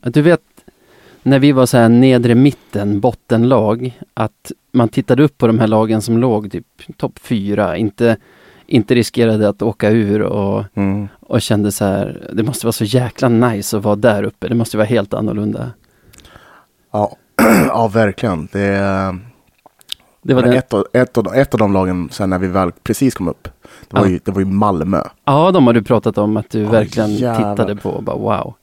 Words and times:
Du 0.00 0.22
vet, 0.22 0.40
när 1.22 1.38
vi 1.38 1.52
var 1.52 1.66
så 1.66 1.76
här 1.76 1.88
nedre 1.88 2.34
mitten, 2.34 3.00
bottenlag, 3.00 3.98
att 4.14 4.52
man 4.72 4.88
tittade 4.88 5.22
upp 5.22 5.38
på 5.38 5.46
de 5.46 5.58
här 5.58 5.66
lagen 5.66 6.02
som 6.02 6.18
låg 6.18 6.50
typ 6.52 6.66
topp 6.96 7.18
fyra, 7.18 7.76
inte, 7.76 8.16
inte 8.66 8.94
riskerade 8.94 9.48
att 9.48 9.62
åka 9.62 9.90
ur 9.90 10.22
och, 10.22 10.64
Mm. 10.74 11.08
och 11.20 11.42
kände 11.42 11.72
så 11.72 11.84
här, 11.84 12.30
det 12.32 12.42
måste 12.42 12.66
vara 12.66 12.72
så 12.72 12.84
jäkla 12.84 13.28
nice 13.28 13.76
att 13.76 13.84
vara 13.84 13.96
där 13.96 14.22
uppe, 14.22 14.48
det 14.48 14.54
måste 14.54 14.76
vara 14.76 14.86
helt 14.86 15.14
annorlunda. 15.14 15.70
Ja. 16.92 17.16
ja, 17.68 17.88
verkligen. 17.88 18.48
Det, 18.52 18.68
Det 20.22 20.34
var 20.34 20.42
den, 20.42 20.52
ett, 20.52 20.74
av, 20.74 20.86
ett, 20.92 21.18
av, 21.18 21.34
ett 21.34 21.54
av 21.54 21.58
de 21.60 21.72
lagen 21.72 22.08
sen 22.12 22.30
när 22.30 22.38
vi 22.38 22.46
väl 22.46 22.72
precis 22.82 23.14
kom 23.14 23.28
upp, 23.28 23.48
det 23.88 23.96
var, 23.96 24.04
Ja. 24.06 24.08
ju, 24.10 24.20
det 24.24 24.30
var 24.30 24.40
ju 24.40 24.46
Malmö. 24.46 25.02
ja, 25.24 25.50
de 25.50 25.66
har 25.66 25.74
du 25.74 25.82
pratat 25.82 26.18
om 26.18 26.36
att 26.36 26.50
du 26.50 26.60
Ja, 26.62 26.70
verkligen 26.70 27.14
jävlar. 27.14 27.54
tittade 27.54 27.76
på 27.76 27.90
och 27.90 28.02
bara 28.02 28.16
wow. 28.16 28.54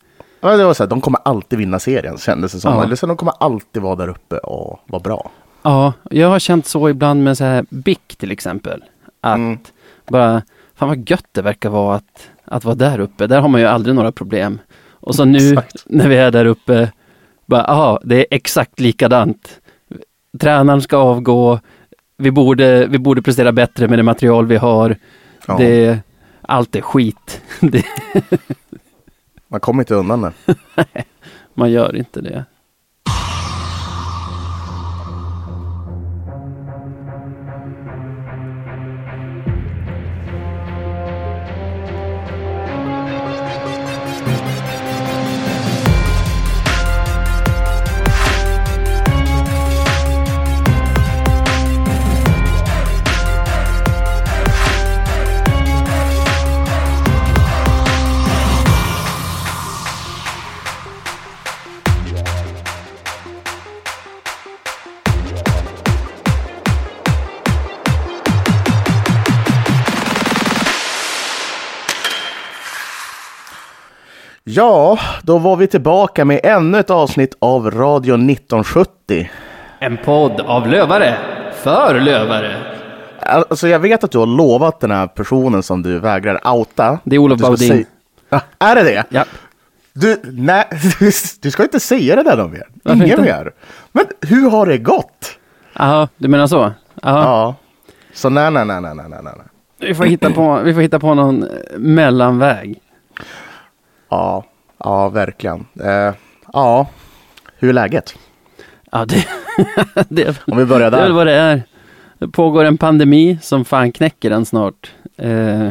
Ja, 0.52 0.57
det 0.57 0.66
var 0.66 0.73
så 0.73 0.84
här, 0.84 0.89
de 0.89 1.02
kommer 1.02 1.20
alltid 1.25 1.59
vinna 1.59 1.80
serien 1.80 2.18
kändes 2.18 2.52
det 2.52 2.59
som. 2.59 2.74
Ja. 2.74 2.83
Eller 2.83 2.96
så 2.96 3.06
de 3.06 3.18
kommer 3.18 3.33
alltid 3.39 3.82
vara 3.82 3.96
där 3.96 4.07
uppe 4.07 4.38
och 4.38 4.79
vara 4.88 5.00
bra. 5.00 5.32
Ja, 5.64 5.93
jag 6.11 6.28
har 6.28 6.39
känt 6.39 6.65
så 6.65 6.89
ibland 6.89 7.24
med 7.24 7.38
så 7.38 7.43
här 7.43 7.65
BIK 7.69 8.15
till 8.18 8.32
exempel. 8.32 8.83
Att 9.21 9.36
Mm. 9.36 9.57
bara, 10.07 10.42
fan 10.75 10.89
vad 10.89 11.10
gött 11.10 11.25
det 11.32 11.42
verkar 11.42 11.69
vara 11.69 11.96
att, 11.96 12.29
att 12.46 12.66
vara 12.66 12.75
där 12.75 13.00
uppe. 13.00 13.28
Där 13.28 13.39
har 13.42 13.47
man 13.47 13.61
ju 13.61 13.68
aldrig 13.68 13.96
några 13.96 14.11
problem. 14.11 14.60
Och 14.92 15.16
så 15.16 15.25
nu 15.25 15.55
när 15.86 16.07
vi 16.07 16.18
är 16.18 16.32
där 16.32 16.46
uppe, 16.46 16.91
bara, 17.46 17.64
aha, 17.64 18.00
det 18.04 18.16
är 18.19 18.25
exakt 18.32 18.80
likadant. 18.80 19.60
Tränaren 20.39 20.82
ska 20.82 20.97
avgå, 20.97 21.60
vi 22.18 22.32
borde, 22.32 22.86
vi 22.86 22.97
borde 23.00 23.21
prestera 23.21 23.52
bättre 23.52 23.88
med 23.88 24.00
det 24.00 24.04
material 24.04 24.46
vi 24.47 24.57
har. 24.57 24.96
Ja. 25.47 25.57
Det, 25.57 26.00
allt 26.41 26.75
är 26.75 26.82
skit. 26.82 27.41
Det, 27.61 27.83
man 29.55 29.59
kommer 29.59 29.83
inte 29.83 29.95
undan 29.95 30.21
det. 30.21 30.33
man 31.54 31.71
gör 31.71 31.96
inte 31.96 32.22
det. 32.22 32.45
Ja, 74.56 75.00
då 75.23 75.38
var 75.38 75.56
vi 75.56 75.67
tillbaka 75.67 76.25
med 76.25 76.39
ännu 76.44 76.80
ett 76.80 76.89
avsnitt 76.89 77.36
av 77.39 77.72
Radio 77.72 78.14
1970. 78.16 79.30
En 79.80 79.98
podd 79.98 80.42
av 80.42 80.67
lövare, 80.67 81.17
för 81.64 82.00
lövare. 82.00 82.56
Alltså 83.20 83.67
jag 83.67 83.80
vet 83.80 84.03
att 84.03 84.11
du 84.11 84.17
har 84.17 84.26
lovat 84.26 84.80
den 84.80 84.92
här 84.92 85.08
personen 85.08 85.64
som 85.64 85.81
du 85.83 86.00
vägrar 86.00 86.48
outa. 86.56 87.00
Det 87.03 87.16
är 87.16 87.20
Olof 87.20 87.39
Baudin. 87.42 87.67
säga- 87.70 87.86
Ja, 88.30 88.42
är 88.59 88.76
det 88.76 88.83
det? 88.83 89.03
Ja, 89.09 89.26
Du, 89.94 90.22
nej, 90.31 90.66
du 91.42 91.52
ska 91.52 91.64
inte 91.64 91.80
säga 91.80 92.16
det 92.16 92.23
där 92.23 92.38
någon 92.38 92.52
mer. 92.52 92.67
Varför 92.83 92.95
Ingen 93.06 93.09
inte? 93.20 93.22
mer. 93.22 93.52
Men 93.92 94.06
hur 94.22 94.50
har 94.50 94.66
det 94.66 94.78
gått? 94.78 95.38
Aha, 95.76 96.08
du 96.17 96.28
menar 96.28 96.48
så? 96.48 96.56
Ja. 96.58 96.73
Ja. 97.02 97.56
Så 98.14 98.30
nej, 98.30 98.52
nej, 98.52 98.65
nej, 98.65 98.82
nej, 98.82 98.95
nej, 98.95 99.20
nej. 99.23 99.33
Vi, 99.80 99.95
får 99.95 100.04
hitta 100.05 100.30
på, 100.32 100.60
vi 100.64 100.73
får 100.73 100.82
hitta 100.82 100.99
på 100.99 101.14
någon 101.14 101.45
mellanväg. 101.77 102.80
Ja, 104.10 104.43
ja, 104.77 105.10
verkligen. 105.10 105.66
Eh, 105.83 106.14
ja, 106.54 106.88
hur 107.58 107.70
är 107.70 107.73
läget? 107.73 108.16
Ja, 108.92 109.05
det, 109.05 109.26
det, 110.10 110.42
Om 110.48 110.58
vi 110.58 110.66
börjar 110.66 110.92
det 110.92 110.98
är 110.98 111.02
där. 111.08 111.11
vad 111.14 111.27
det 111.27 111.33
är. 111.36 111.64
Det 112.20 112.27
pågår 112.27 112.64
en 112.65 112.77
pandemi 112.77 113.38
som 113.42 113.65
fan 113.65 113.92
knäcker 113.92 114.30
den 114.30 114.45
snart. 114.45 114.92
Eh, 115.17 115.70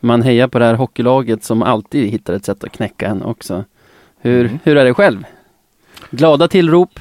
man 0.00 0.22
hejar 0.22 0.48
på 0.48 0.58
det 0.58 0.64
här 0.64 0.74
hockeylaget 0.74 1.44
som 1.44 1.62
alltid 1.62 2.10
hittar 2.10 2.34
ett 2.34 2.44
sätt 2.44 2.64
att 2.64 2.72
knäcka 2.72 3.06
en 3.06 3.22
också. 3.22 3.64
Hur, 4.20 4.44
Mm. 4.46 4.58
hur 4.64 4.76
är 4.76 4.84
det 4.84 4.94
själv? 4.94 5.24
Glada 6.10 6.48
tillrop? 6.48 7.00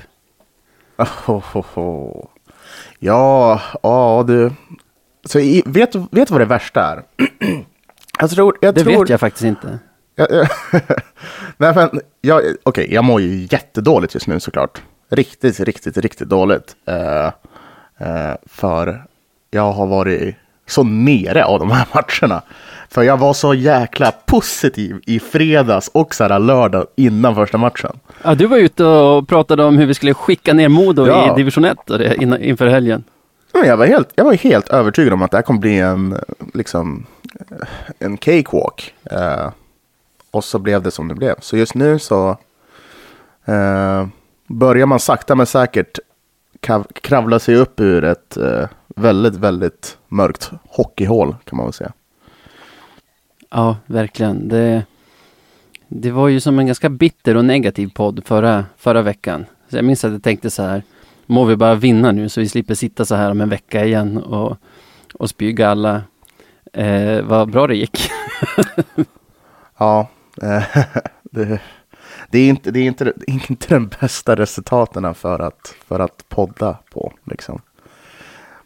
Oh, 0.97 1.29
oh, 1.55 1.79
oh. 1.79 2.25
Ja, 2.99 3.61
ja 3.83 4.23
du. 4.27 4.51
Så 5.25 5.39
i, 5.39 5.63
vet, 5.65 5.91
du- 5.91 6.07
vet 6.11 6.27
du 6.27 6.31
vad 6.33 6.41
det 6.41 6.45
värsta 6.45 6.81
är? 6.81 7.03
jag 8.19 8.29
tror... 8.29 8.57
Jag 8.61 8.75
Det 8.75 8.83
tror, 8.83 8.99
vet 8.99 9.09
jag 9.09 9.19
faktiskt 9.19 9.45
inte. 9.45 9.79
Nej, 11.57 11.73
men 11.75 12.01
jag, 12.21 12.41
okej, 12.63 12.93
jag 12.93 13.03
mår 13.03 13.21
ju 13.21 13.47
jättedåligt 13.51 14.13
just 14.13 14.27
nu 14.27 14.39
såklart. 14.39 14.81
Riktigt, 15.09 15.59
riktigt, 15.59 15.97
riktigt 15.97 16.29
dåligt. 16.29 16.75
Eh, 16.85 17.25
eh, 17.97 18.35
för 18.45 19.03
jag 19.51 19.71
har 19.71 19.87
varit 19.87 20.35
så 20.67 20.83
nere 20.83 21.45
av 21.45 21.59
de 21.59 21.71
här 21.71 21.85
matcherna. 21.93 22.41
För 22.89 23.03
jag 23.03 23.17
var 23.17 23.33
så 23.33 23.53
jäkla 23.53 24.11
positiv 24.11 24.99
i 25.05 25.19
fredags 25.19 25.87
och 25.93 26.15
så 26.15 26.23
här 26.23 26.39
lördag 26.39 26.85
innan 26.95 27.35
första 27.35 27.57
matchen. 27.57 27.99
Ja, 28.23 28.35
du 28.35 28.45
var 28.45 28.57
ute 28.57 28.83
och 28.83 29.27
pratade 29.27 29.63
om 29.63 29.77
hur 29.77 29.85
vi 29.85 29.93
skulle 29.93 30.13
skicka 30.13 30.53
ner 30.53 30.69
Modo 30.69 31.07
Ja. 31.07 31.33
i 31.33 31.35
division 31.37 31.65
1 31.65 31.89
och 31.89 31.97
det, 31.97 32.15
innan, 32.15 32.41
inför 32.41 32.67
helgen. 32.67 33.03
Men 33.53 33.67
jag, 33.67 33.77
var 33.77 33.85
helt, 33.85 34.09
jag 34.15 34.25
var 34.25 34.33
helt 34.33 34.69
övertygad 34.69 35.13
om 35.13 35.21
att 35.21 35.31
det 35.31 35.37
här 35.37 35.41
kommer 35.41 35.59
bli 35.59 35.79
en, 35.79 36.17
liksom, 36.53 37.05
en 37.99 38.17
cakewalk. 38.17 38.93
Eh, 39.11 39.49
och 40.31 40.43
så 40.43 40.59
blev 40.59 40.81
det 40.81 40.91
som 40.91 41.07
det 41.07 41.15
blev. 41.15 41.35
Så 41.39 41.57
just 41.57 41.75
nu 41.75 41.99
så 41.99 42.37
eh, 43.45 44.07
börjar 44.47 44.85
man 44.85 44.99
sakta 44.99 45.35
men 45.35 45.45
säkert 45.45 45.99
kravla 47.01 47.39
sig 47.39 47.55
upp 47.55 47.79
ur 47.79 48.03
ett 48.03 48.37
eh, 48.37 48.67
väldigt, 48.87 49.35
väldigt 49.35 49.97
mörkt 50.07 50.51
hockeyhål 50.69 51.35
kan 51.43 51.57
man 51.57 51.65
väl 51.65 51.73
säga. 51.73 51.93
Ja, 53.49 53.77
verkligen. 53.85 54.47
Det, 54.47 54.83
det 55.87 56.11
var 56.11 56.27
ju 56.27 56.39
som 56.39 56.59
en 56.59 56.65
ganska 56.65 56.89
bitter 56.89 57.37
och 57.37 57.45
negativ 57.45 57.91
podd 57.95 58.21
förra, 58.25 58.65
förra 58.77 59.01
veckan. 59.01 59.45
Så 59.69 59.75
jag 59.75 59.85
minns 59.85 60.05
att 60.05 60.11
jag 60.11 60.23
tänkte 60.23 60.49
så 60.49 60.63
här, 60.63 60.83
må 61.25 61.45
vi 61.45 61.55
bara 61.55 61.75
vinna 61.75 62.11
nu 62.11 62.29
så 62.29 62.41
vi 62.41 62.49
slipper 62.49 62.75
sitta 62.75 63.05
så 63.05 63.15
här 63.15 63.31
om 63.31 63.41
en 63.41 63.49
vecka 63.49 63.85
igen 63.85 64.17
och, 64.17 64.57
och 65.13 65.29
spyga 65.29 65.69
alla. 65.69 66.01
Eh, 66.73 67.21
vad 67.21 67.51
bra 67.51 67.67
det 67.67 67.75
gick. 67.75 68.09
Ja, 69.81 70.07
det, 71.31 71.59
det, 72.29 72.39
är 72.39 72.49
inte, 72.49 72.71
det, 72.71 72.79
är 72.79 72.83
inte, 72.85 73.03
det 73.03 73.31
är 73.31 73.51
inte 73.51 73.67
den 73.69 73.91
bästa 74.01 74.35
resultaten 74.35 75.13
för 75.13 75.39
att, 75.39 75.75
för 75.87 75.99
att 75.99 76.29
podda 76.29 76.77
på. 76.93 77.13
Liksom. 77.23 77.61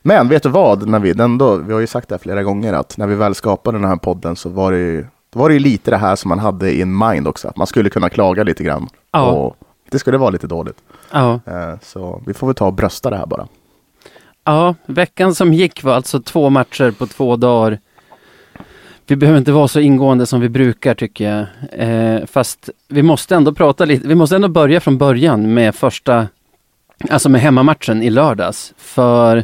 Men 0.02 0.28
vet 0.30 0.44
du 0.44 0.50
vad? 0.50 0.88
När 0.88 1.00
vi, 1.00 1.22
ändå, 1.22 1.56
vi 1.56 1.74
har 1.74 1.80
ju 1.80 1.88
sagt 1.88 2.10
det 2.10 2.16
här 2.16 2.20
flera 2.20 2.44
gånger 2.44 2.74
att 2.74 2.98
när 2.98 3.08
vi 3.08 3.16
väl 3.16 3.36
skapade 3.36 3.78
den 3.78 3.88
här 3.88 3.96
podden 3.96 4.36
så 4.36 4.50
var 4.50 4.72
det 4.72 4.78
ju, 4.78 5.06
var 5.34 5.50
det 5.50 5.54
ju 5.54 5.60
lite 5.60 5.92
det 5.92 5.98
här 5.98 6.16
som 6.16 6.30
man 6.30 6.40
hade 6.40 6.76
in 6.76 6.98
mind 6.98 7.28
också. 7.28 7.48
Att 7.48 7.58
man 7.58 7.68
skulle 7.68 7.90
kunna 7.90 8.10
klaga 8.10 8.44
lite 8.44 8.64
grann. 8.64 8.88
Ja. 9.12 9.32
Och 9.32 9.58
det 9.92 10.00
skulle 10.00 10.18
vara 10.18 10.30
lite 10.30 10.48
dåligt. 10.48 10.78
Ja, 11.12 11.40
Eh, 11.46 11.74
så 11.82 12.22
vi 12.26 12.34
får 12.34 12.48
väl 12.48 12.56
ta 12.56 12.66
och 12.66 12.74
brösta 12.74 13.10
det 13.10 13.18
här 13.18 13.26
bara. 13.26 13.48
ja, 14.44 14.76
veckan 14.86 15.36
som 15.36 15.54
gick 15.54 15.84
var 15.84 15.94
alltså 15.94 16.22
två 16.22 16.50
matcher 16.50 16.92
på 16.92 17.08
två 17.08 17.36
dagar. 17.36 17.80
Vi 19.08 19.16
behöver 19.16 19.40
inte 19.40 19.52
vara 19.52 19.68
så 19.68 19.80
ingående 19.80 20.26
som 20.26 20.42
vi 20.42 20.50
brukar 20.50 20.96
tycker 20.96 21.30
jag. 21.30 21.46
Eh, 21.72 22.26
fast 22.26 22.70
vi 22.88 23.04
måste 23.04 23.36
ändå 23.36 23.54
prata 23.54 23.86
lite, 23.86 24.08
vi 24.08 24.16
måste 24.16 24.36
ändå 24.36 24.48
börja 24.48 24.80
från 24.80 24.98
början 24.98 25.54
med 25.54 25.76
första, 25.76 26.28
alltså 27.10 27.30
med 27.30 27.42
hemmamatchen 27.42 28.04
i 28.04 28.10
lördags. 28.10 28.74
För 28.78 29.44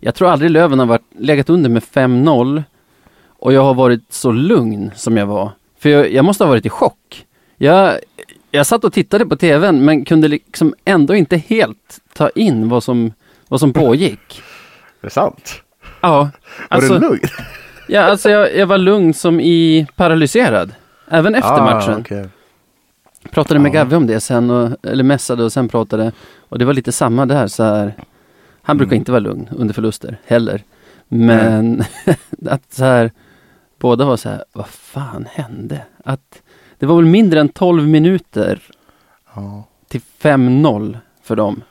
jag 0.00 0.14
tror 0.14 0.28
aldrig 0.28 0.50
Löven 0.50 0.78
har 0.78 0.86
varit, 0.86 1.02
legat 1.18 1.50
under 1.50 1.70
med 1.70 1.82
5-0 1.82 2.62
och 3.38 3.52
jag 3.52 3.62
har 3.62 3.74
varit 3.74 4.02
så 4.12 4.32
lugn 4.32 4.90
som 4.94 5.16
jag 5.16 5.26
var. 5.26 5.50
För 5.78 5.88
jag, 5.88 6.12
jag 6.12 6.24
måste 6.24 6.44
ha 6.44 6.48
varit 6.48 6.66
i 6.66 6.70
chock. 6.70 7.26
Jag, 7.56 7.98
jag 8.50 8.66
satt 8.66 8.84
och 8.84 8.92
tittade 8.92 9.26
på 9.26 9.36
tvn 9.36 9.84
men 9.84 10.04
kunde 10.04 10.28
liksom 10.28 10.74
ändå 10.84 11.14
inte 11.14 11.36
helt 11.36 12.00
ta 12.12 12.28
in 12.28 12.68
vad 12.68 12.82
som, 12.82 13.12
vad 13.48 13.60
som 13.60 13.72
pågick. 13.72 14.42
Är 15.00 15.06
det 15.06 15.10
sant? 15.10 15.62
Ja, 16.00 16.30
Var 16.70 16.80
du 16.80 16.98
lugn? 16.98 17.20
Ja, 17.88 18.02
alltså 18.02 18.30
jag, 18.30 18.56
jag 18.56 18.66
var 18.66 18.78
lugn 18.78 19.14
som 19.14 19.40
i 19.40 19.86
paralyserad. 19.96 20.74
Även 21.08 21.34
efter 21.34 21.60
matchen. 21.62 21.94
Ah, 21.94 21.98
okej. 22.00 22.28
Pratade 23.30 23.60
med 23.60 23.74
Ja. 23.74 23.78
Gavve 23.80 23.96
om 23.96 24.06
det 24.06 24.20
sen, 24.20 24.50
och, 24.50 24.76
eller 24.86 25.04
messade 25.04 25.44
och 25.44 25.52
sen 25.52 25.68
pratade. 25.68 26.12
Och 26.48 26.58
det 26.58 26.64
var 26.64 26.74
lite 26.74 26.92
samma 26.92 27.26
där 27.26 27.46
så 27.46 27.62
här. 27.62 27.94
Han 28.62 28.76
brukar 28.76 28.92
Mm. 28.92 29.00
inte 29.00 29.12
vara 29.12 29.20
lugn 29.20 29.48
under 29.56 29.74
förluster 29.74 30.18
heller. 30.26 30.62
Men 31.08 31.84
att 32.50 32.72
så 32.72 32.84
här, 32.84 33.10
båda 33.78 34.04
var 34.04 34.16
så 34.16 34.28
här, 34.28 34.44
vad 34.52 34.66
fan 34.68 35.26
hände? 35.32 35.82
Att 36.04 36.42
det 36.78 36.86
var 36.86 36.96
väl 36.96 37.04
mindre 37.04 37.40
än 37.40 37.48
12 37.48 37.88
minuter 37.88 38.60
Ja. 39.34 39.64
till 39.88 40.00
5-0 40.20 40.98
för 41.22 41.36
dem. 41.36 41.62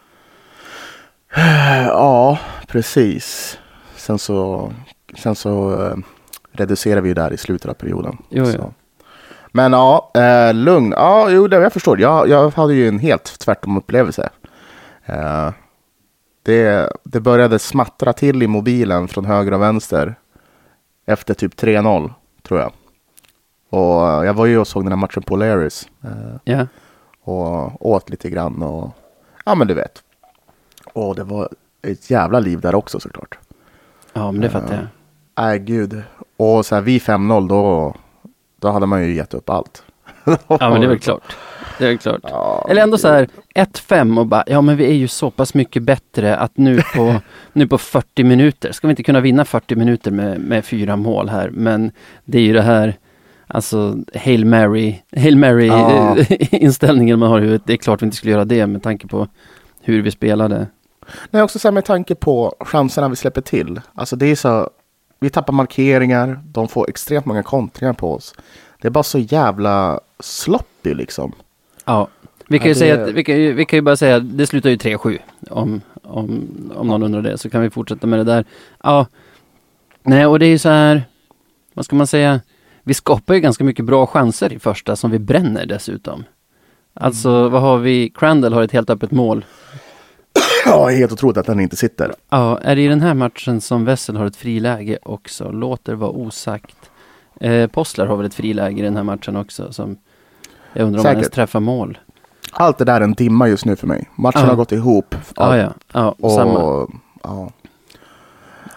Ja, 1.88 2.40
precis. 2.68 3.58
Sen 3.96 4.20
så, 4.20 4.72
sen 5.18 5.36
så 5.36 5.84
eh, 5.86 5.96
reducerar 6.52 7.02
vi 7.02 7.08
ju 7.10 7.14
där 7.14 7.34
i 7.34 7.38
slutet 7.38 7.70
av 7.70 7.74
perioden. 7.74 8.18
Jo, 8.30 8.46
jo. 8.58 8.74
Men 9.52 9.74
ja, 9.74 10.12
eh, 10.14 10.54
lugn. 10.54 10.94
Ja, 10.98 11.30
jo, 11.30 11.48
det, 11.48 11.56
jag 11.56 11.74
förstår. 11.74 12.02
Jag, 12.02 12.30
jag 12.30 12.50
hade 12.52 12.74
ju 12.74 12.88
en 12.88 13.00
helt 13.00 13.40
tvärtom 13.40 13.78
upplevelse. 13.78 14.30
Eh, 15.06 15.52
det, 16.44 16.90
det 17.04 17.20
började 17.20 17.60
smattra 17.60 18.14
till 18.14 18.44
i 18.44 18.48
mobilen 18.48 19.08
från 19.08 19.26
höger 19.26 19.54
och 19.54 19.62
vänster 19.62 20.16
efter 21.06 21.34
typ 21.34 21.56
3-0, 21.62 22.12
tror 22.44 22.60
jag. 22.60 22.72
Och 23.70 24.08
eh, 24.08 24.26
jag 24.26 24.34
var 24.34 24.46
ju 24.46 24.58
och 24.60 24.68
såg 24.68 24.84
den 24.84 24.92
här 24.92 24.98
matchen 24.98 25.24
på 25.24 25.36
Larrys 25.36 25.88
eh, 26.04 26.36
Ja, 26.44 26.68
och 27.24 27.86
åt 27.86 28.10
lite 28.10 28.30
grann 28.30 28.64
och 28.64 28.92
ja, 29.46 29.56
men 29.56 29.68
du 29.68 29.74
vet. 29.74 30.04
Och 30.94 31.16
det 31.16 31.24
var 31.24 31.50
ett 31.82 32.10
jävla 32.10 32.40
liv 32.40 32.60
där 32.60 32.76
också 32.76 33.00
såklart. 33.00 33.38
ja 34.14 34.32
men 34.32 34.42
det 34.42 34.50
fattar 34.50 34.74
jag. 34.74 34.88
Nej, 35.38 35.60
gud. 35.60 36.02
Och 36.38 36.66
så 36.66 36.76
här, 36.76 36.82
vid 36.82 37.02
5-0 37.02 37.48
då, 37.50 37.94
då 38.62 38.70
hade 38.72 38.86
man 38.86 39.04
ju 39.08 39.14
gett 39.16 39.34
upp 39.34 39.50
allt. 39.50 39.84
Ja 40.48 40.70
men 40.70 40.82
det 40.82 40.86
är 40.88 40.90
väl 40.90 41.00
klart. 41.10 41.36
Det 41.80 41.88
är 41.88 41.98
klart. 41.98 42.20
Ja, 42.24 42.68
Eller 42.70 42.82
ändå 42.84 42.98
så 42.98 43.08
här 43.08 43.28
1-5 43.56 44.20
och 44.20 44.28
bara, 44.28 44.44
ja 44.48 44.62
men 44.62 44.78
vi 44.78 44.86
är 44.86 44.94
ju 44.94 45.08
så 45.08 45.32
pass 45.32 45.54
mycket 45.54 45.84
bättre 45.84 46.38
att 46.38 46.58
nu 46.58 46.82
på, 46.96 47.16
nu 47.54 47.68
på 47.68 47.78
40 47.78 48.24
minuter, 48.24 48.72
ska 48.72 48.88
vi 48.88 48.92
inte 48.92 49.04
kunna 49.04 49.20
vinna 49.20 49.46
40 49.46 49.76
minuter 49.76 50.12
med, 50.12 50.40
med 50.40 50.66
fyra 50.66 50.96
mål 50.96 51.30
här, 51.30 51.50
men 51.50 51.92
det 52.26 52.38
är 52.38 52.42
ju 52.42 52.54
det 52.54 52.62
här, 52.62 52.98
alltså 53.48 53.98
Hail 54.16 54.46
Mary, 54.46 54.96
Hail 55.18 55.38
Mary 55.38 55.68
Ja. 55.68 56.18
inställningen 56.52 57.20
man 57.20 57.30
har 57.30 57.38
i 57.40 57.42
huvudet. 57.42 57.62
Det 57.66 57.74
är 57.74 57.78
klart 57.78 58.02
vi 58.02 58.06
inte 58.06 58.18
skulle 58.18 58.32
göra 58.32 58.46
det 58.46 58.68
med 58.68 58.84
tanke 58.84 59.08
på 59.08 59.28
hur 59.82 60.02
vi 60.02 60.12
spelade. 60.12 60.68
Nej, 61.32 61.42
också 61.44 61.60
så 61.60 61.68
här 61.68 61.74
med 61.74 61.86
tanke 61.86 62.16
på 62.16 62.56
chanserna 62.60 63.10
vi 63.10 63.16
släpper 63.16 63.42
till. 63.42 63.82
Alltså 63.94 64.16
det 64.16 64.26
är 64.26 64.36
så, 64.36 64.70
vi 65.25 65.30
tappar 65.30 65.54
markeringar, 65.54 66.39
de 66.45 66.68
får 66.68 66.89
extremt 66.89 67.25
många 67.25 67.44
kontringar 67.44 67.94
på 67.94 68.13
oss. 68.13 68.33
Det 68.81 68.88
är 68.88 68.92
bara 68.92 69.04
så 69.04 69.19
jävla 69.19 70.00
sloppy 70.19 70.94
liksom. 70.94 71.31
Ja, 71.86 72.07
vi 72.48 72.60
kan 72.60 72.68
ju 72.68 72.69
Ja, 72.69 72.74
det- 72.74 72.80
säga 72.80 73.04
att, 73.04 73.10
vi 73.12 73.24
kan 73.24 73.36
ju, 73.42 73.54
vi 73.54 73.66
kan 73.66 73.77
ju 73.77 73.81
bara 73.81 73.95
säga 73.98 74.16
att 74.16 74.38
det 74.38 74.48
slutar 74.48 74.69
ju 74.69 74.75
3-7 74.77 75.19
om, 75.50 75.81
om, 76.04 76.48
om 76.75 76.88
någon 76.88 77.04
undrar 77.04 77.22
det, 77.22 77.38
så 77.38 77.50
kan 77.50 77.62
vi 77.62 77.69
fortsätta 77.69 78.07
med 78.07 78.19
det 78.19 78.24
där. 78.24 78.45
Ja, 78.83 79.06
nej 80.04 80.25
och 80.25 80.39
det 80.39 80.45
är 80.45 80.50
ju 80.50 80.57
så 80.60 80.69
här, 80.69 81.04
vad 81.74 81.86
ska 81.86 81.95
man 81.95 82.07
säga, 82.07 82.42
vi 82.83 82.94
skapar 82.94 83.33
ju 83.33 83.39
ganska 83.39 83.63
mycket 83.63 83.86
bra 83.86 84.07
chanser 84.07 84.54
i 84.54 84.60
första 84.60 84.95
som 84.95 85.12
vi 85.12 85.19
bränner 85.19 85.66
dessutom. 85.66 86.24
Alltså 86.94 87.50
vad 87.50 87.62
har 87.62 87.77
vi, 87.77 88.10
Crandall 88.10 88.54
har 88.54 88.62
ett 88.63 88.72
helt 88.72 88.89
öppet 88.89 89.12
mål. 89.12 89.45
Ja, 90.66 90.88
helt 90.88 91.12
otroligt 91.12 91.38
att 91.38 91.46
den 91.46 91.60
inte 91.60 91.76
sitter. 91.76 92.14
Ja, 92.30 92.58
är 92.58 92.76
det 92.76 92.82
i 92.82 92.88
den 92.88 93.02
här 93.02 93.14
matchen 93.14 93.62
som 93.62 93.86
Wessel 93.86 94.16
har 94.18 94.26
ett 94.26 94.36
friläge 94.36 94.98
också? 95.04 95.52
Låter 95.52 95.94
vara 95.96 96.12
osagt. 96.12 96.76
Eh, 97.42 97.68
Postlar 97.68 98.06
har 98.06 98.16
väl 98.18 98.26
ett 98.26 98.34
friläge 98.34 98.80
i 98.80 98.82
den 98.82 98.96
här 98.96 99.04
matchen 99.04 99.36
också 99.36 99.74
som 99.74 99.98
jag 100.74 100.84
undrar 100.86 101.00
om 101.00 101.06
han 101.06 101.14
ens 101.14 101.26
Säkert. 101.26 101.36
träffar 101.36 101.60
mål. 101.60 101.98
Allt 102.52 102.78
det 102.78 102.86
där 102.86 102.96
är 103.02 103.02
en 103.04 103.14
dimma 103.14 103.48
just 103.48 103.66
nu 103.66 103.76
för 103.76 103.88
mig. 103.88 104.10
Matchen 104.16 104.42
Ja. 104.42 104.48
har 104.48 104.56
gått 104.56 104.72
ihop. 104.72 105.16
Ja, 105.36 105.58
ja, 105.58 105.74
ja, 105.94 106.16
Och, 106.20 106.32
samma. 106.32 106.88
ja. 107.24 107.50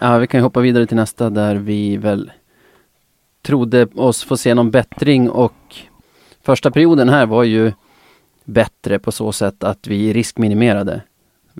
Ja, 0.01 0.17
vi 0.17 0.27
kan 0.27 0.41
hoppa 0.41 0.59
vidare 0.59 0.85
till 0.85 0.97
nästa 0.97 1.29
där 1.29 1.55
vi 1.55 1.97
väl 1.97 2.31
trodde 3.41 3.85
oss 3.95 4.23
få 4.23 4.37
se 4.37 4.53
någon 4.53 4.71
bättring 4.71 5.29
och 5.29 5.53
första 6.43 6.71
perioden 6.71 7.09
här 7.09 7.25
var 7.25 7.43
ju 7.43 7.71
bättre 8.45 8.99
på 8.99 9.11
så 9.11 9.31
sätt 9.31 9.63
att 9.63 9.87
vi 9.87 10.13
riskminimerade. 10.13 11.01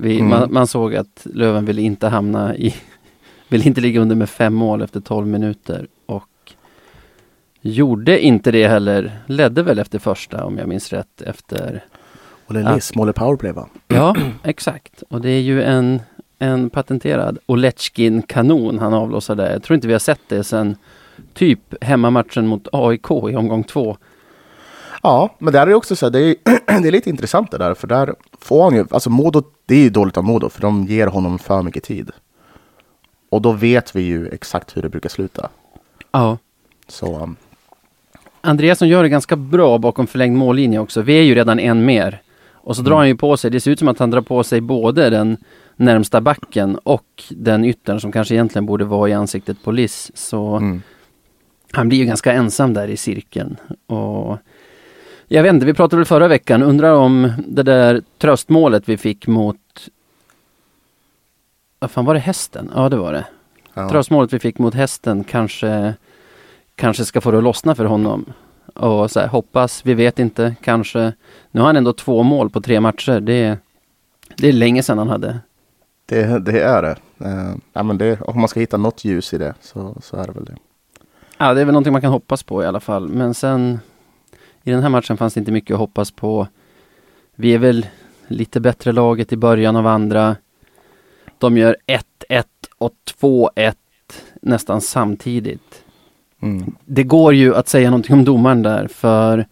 Vi, 0.01 0.15
Mm. 0.19 0.29
man, 0.29 0.53
man 0.53 0.67
såg 0.67 0.95
att 0.95 1.21
Löven 1.33 1.65
ville 1.65 1.81
inte 1.81 2.07
hamna 2.07 2.55
i, 2.55 2.75
ville 3.47 3.65
inte 3.65 3.81
ligga 3.81 4.01
under 4.01 4.15
med 4.15 4.29
fem 4.29 4.53
mål 4.53 4.81
efter 4.81 4.99
12 4.99 5.27
minuter 5.27 5.87
och 6.05 6.25
gjorde 7.61 8.19
inte 8.19 8.51
det 8.51 8.67
heller. 8.67 9.19
Ledde 9.25 9.63
väl 9.63 9.79
efter 9.79 9.99
första 9.99 10.45
om 10.45 10.57
jag 10.57 10.67
minns 10.67 10.93
rätt 10.93 11.21
efter 11.21 11.83
Liss, 12.47 12.95
målet 12.95 13.15
powerplay 13.15 13.51
va? 13.51 13.67
Ja, 13.87 14.15
exakt. 14.43 15.03
Och 15.09 15.21
det 15.21 15.29
är 15.29 15.41
ju 15.41 15.63
en, 15.63 16.01
en 16.39 16.69
patenterad 16.69 17.37
Oletjkin 17.45 18.21
kanon 18.21 18.79
han 18.79 18.93
avlossar 18.93 19.35
där. 19.35 19.51
Jag 19.51 19.63
tror 19.63 19.75
inte 19.75 19.87
vi 19.87 19.93
har 19.93 19.99
sett 19.99 20.21
det 20.27 20.43
sedan 20.43 20.75
typ 21.33 21.83
hemmamatchen 21.83 22.47
mot 22.47 22.67
AIK 22.71 23.11
i 23.11 23.35
omgång 23.35 23.63
två. 23.63 23.97
Ja, 25.03 25.35
men 25.39 25.53
där 25.53 25.61
är 25.61 25.65
det 25.65 25.75
också 25.75 25.95
så 25.95 26.05
här, 26.05 26.11
det 26.11 26.19
är, 26.19 26.35
det 26.81 26.87
är 26.87 26.91
lite 26.91 27.09
intressant 27.09 27.51
det 27.51 27.57
där, 27.57 27.73
för 27.73 27.87
där 27.87 28.15
får 28.39 28.63
han 28.63 28.75
ju, 28.75 28.85
alltså 28.91 29.09
Modo, 29.09 29.43
det 29.69 29.75
är 29.75 29.83
ju 29.83 29.89
dåligt 29.89 30.17
av 30.17 30.23
Modo, 30.23 30.49
för 30.49 30.61
de 30.61 30.85
ger 30.85 31.07
honom 31.07 31.39
för 31.39 31.61
mycket 31.61 31.83
tid. 31.83 32.11
Och 33.29 33.41
då 33.41 33.51
vet 33.51 33.95
vi 33.95 34.01
ju 34.01 34.27
exakt 34.27 34.77
hur 34.77 34.81
det 34.81 34.89
brukar 34.89 35.09
sluta. 35.09 35.49
Ja. 36.11 36.37
Så, 36.87 37.23
um, 37.23 37.35
Andreasson 38.41 38.87
gör 38.87 39.03
det 39.03 39.09
ganska 39.09 39.35
bra 39.35 39.77
bakom 39.77 40.07
förlängd 40.07 40.37
mållinje 40.37 40.79
också. 40.79 41.01
Vi 41.01 41.19
är 41.19 41.23
ju 41.23 41.35
redan 41.35 41.59
en 41.59 41.85
mer. 41.85 42.21
Och 42.53 42.75
så 42.75 42.81
drar 42.81 42.97
han 42.97 43.07
ju 43.07 43.15
på 43.15 43.37
sig, 43.37 43.51
det 43.51 43.59
ser 43.59 43.71
ut 43.71 43.79
som 43.79 43.87
att 43.87 43.99
han 43.99 44.11
drar 44.11 44.21
på 44.21 44.43
sig 44.43 44.61
både 44.61 45.09
den 45.09 45.37
närmsta 45.75 46.21
backen 46.21 46.75
och 46.75 47.23
den 47.29 47.65
yttern 47.65 47.99
som 47.99 48.11
kanske 48.11 48.33
egentligen 48.33 48.65
borde 48.65 48.85
vara 48.85 49.09
i 49.09 49.13
ansiktet 49.13 49.63
på 49.63 49.71
Liss. 49.71 50.11
Så 50.13 50.55
mm. 50.55 50.81
han 51.71 51.89
blir 51.89 51.99
ju 51.99 52.05
ganska 52.05 52.33
ensam 52.33 52.73
där 52.73 52.87
i 52.87 52.97
cirkeln. 52.97 53.57
Och 53.87 54.37
jag 55.31 55.43
vet 55.43 55.53
inte, 55.53 55.65
vi 55.65 55.73
pratade 55.73 55.95
väl 55.99 56.05
förra 56.05 56.27
veckan, 56.27 56.63
undrar 56.63 56.93
om 56.93 57.31
det 57.47 57.63
där 57.63 58.01
tröstmålet 58.17 58.89
vi 58.89 58.97
fick 58.97 59.27
mot 59.27 59.89
vad 61.79 61.91
fan 61.91 62.05
var 62.05 62.13
det 62.13 62.19
hästen? 62.19 62.71
Ja 62.75 62.89
det 62.89 62.97
var 62.97 63.13
det. 63.13 63.25
ja. 63.73 63.89
Tröstmålet 63.89 64.33
vi 64.33 64.39
fick 64.39 64.57
mot 64.57 64.73
hästen 64.73 65.23
kanske 65.23 65.93
kanske 66.75 67.05
ska 67.05 67.21
få 67.21 67.31
det 67.31 67.37
att 67.37 67.43
lossna 67.43 67.75
för 67.75 67.85
honom. 67.85 68.25
Och 68.75 69.11
så 69.11 69.19
här, 69.19 69.27
hoppas, 69.27 69.85
vi 69.85 69.93
vet 69.93 70.19
inte, 70.19 70.55
kanske. 70.61 71.13
Nu 71.51 71.61
har 71.61 71.67
han 71.67 71.75
ändå 71.75 71.93
två 71.93 72.23
mål 72.23 72.49
på 72.49 72.61
tre 72.61 72.79
matcher. 72.79 73.19
Det 73.19 73.33
är, 73.33 73.57
det 74.37 74.47
är 74.47 74.53
länge 74.53 74.83
sedan 74.83 74.97
han 74.97 75.09
hade. 75.09 75.39
det, 76.05 76.39
det 76.39 76.61
är 76.61 76.81
det. 76.81 76.95
Uh, 77.25 77.55
ja, 77.73 77.83
men 77.83 77.97
det. 77.97 78.21
Om 78.21 78.39
man 78.39 78.47
ska 78.49 78.59
hitta 78.59 78.77
något 78.77 79.05
ljus 79.05 79.33
i 79.33 79.37
det 79.37 79.53
så, 79.61 79.97
så 80.01 80.17
är 80.17 80.27
det 80.27 80.33
väl 80.33 80.45
det. 80.45 80.55
Ja, 81.37 81.53
det 81.53 81.61
är 81.61 81.65
väl 81.65 81.73
någonting 81.73 81.93
man 81.93 82.01
kan 82.01 82.11
hoppas 82.11 82.43
på 82.43 82.63
i 82.63 82.65
alla 82.65 82.79
fall. 82.79 83.07
Men 83.07 83.33
sen 83.33 83.79
i 84.69 84.71
den 84.71 84.81
här 84.81 84.89
matchen 84.89 85.17
fanns 85.17 85.33
det 85.33 85.39
inte 85.39 85.51
mycket 85.51 85.73
att 85.73 85.79
hoppas 85.79 86.11
på. 86.11 86.47
Vi 87.35 87.53
är 87.53 87.57
väl 87.57 87.85
lite 88.27 88.59
bättre 88.59 88.91
laget 88.91 89.33
i 89.33 89.37
början 89.37 89.75
av 89.75 89.87
andra. 89.87 90.35
De 91.37 91.57
gör 91.57 91.77
1-1 92.29 92.43
och 92.77 92.93
2-1 93.21 93.73
nästan 94.41 94.81
samtidigt. 94.81 95.83
Mm. 96.41 96.75
Det 96.85 97.03
går 97.03 97.33
ju 97.33 97.55
att 97.55 97.67
säga 97.67 97.89
någonting 97.89 98.13
om 98.13 98.25
domaren 98.25 98.61
där 98.61 98.87
för 98.87 99.45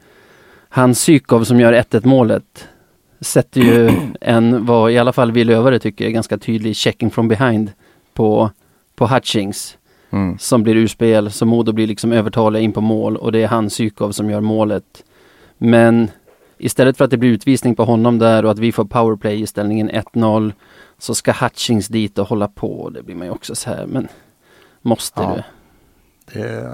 han 0.70 0.96
Sykov 0.96 1.44
som 1.44 1.60
gör 1.60 1.74
1-1 1.74 2.08
målet 2.08 2.68
sätter 3.20 3.62
ju 3.62 3.92
en, 4.22 4.66
vad 4.66 4.92
i 4.92 4.98
alla 4.98 5.14
fall 5.14 5.32
vi 5.32 5.44
lövare 5.44 5.80
tycker 5.80 6.06
är 6.06 6.10
ganska 6.10 6.38
tydlig 6.38 6.76
checking 6.76 7.12
from 7.12 7.28
behind 7.28 7.72
på, 8.14 8.52
på 8.96 9.08
Hutchings 9.08 9.78
Mm. 10.10 10.38
som 10.40 10.64
blir 10.64 10.76
ur 10.76 10.88
spel, 10.88 11.32
så 11.32 11.46
Modo 11.46 11.72
blir 11.72 11.88
liksom 11.88 12.12
övertaliga 12.12 12.62
in 12.62 12.74
på 12.74 12.82
mål 12.82 13.18
och 13.18 13.32
det 13.32 13.44
är 13.44 13.48
han 13.48 13.70
Sykov 13.70 14.12
som 14.12 14.30
gör 14.30 14.42
målet. 14.42 15.04
Men 15.58 16.12
istället 16.58 16.98
för 16.98 17.06
att 17.06 17.12
det 17.12 17.18
blir 17.18 17.30
utvisning 17.30 17.76
på 17.76 17.84
honom 17.86 18.20
där 18.20 18.46
och 18.46 18.52
att 18.52 18.60
vi 18.60 18.72
får 18.72 18.86
powerplay 18.86 19.42
i 19.42 19.48
ställningen 19.48 19.90
1-0 19.92 20.54
så 20.98 21.16
ska 21.16 21.32
Hutchings 21.32 21.88
dit 21.88 22.18
och 22.18 22.28
hålla 22.28 22.48
på. 22.48 22.90
Det 22.90 23.04
blir 23.04 23.16
man 23.16 23.28
ju 23.28 23.34
också 23.34 23.56
så 23.56 23.70
här, 23.70 23.86
men 23.86 24.08
måste 24.82 25.22
Ja. 25.22 25.36
du? 25.36 25.44
Det, 26.34 26.70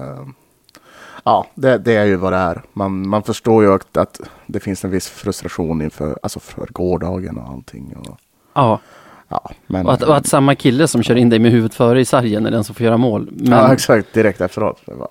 ja, 1.23 1.47
det, 1.55 1.77
det 1.77 1.95
är 1.95 2.05
ju 2.05 2.15
vad 2.15 2.33
det 2.33 2.37
är. 2.37 2.61
Man, 2.73 3.07
man 3.07 3.23
förstår 3.23 3.63
ju 3.63 3.73
att, 3.73 3.97
att 3.97 4.21
det 4.47 4.59
finns 4.59 4.83
en 4.85 4.91
viss 4.91 5.09
frustration 5.09 5.81
inför 5.81 6.19
alltså 6.23 6.39
för 6.39 6.67
gårdagen 6.71 7.37
och 7.37 7.47
allting. 7.49 7.95
Och, 7.97 8.17
Ja, 8.55 8.79
ja, 9.27 9.51
men, 9.67 9.85
och 9.85 9.93
att, 9.93 10.03
och 10.03 10.15
att 10.17 10.27
samma 10.27 10.55
kille 10.55 10.87
som 10.87 11.03
kör 11.03 11.15
in 11.15 11.29
dig 11.29 11.39
med 11.39 11.51
huvudet 11.51 11.75
före 11.75 12.01
i 12.01 12.05
sargen 12.05 12.45
är 12.45 12.51
den 12.51 12.63
som 12.63 12.75
får 12.75 12.85
göra 12.85 12.97
mål. 12.97 13.29
Men, 13.31 13.51
Ja, 13.51 13.73
exakt. 13.73 14.13
Direkt 14.13 14.41
efteråt. 14.41 14.81
Det 14.85 14.93
var, 14.93 15.07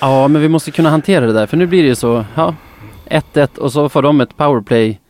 ja. 0.00 0.28
Men 0.28 0.42
vi 0.42 0.48
måste 0.48 0.70
kunna 0.70 0.90
hantera 0.90 1.26
det 1.26 1.32
där, 1.32 1.46
för 1.46 1.56
nu 1.56 1.66
blir 1.66 1.82
det 1.82 1.88
ju 1.88 1.94
så, 1.94 2.24
ja, 2.34 2.54
1-1 3.10 3.58
och 3.58 3.72
så 3.72 3.88
får 3.88 4.02
de 4.02 4.20
ett 4.20 4.36
powerplay 4.36 5.00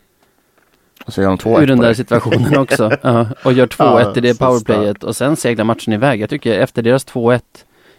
Och 1.06 1.12
så 1.12 1.20
gör 1.22 1.28
de 1.28 1.38
två 1.38 1.60
ur 1.60 1.66
den 1.66 1.78
där 1.78 1.94
situationen 1.94 2.58
också. 2.58 2.90
Ja, 3.02 3.26
och 3.44 3.52
gör 3.52 3.66
2-1 3.66 3.72
Ja, 3.78 4.12
i 4.16 4.20
det 4.20 4.38
powerplayet 4.38 5.04
och 5.04 5.16
sen 5.16 5.36
seglar 5.36 5.64
matchen 5.64 5.92
iväg. 5.92 6.20
Jag 6.20 6.30
tycker 6.30 6.58
efter 6.58 6.82
deras 6.82 7.06
2-1, 7.06 7.40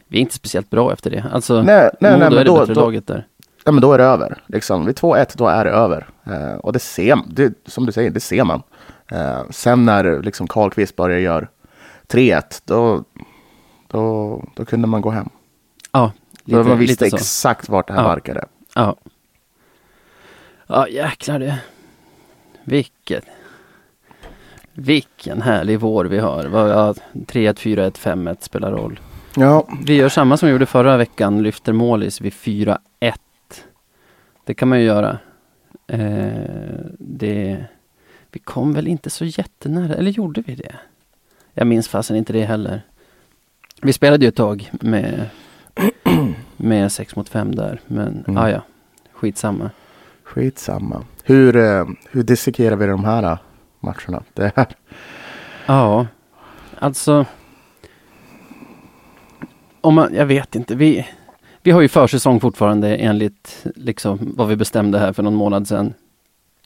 vi 0.07 0.17
är 0.17 0.21
inte 0.21 0.35
speciellt 0.35 0.69
bra 0.69 0.93
efter 0.93 1.09
det. 1.09 1.25
Alltså, 1.33 1.61
Nej, 1.61 1.89
nej, 1.99 2.11
Modo 2.11 2.29
nej, 2.29 2.39
är 2.39 2.43
det 2.43 2.43
då, 2.43 2.59
bättre 2.59 2.73
då, 2.73 2.81
laget 2.81 3.07
där. 3.07 3.25
ja, 3.65 3.71
men 3.71 3.81
då 3.81 3.93
är 3.93 3.97
det 3.97 4.03
över. 4.03 4.37
Liksom. 4.47 4.85
Vid 4.85 4.95
2-1, 4.95 5.25
då 5.37 5.47
är 5.47 5.65
det 5.65 5.71
över. 5.71 6.07
Eh, 6.23 6.55
och 6.55 6.73
det 6.73 6.79
ser 6.79 7.19
det, 7.27 7.53
som 7.65 7.85
du 7.85 7.91
säger, 7.91 8.09
det 8.09 8.19
ser 8.19 8.43
man. 8.43 8.61
Eh, 9.11 9.41
sen 9.49 9.85
när 9.85 10.21
liksom 10.21 10.47
Karlqvist 10.47 10.95
börjar 10.95 11.19
göra 11.19 11.47
3-1, 12.07 12.61
då, 12.65 13.03
då, 13.87 14.43
då 14.55 14.65
kunde 14.65 14.87
man 14.87 15.01
gå 15.01 15.09
hem. 15.09 15.29
Ja, 15.91 16.11
lite, 16.57 16.69
man 16.69 16.79
visste 16.79 17.05
lite 17.05 17.17
så. 17.17 17.21
exakt 17.23 17.69
vart 17.69 17.87
det 17.87 17.93
här 17.93 18.01
Ja. 18.01 18.07
barkade. 18.07 18.45
Ja. 18.75 18.95
Ja, 20.67 20.87
jäklar 20.87 21.39
det. 21.39 21.59
vilket 22.63 23.23
vilken 24.73 25.41
härlig 25.41 25.79
vår 25.79 26.05
vi 26.05 26.19
har. 26.19 26.43
Ja, 26.69 26.93
3-1, 27.13 27.53
4-1, 27.59 27.97
5-1 27.97 28.37
spelar 28.43 28.71
roll. 28.71 28.99
Ja, 29.35 29.67
Vi 29.85 29.93
gör 29.95 30.09
samma 30.09 30.37
som 30.37 30.47
vi 30.47 30.51
gjorde 30.51 30.65
förra 30.65 30.97
veckan, 30.97 31.43
lyfter 31.43 31.73
målis 31.73 32.21
vid 32.21 32.33
4-1. 32.33 32.77
Det 34.45 34.53
kan 34.53 34.67
man 34.67 34.79
ju 34.79 34.85
göra. 34.85 35.17
Eh, 35.87 36.31
det, 36.99 37.65
vi 38.31 38.39
kom 38.39 38.73
väl 38.73 38.87
inte 38.87 39.09
så 39.09 39.25
jättenära, 39.25 39.93
eller 39.95 40.11
gjorde 40.11 40.41
vi 40.41 40.55
det? 40.55 40.75
Jag 41.53 41.67
minns 41.67 41.87
fasen 41.87 42.15
inte 42.17 42.33
det 42.33 42.45
heller. 42.45 42.81
Vi 43.81 43.93
spelade 43.93 44.25
ju 44.25 44.29
ett 44.29 44.35
tag 44.35 44.69
med, 44.71 45.29
med 46.61 46.91
6 46.91 47.15
mot 47.15 47.29
5 47.29 47.55
där, 47.55 47.79
men 47.87 48.23
Mm. 48.27 48.37
ah, 48.43 48.49
ja, 48.49 48.61
skitsamma. 49.13 49.69
skitsamma. 50.23 51.03
Hur, 51.23 51.55
eh, 51.55 51.85
hur 52.11 52.23
dissekerar 52.23 52.75
vi 52.75 52.85
de 52.85 53.03
här 53.03 53.23
eh, 53.23 53.37
matcherna? 53.79 54.23
Det 54.33 54.51
här. 54.55 54.67
Ja, 55.65 56.07
alltså. 56.79 57.25
Om 59.81 59.95
man, 59.95 60.13
jag 60.13 60.25
vet 60.25 60.55
inte, 60.55 60.75
vi, 60.75 61.07
vi 61.63 61.71
har 61.71 61.81
ju 61.81 61.87
försäsong 61.87 62.39
fortfarande 62.39 62.95
enligt 62.95 63.65
liksom 63.75 64.33
vad 64.37 64.47
vi 64.47 64.55
bestämde 64.55 64.99
här 64.99 65.13
för 65.13 65.23
någon 65.23 65.35
månad 65.35 65.67
sedan. 65.67 65.93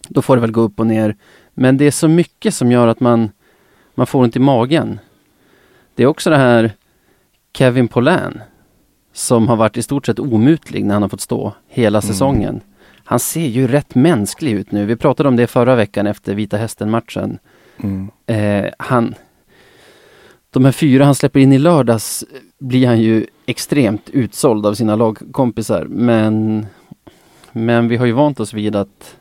Då 0.09 0.21
får 0.21 0.35
det 0.35 0.41
väl 0.41 0.51
gå 0.51 0.61
upp 0.61 0.79
och 0.79 0.87
ner. 0.87 1.15
Men 1.53 1.77
det 1.77 1.85
är 1.85 1.91
så 1.91 2.07
mycket 2.07 2.53
som 2.53 2.71
gör 2.71 2.87
att 2.87 2.99
man, 2.99 3.29
man 3.95 4.07
får 4.07 4.19
ont 4.23 4.35
i 4.35 4.39
magen. 4.39 4.99
Det 5.95 6.03
är 6.03 6.07
också 6.07 6.29
det 6.29 6.37
här 6.37 6.71
Kevin 7.53 7.87
Pollan 7.87 8.41
som 9.15 9.47
har 9.47 9.55
varit 9.55 9.77
i 9.77 9.81
stort 9.83 10.05
sett 10.05 10.19
omutlig 10.19 10.85
när 10.85 10.93
han 10.95 11.01
har 11.01 11.09
fått 11.09 11.21
stå 11.21 11.53
hela 11.67 11.97
Mm. 11.97 12.01
säsongen. 12.01 12.61
Han 13.03 13.19
ser 13.19 13.45
ju 13.47 13.67
rätt 13.67 13.95
mänsklig 13.95 14.51
ut 14.51 14.71
nu. 14.71 14.85
Vi 14.85 14.95
pratade 14.95 15.29
om 15.29 15.35
det 15.35 15.47
förra 15.47 15.75
veckan 15.75 16.07
efter 16.07 16.35
Vita 16.35 16.57
Hästen-matchen. 16.57 17.39
Mm. 17.83 18.11
Eh, 18.25 18.71
han, 18.79 19.15
de 20.49 20.65
här 20.65 20.71
fyra 20.71 21.05
han 21.05 21.15
släpper 21.15 21.39
in 21.39 21.53
i 21.53 21.57
lördags 21.57 22.23
eh, 22.33 22.39
blir 22.59 22.87
han 22.87 23.01
ju 23.01 23.27
extremt 23.45 24.09
utsåld 24.09 24.65
av 24.65 24.73
sina 24.73 24.95
lagkompisar. 24.95 25.85
Men, 25.89 26.65
men 27.51 27.87
vi 27.87 27.97
har 27.97 28.05
ju 28.05 28.11
vant 28.11 28.39
oss 28.39 28.53
vid 28.53 28.75
att, 28.75 29.15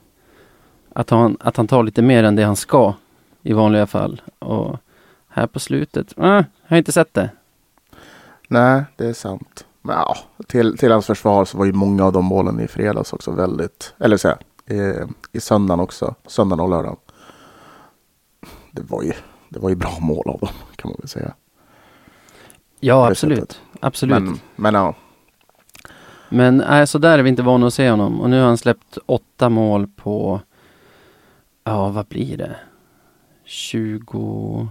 att, 0.93 1.11
han, 1.11 1.37
att 1.41 1.57
han 1.57 1.67
tar 1.67 1.83
lite 1.83 2.03
mer 2.03 2.25
än 2.25 2.37
det 2.37 2.43
han 2.43 2.57
ska 2.57 2.95
i 3.43 3.53
vanliga 3.53 3.87
fall. 3.87 4.23
Och 4.39 4.77
här 5.29 5.47
på 5.47 5.61
slutet, 5.61 6.19
eh, 6.19 6.25
jag 6.27 6.45
har 6.67 6.77
inte 6.77 6.93
sett 6.93 7.15
det. 7.15 7.31
Nej, 8.49 8.85
det 8.97 9.07
är 9.07 9.13
sant. 9.13 9.65
Men 9.87 9.97
ja, 9.97 10.17
till, 10.49 10.79
till 10.79 10.93
hans 10.93 11.07
försvar 11.07 11.45
så 11.45 11.59
var 11.59 11.65
ju 11.65 11.73
många 11.73 12.05
av 12.05 12.13
de 12.13 12.25
målen 12.25 12.61
i 12.61 12.69
fredags 12.69 13.13
också 13.13 13.31
väldigt, 13.31 13.95
eller 13.99 14.17
så 14.17 14.29
i, 14.67 14.93
i 15.33 15.41
söndagen 15.41 15.81
också, 15.81 16.15
söndagen 16.27 16.61
och 16.61 16.69
lördagen. 16.69 16.97
Det 18.71 18.83
var 18.83 19.03
ju, 19.03 19.13
det 19.49 19.59
var 19.59 19.69
ju 19.69 19.75
bra 19.75 19.99
mål 20.01 20.29
av 20.29 20.41
dem 20.41 20.49
kan 20.77 20.91
man 20.91 20.97
väl 20.99 21.09
säga. 21.09 21.35
Ja, 22.81 23.09
absolut. 23.09 23.39
sättet. 23.39 23.61
absolut. 23.81 24.23
Men, 24.23 24.25
Men, 24.25 24.41
men 24.57 24.75
ja, 24.75 24.95
men 26.29 26.57
nej, 26.57 26.87
så 26.87 26.99
där 26.99 27.19
är 27.19 27.23
vi 27.23 27.29
inte 27.29 27.43
vana 27.43 27.67
att 27.67 27.75
se 27.75 27.91
honom. 27.91 28.21
Och 28.21 28.31
nu 28.31 28.41
har 28.41 28.47
han 28.47 28.59
släppt 28.59 28.99
åtta 29.07 29.49
mål 29.49 29.87
på, 29.87 30.41
ja 31.65 31.89
vad 31.89 32.07
blir 32.07 32.37
det? 32.37 32.57
27 33.45 34.69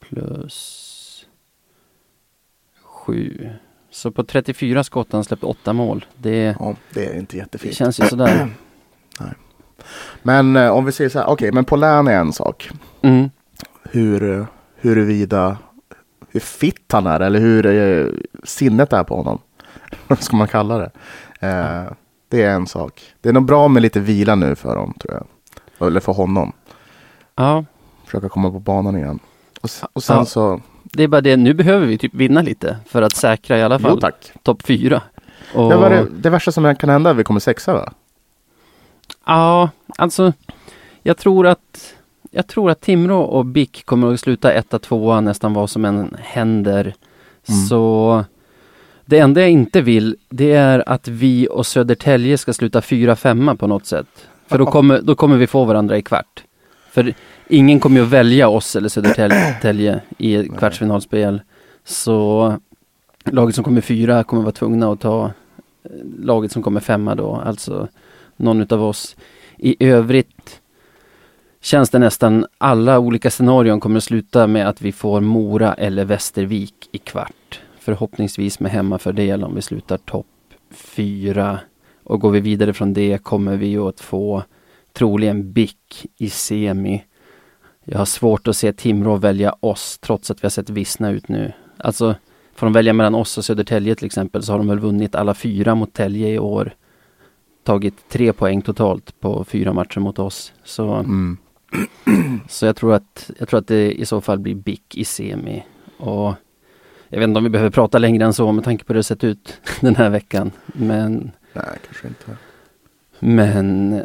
plus 0.00 1.01
7. 3.06 3.50
Så 3.90 4.10
på 4.10 4.24
34 4.24 4.84
skott 4.84 5.12
han 5.12 5.24
släppt 5.24 5.44
åtta 5.44 5.72
mål. 5.72 6.04
Det, 6.16 6.56
ja, 6.60 6.74
det 6.94 7.06
är 7.06 7.18
inte 7.18 7.36
det 7.36 7.38
jättefint. 7.40 7.74
känns 7.74 8.00
ju 8.00 8.06
sådär. 8.06 8.48
Men 10.22 10.56
eh, 10.56 10.70
om 10.70 10.84
vi 10.84 10.92
säger 10.92 11.10
så 11.10 11.18
här, 11.18 11.26
okej, 11.28 11.52
men 11.52 11.64
Polän 11.64 12.08
är 12.08 12.18
en 12.18 12.32
sak. 12.32 12.70
Mm. 13.02 13.30
Hur, 13.82 14.46
huruvida, 14.76 15.56
hur 16.28 16.40
fit 16.40 16.92
han 16.92 17.06
är 17.06 17.20
eller 17.20 17.40
hur 17.40 17.66
eh, 17.66 18.06
sinnet 18.44 18.92
är 18.92 19.04
på 19.04 19.16
honom. 19.16 19.38
Vad 20.08 20.18
ska 20.22 20.36
man 20.36 20.48
kalla 20.48 20.78
det? 20.78 20.90
Eh, 21.48 21.92
det 22.28 22.42
är 22.42 22.50
en 22.54 22.66
sak. 22.66 23.02
Det 23.20 23.28
är 23.28 23.32
nog 23.32 23.44
bra 23.44 23.68
med 23.68 23.82
lite 23.82 24.00
vila 24.00 24.34
nu 24.34 24.54
för 24.54 24.68
honom, 24.68 24.94
tror 25.00 25.14
jag. 25.14 25.86
Eller 25.88 26.00
för 26.00 26.12
honom. 26.12 26.52
Ja, 27.34 27.64
Försöka 28.04 28.28
komma 28.28 28.50
på 28.50 28.58
banan 28.58 28.96
igen. 28.96 29.18
Och, 29.62 29.70
och 29.92 30.02
sen 30.02 30.16
Ja. 30.16 30.24
så, 30.24 30.60
det 30.82 31.02
är 31.02 31.08
bara 31.08 31.20
det. 31.20 31.36
Nu 31.36 31.54
behöver 31.54 31.86
vi 31.86 31.98
typ 31.98 32.14
vinna 32.14 32.42
lite 32.42 32.76
för 32.86 33.02
att 33.02 33.16
säkra 33.16 33.58
i 33.58 33.62
alla 33.62 33.78
fall 33.78 34.00
topp 34.42 34.62
fyra. 34.62 35.02
Och, 35.54 35.70
Det 35.70 35.76
var 35.76 35.90
det, 35.90 36.06
det 36.16 36.30
värsta 36.30 36.52
som 36.52 36.76
kan 36.76 36.90
hända 36.90 37.10
är 37.10 37.14
att 37.14 37.18
vi 37.18 37.24
kommer 37.24 37.40
sexa 37.40 37.74
va? 37.74 37.92
Ja, 39.26 39.70
alltså 39.96 40.32
jag 41.02 41.16
tror 41.16 41.46
att 41.46 41.94
jag 42.30 42.46
tror 42.46 42.70
att 42.70 42.80
Timrå 42.80 43.20
och 43.20 43.46
BIK 43.46 43.82
kommer 43.84 44.12
att 44.12 44.20
sluta 44.20 44.52
etta, 44.52 44.78
tvåa 44.78 45.20
nästan 45.20 45.54
vad 45.54 45.70
som 45.70 45.84
än 45.84 46.16
händer. 46.20 46.94
Mm. 47.48 47.60
Så 47.68 48.24
det 49.04 49.18
enda 49.18 49.40
jag 49.40 49.50
inte 49.50 49.80
vill, 49.80 50.16
det 50.28 50.52
är 50.52 50.88
att 50.88 51.08
vi 51.08 51.48
och 51.50 51.66
Södertälje 51.66 52.38
ska 52.38 52.52
sluta 52.52 52.82
fyra, 52.82 53.16
femma 53.16 53.56
på 53.56 53.66
något 53.66 53.86
sätt. 53.86 54.06
För 54.46 54.58
då 54.58 54.66
kommer, 54.70 55.00
då 55.02 55.14
kommer 55.14 55.36
vi 55.36 55.46
få 55.46 55.64
varandra 55.64 55.96
i 55.96 56.02
kvart. 56.02 56.44
För 56.90 57.14
ingen 57.48 57.80
kommer 57.80 57.96
ju 57.96 58.02
att 58.02 58.12
välja 58.12 58.48
oss 58.48 58.76
eller 58.76 58.88
Södertälje 58.88 60.00
i 60.18 60.34
ett 60.34 60.58
kvartsfinalspel. 60.58 61.42
Så 61.84 62.54
laget 63.24 63.54
som 63.54 63.64
kommer 63.64 63.80
fyra 63.80 64.24
kommer 64.24 64.42
vara 64.42 64.52
tvungna 64.52 64.92
att 64.92 65.00
ta 65.00 65.24
eh, 65.84 65.90
laget 66.18 66.52
som 66.52 66.62
kommer 66.62 66.80
femma 66.80 67.14
då, 67.14 67.36
alltså 67.36 67.88
någon 68.36 68.60
utav 68.60 68.82
oss. 68.84 69.16
I 69.58 69.84
övrigt 69.86 70.60
känns 71.60 71.90
det 71.90 71.98
nästan 71.98 72.46
alla 72.58 72.98
olika 72.98 73.30
scenarion 73.30 73.80
kommer 73.80 73.96
att 73.96 74.04
sluta 74.04 74.46
med 74.46 74.68
att 74.68 74.82
vi 74.82 74.92
får 74.92 75.20
Mora 75.20 75.74
eller 75.74 76.04
Västervik 76.04 76.88
i 76.92 76.98
kvart. 76.98 77.60
Förhoppningsvis 77.78 78.60
med 78.60 78.72
hemmafördel 78.72 79.44
om 79.44 79.54
vi 79.54 79.62
slutar 79.62 79.98
topp 79.98 80.26
fyra. 80.70 81.58
Och 82.04 82.20
går 82.20 82.30
vi 82.30 82.40
vidare 82.40 82.72
från 82.72 82.92
det 82.92 83.22
kommer 83.22 83.56
vi 83.56 83.76
att 83.76 84.00
få 84.00 84.42
troligen 84.92 85.52
BIK 85.52 86.06
i 86.18 86.30
semi. 86.30 87.04
Jag 87.84 87.98
har 87.98 88.04
svårt 88.04 88.48
att 88.48 88.56
se 88.56 88.72
Timrå 88.72 89.16
välja 89.16 89.54
oss 89.60 89.98
trots 89.98 90.30
att 90.30 90.42
vi 90.42 90.46
har 90.46 90.50
sett 90.50 90.70
vissna 90.70 91.10
ut 91.10 91.28
nu. 91.28 91.52
Alltså, 91.76 92.14
får 92.54 92.66
de 92.66 92.72
välja 92.72 92.92
mellan 92.92 93.14
oss 93.14 93.38
och 93.38 93.44
Södertälje 93.44 93.94
till 93.94 94.06
exempel 94.06 94.42
så 94.42 94.52
har 94.52 94.58
de 94.58 94.68
väl 94.68 94.78
vunnit 94.78 95.14
alla 95.14 95.34
fyra 95.34 95.74
mot 95.74 95.92
Tälje 95.92 96.28
i 96.28 96.38
år. 96.38 96.74
Tagit 97.64 98.08
tre 98.08 98.32
poäng 98.32 98.62
totalt 98.62 99.20
på 99.20 99.44
fyra 99.44 99.72
matcher 99.72 100.00
mot 100.00 100.18
oss. 100.18 100.52
Så, 100.64 100.94
Mm. 100.94 101.36
så 102.48 102.66
jag, 102.66 102.76
tror 102.76 102.94
att, 102.94 103.30
jag 103.38 103.48
tror 103.48 103.60
att 103.60 103.66
det 103.66 103.92
i 103.92 104.06
så 104.06 104.20
fall 104.20 104.38
blir 104.38 104.54
BIK 104.54 104.96
i 104.96 105.04
semi. 105.04 105.64
Och 105.96 106.34
jag 107.08 107.18
vet 107.18 107.28
inte 107.28 107.38
om 107.38 107.44
vi 107.44 107.50
behöver 107.50 107.70
prata 107.70 107.98
längre 107.98 108.24
än 108.24 108.32
så 108.32 108.52
med 108.52 108.64
tanke 108.64 108.84
på 108.84 108.92
hur 108.92 108.98
det 108.98 109.02
sett 109.02 109.24
ut 109.24 109.60
den 109.80 109.96
här 109.96 110.10
veckan. 110.10 110.50
Men 110.66 111.30
Nej, 111.52 111.64
kanske 111.86 112.08
inte. 112.08 112.36
Men 113.24 114.00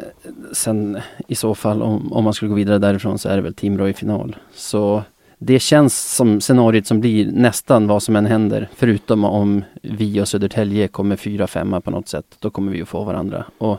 sen 0.52 0.98
i 1.28 1.34
så 1.34 1.54
fall 1.54 1.82
om, 1.82 2.12
om 2.12 2.24
man 2.24 2.34
skulle 2.34 2.48
gå 2.48 2.54
vidare 2.54 2.78
därifrån 2.78 3.18
så 3.18 3.28
är 3.28 3.36
det 3.36 3.42
väl 3.42 3.54
Timrå 3.54 3.88
i 3.88 3.92
final. 3.92 4.36
Så 4.54 5.02
det 5.38 5.58
känns 5.58 6.14
som 6.14 6.40
scenariot 6.40 6.86
som 6.86 7.00
blir 7.00 7.32
nästan 7.32 7.86
vad 7.86 8.02
som 8.02 8.16
än 8.16 8.26
händer. 8.26 8.68
Förutom 8.74 9.24
om 9.24 9.64
vi 9.82 10.20
och 10.20 10.28
Södertälje 10.28 10.88
kommer 10.88 11.16
fyra, 11.16 11.46
femma 11.46 11.80
på 11.80 11.90
något 11.90 12.08
sätt. 12.08 12.36
Då 12.38 12.50
kommer 12.50 12.72
vi 12.72 12.78
ju 12.78 12.84
få 12.84 13.04
varandra. 13.04 13.44
Och 13.58 13.78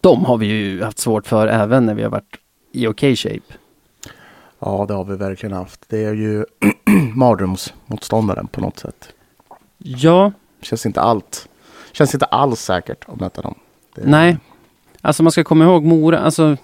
de 0.00 0.24
har 0.24 0.36
vi 0.36 0.46
ju 0.46 0.82
haft 0.82 0.98
svårt 0.98 1.26
för 1.26 1.46
även 1.46 1.86
när 1.86 1.94
vi 1.94 2.02
har 2.02 2.10
varit 2.10 2.36
i 2.72 2.86
okej 2.86 3.16
shape. 3.16 3.54
Ja, 4.58 4.84
det 4.88 4.94
har 4.94 5.04
vi 5.04 5.16
verkligen 5.16 5.56
haft. 5.56 5.84
Det 5.88 6.04
är 6.04 6.14
ju 6.14 6.44
mardrömsmotståndaren 7.14 8.46
på 8.46 8.60
något 8.60 8.78
sätt. 8.78 9.08
Ja, 9.78 10.32
Känns 10.60 10.86
inte 10.86 11.00
allt. 11.00 11.48
Känns 11.92 12.14
inte 12.14 12.26
alls 12.26 12.60
säkert 12.60 13.04
att 13.08 13.20
möta 13.20 13.42
dem. 13.42 13.54
Det- 14.02 14.10
nej. 14.10 14.36
Alltså 15.00 15.22
man 15.22 15.32
ska 15.32 15.44
komma 15.44 15.64
ihåg 15.64 15.84
Mora, 15.84 16.18
alltså 16.18 16.56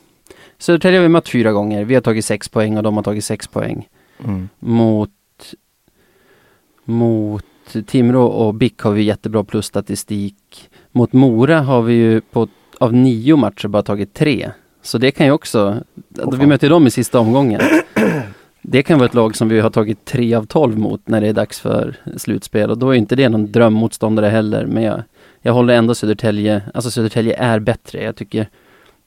Södertälje 0.59 0.99
har 0.99 1.03
vi 1.03 1.09
mött 1.09 1.29
fyra 1.29 1.53
gånger. 1.53 1.85
Vi 1.85 1.95
har 1.95 2.01
tagit 2.03 2.25
sex 2.25 2.49
poäng 2.49 2.77
och 2.77 2.83
de 2.83 2.97
har 2.97 3.03
tagit 3.03 3.25
sex 3.25 3.47
poäng. 3.49 3.89
Mm. 4.25 4.49
Mot, 4.59 5.11
mot 6.85 7.45
Timrå 7.87 8.27
och 8.27 8.55
BIK 8.55 8.81
har 8.81 8.93
vi 8.93 9.03
jättebra 9.03 9.45
plusstatistik. 9.45 10.71
Mot 10.93 11.13
Mora 11.13 11.61
har 11.61 11.83
vi 11.83 11.95
ju 11.95 12.21
på, 12.21 12.49
av 12.79 12.93
nio 12.95 13.37
matcher 13.37 13.69
bara 13.69 13.83
tagit 13.83 14.15
tre. 14.15 14.51
Så 14.83 14.99
det 14.99 15.11
kan 15.11 15.27
ju 15.27 15.33
också, 15.33 15.77
Åh, 16.19 16.35
vi 16.39 16.47
möter 16.47 16.71
dem 16.71 16.87
i 16.87 16.91
sista 16.91 17.19
omgången. 17.19 17.61
Det 18.63 18.83
kan 18.83 18.99
vara 18.99 19.07
ett 19.09 19.15
lag 19.15 19.37
som 19.37 19.49
vi 19.49 19.61
har 19.61 19.71
tagit 19.71 20.05
tre 20.05 20.35
av 20.35 20.47
tolv 20.47 20.79
mot 20.79 21.09
när 21.09 21.21
det 21.21 21.29
är 21.29 21.33
dags 21.33 21.61
för 21.61 21.97
slutspel 22.17 22.71
och 22.71 22.79
då 22.79 22.91
är 22.91 22.95
inte 22.95 23.17
det 23.17 23.29
någon 23.29 23.53
drömmotståndare 23.53 24.27
heller. 24.27 24.67
Men 24.67 24.83
jag, 24.83 25.03
jag 25.47 25.53
håller 25.53 25.75
ändå 25.75 25.95
Södertälje, 25.95 26.63
alltså 26.75 26.91
Södertälje 26.91 27.37
är 27.37 27.59
bättre. 27.59 28.03
Jag 28.03 28.17
tycker 28.17 28.49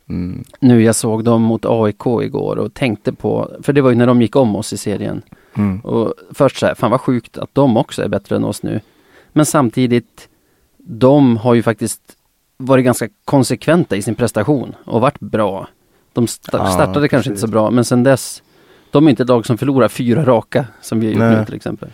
Mm. 0.10 0.44
nu 0.60 0.84
jag 0.84 0.96
såg 0.96 1.24
dem 1.24 1.42
mot 1.42 1.66
AIK 1.66 2.06
igår 2.24 2.56
och 2.58 2.74
tänkte 2.74 3.14
på, 3.14 3.52
för 3.64 3.74
det 3.74 3.82
var 3.82 3.90
ju 3.90 3.96
när 3.96 4.08
de 4.08 4.22
gick 4.22 4.36
om 4.36 4.56
oss 4.56 4.74
i 4.74 4.78
serien. 4.78 5.22
Mm. 5.54 5.80
Och 5.80 6.14
först 6.34 6.58
så 6.58 6.66
här, 6.66 6.76
fan 6.76 6.92
vad 6.92 7.02
sjukt 7.02 7.38
att 7.38 7.50
de 7.54 7.78
också 7.78 8.04
är 8.04 8.08
bättre 8.08 8.36
än 8.36 8.44
oss 8.44 8.64
nu. 8.64 8.82
Men 9.34 9.46
samtidigt, 9.46 10.30
de 10.78 11.38
har 11.38 11.54
ju 11.54 11.64
faktiskt 11.64 12.02
varit 12.58 12.86
ganska 12.86 13.08
konsekventa 13.26 13.96
i 13.96 14.02
sin 14.02 14.16
prestation 14.16 14.76
och 14.86 15.02
varit 15.02 15.20
bra. 15.20 15.68
De 16.14 16.26
sta- 16.26 16.50
Ja, 16.58 16.68
startade 16.68 17.08
kanske 17.08 17.30
inte 17.30 17.36
precis. 17.36 17.42
så 17.42 17.48
bra 17.52 17.72
men 17.72 17.86
sen 17.86 18.04
dess 18.04 18.44
de 18.92 19.06
är 19.06 19.10
inte 19.10 19.24
ett 19.24 19.30
lag 19.30 19.46
som 19.46 19.58
förlorar 19.58 19.88
fyra 19.88 20.26
raka 20.26 20.66
som 20.82 21.00
vi 21.00 21.06
har 21.06 21.14
gjort 21.14 21.20
Nej. 21.20 21.38
nu 21.40 21.46
till 21.46 21.56
exempel. 21.56 21.90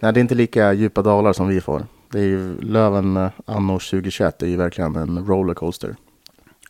Nej, 0.00 0.12
det 0.12 0.18
är 0.18 0.22
inte 0.22 0.34
lika 0.34 0.72
djupa 0.72 1.02
dalar 1.02 1.32
som 1.32 1.48
vi 1.48 1.60
får. 1.60 1.82
Det 2.16 2.22
är 2.22 2.26
ju 2.26 2.60
Löven 2.60 3.16
eh, 3.16 3.28
anno 3.44 3.72
2021 3.78 4.42
är 4.42 4.46
ju 4.46 4.56
verkligen 4.56 4.96
en 4.96 5.26
rollercoaster. 5.26 5.96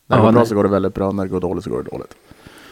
När 0.07 0.17
det 0.17 0.23
går 0.23 0.31
bra 0.31 0.45
så 0.45 0.55
går 0.55 0.63
det 0.63 0.69
väldigt 0.69 0.93
bra, 0.93 1.11
när 1.11 1.23
det 1.23 1.29
går 1.29 1.39
dåligt 1.41 1.63
så 1.63 1.69
går 1.69 1.83
det 1.83 1.89
dåligt. 1.89 2.15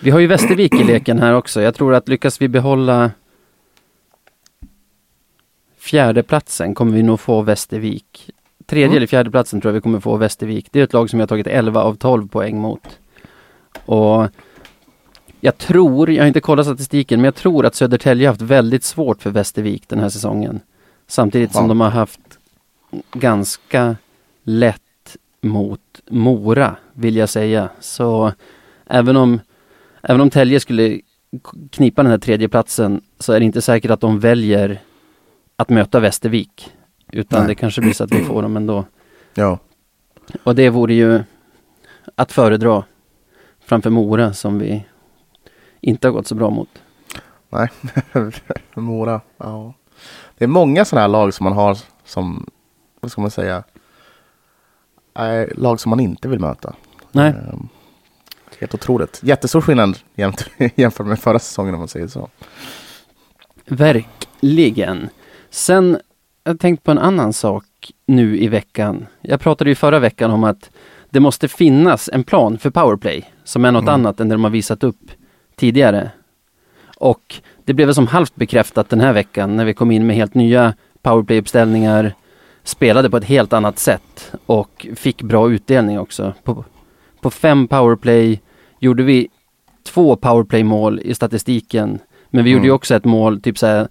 Vi 0.02 0.10
har 0.12 0.20
ju 0.20 0.28
Västervik 0.28 0.74
i 0.74 0.84
leken 0.84 1.20
här 1.20 1.34
också. 1.34 1.62
Jag 1.62 1.76
tror 1.76 1.94
att 1.94 2.08
lyckas 2.08 2.42
vi 2.42 2.48
behålla 2.48 3.12
fjärdeplatsen 5.78 6.76
kommer 6.76 6.92
vi 6.92 7.04
nog 7.04 7.20
få 7.20 7.42
Västervik. 7.42 8.30
Tredje 8.66 8.86
Mm. 8.86 8.98
eller 8.98 9.08
fjärdeplatsen 9.08 9.62
tror 9.62 9.70
jag 9.70 9.74
vi 9.74 9.82
kommer 9.82 10.00
få 10.00 10.18
Västervik. 10.18 10.68
Det 10.72 10.80
är 10.80 10.84
ett 10.84 10.94
lag 10.94 11.10
som 11.10 11.20
jag 11.20 11.24
har 11.24 11.28
tagit 11.28 11.48
11 11.48 11.82
av 11.84 11.96
12 11.96 12.28
poäng 12.28 12.58
mot. 12.58 13.00
Och 13.86 14.28
jag 15.42 15.58
tror, 15.58 16.12
jag 16.12 16.24
har 16.24 16.28
inte 16.28 16.42
kollat 16.42 16.66
statistiken, 16.66 17.20
men 17.20 17.26
jag 17.26 17.36
tror 17.36 17.66
att 17.66 17.76
Södertälje 17.76 18.28
har 18.28 18.32
haft 18.34 18.42
väldigt 18.42 18.84
svårt 18.84 19.22
för 19.22 19.30
Västervik 19.30 19.84
den 19.88 20.00
här 20.00 20.10
säsongen. 20.10 20.60
Samtidigt 21.08 21.52
som 21.54 21.64
Ja. 21.64 21.68
de 21.68 21.82
har 21.82 21.90
haft 21.90 22.20
ganska 23.12 23.96
lätt 24.44 25.18
mot 25.42 26.02
Mora, 26.10 26.76
vill 26.94 27.16
jag 27.16 27.30
säga. 27.30 27.70
Så 27.80 28.32
även 28.86 29.18
om, 29.18 29.40
även 30.02 30.22
om 30.22 30.30
Tälje 30.30 30.60
skulle 30.60 31.02
knipa 31.72 32.04
den 32.04 32.12
här 32.12 32.18
tredje 32.18 32.50
platsen 32.50 33.02
så 33.20 33.34
är 33.34 33.40
det 33.40 33.46
inte 33.46 33.62
säkert 33.62 33.92
att 33.92 34.02
de 34.02 34.20
väljer 34.20 34.82
att 35.56 35.70
möta 35.70 36.00
Västervik. 36.00 36.72
Utan 37.12 37.40
Nej. 37.40 37.48
det 37.48 37.56
kanske 37.56 37.82
blir 37.82 37.94
så 37.94 38.04
att 38.04 38.12
vi 38.12 38.24
får 38.24 38.42
dem 38.42 38.58
ändå. 38.58 38.86
Ja, 39.38 39.60
Och 40.44 40.56
det 40.56 40.70
vore 40.70 40.94
ju 40.94 41.24
att 42.16 42.32
föredra 42.32 42.84
framför 43.66 43.90
Mora 43.90 44.34
som 44.34 44.60
vi 44.60 44.86
inte 45.82 46.08
har 46.08 46.14
gått 46.14 46.28
så 46.28 46.36
bra 46.36 46.50
mot. 46.50 46.70
Mora. 48.76 49.22
Ja. 49.38 49.74
Det 50.38 50.44
är 50.44 50.48
många 50.48 50.86
sådana 50.86 51.02
här 51.02 51.08
lag 51.08 51.34
som 51.34 51.44
man 51.44 51.54
har 51.54 51.78
som, 52.06 52.50
vad 53.06 53.12
ska 53.12 53.22
man 53.22 53.32
säga, 53.32 53.64
är 55.14 55.54
lag 55.58 55.80
som 55.80 55.90
man 55.90 56.00
inte 56.00 56.28
vill 56.28 56.40
möta. 56.40 56.74
Nej, 57.12 57.30
Ehm, 57.30 57.68
Helt 58.60 58.74
otroligt. 58.74 59.20
Jättestor 59.24 59.62
skillnad 59.62 59.98
jämt, 60.16 60.46
jämfört 60.76 61.08
med 61.08 61.20
förra 61.20 61.40
säsongen 61.40 61.74
om 61.74 61.80
man 61.80 61.88
säger 61.88 62.08
så. 62.08 62.30
verkligen. 63.66 65.10
Sen 65.50 65.98
jag 66.44 66.60
tänkt 66.60 66.84
på 66.84 66.92
en 66.92 66.98
annan 66.98 67.34
sak 67.34 67.66
nu 68.06 68.38
i 68.40 68.48
veckan. 68.48 69.06
Jag 69.22 69.40
pratade 69.40 69.70
ju 69.70 69.76
förra 69.76 70.00
veckan 70.00 70.32
om 70.32 70.44
att 70.44 70.70
det 71.10 71.20
måste 71.20 71.48
finnas 71.48 72.10
en 72.14 72.24
plan 72.24 72.58
för 72.58 72.70
powerplay 72.70 73.32
som 73.44 73.66
är 73.66 73.72
något 73.72 73.82
Mm. 73.82 73.94
annat 73.94 74.20
än 74.20 74.30
det 74.30 74.36
de 74.36 74.44
har 74.44 74.52
visat 74.52 74.84
upp 74.84 75.12
tidigare. 75.56 76.12
Och 76.98 77.36
det 77.66 77.74
blev 77.74 77.94
som 77.94 78.08
halvt 78.08 78.36
bekräftat 78.36 78.90
den 78.90 79.02
här 79.02 79.14
veckan 79.14 79.56
när 79.56 79.66
vi 79.66 79.74
kom 79.74 79.92
in 79.92 80.08
med 80.08 80.16
helt 80.16 80.34
nya 80.34 80.74
powerplay-uppställningar, 81.02 82.14
spelade 82.66 83.10
på 83.10 83.18
ett 83.18 83.24
helt 83.24 83.54
annat 83.54 83.80
sätt 83.80 84.32
och 84.46 84.88
fick 84.96 85.22
bra 85.22 85.52
utdelning 85.52 86.00
också. 86.00 86.34
På, 86.44 86.66
på 87.22 87.30
fem 87.32 87.68
powerplay 87.68 88.42
gjorde 88.80 89.04
vi 89.04 89.28
två 89.84 90.16
powerplay-mål 90.16 91.00
i 91.00 91.16
statistiken, 91.16 92.00
men 92.30 92.44
vi 92.44 92.50
gjorde 92.52 92.64
ju 92.64 92.70
Mm. 92.70 92.76
också 92.76 92.96
ett 92.96 93.06
mål, 93.06 93.42
typ 93.42 93.58
så 93.58 93.68
här, 93.68 93.88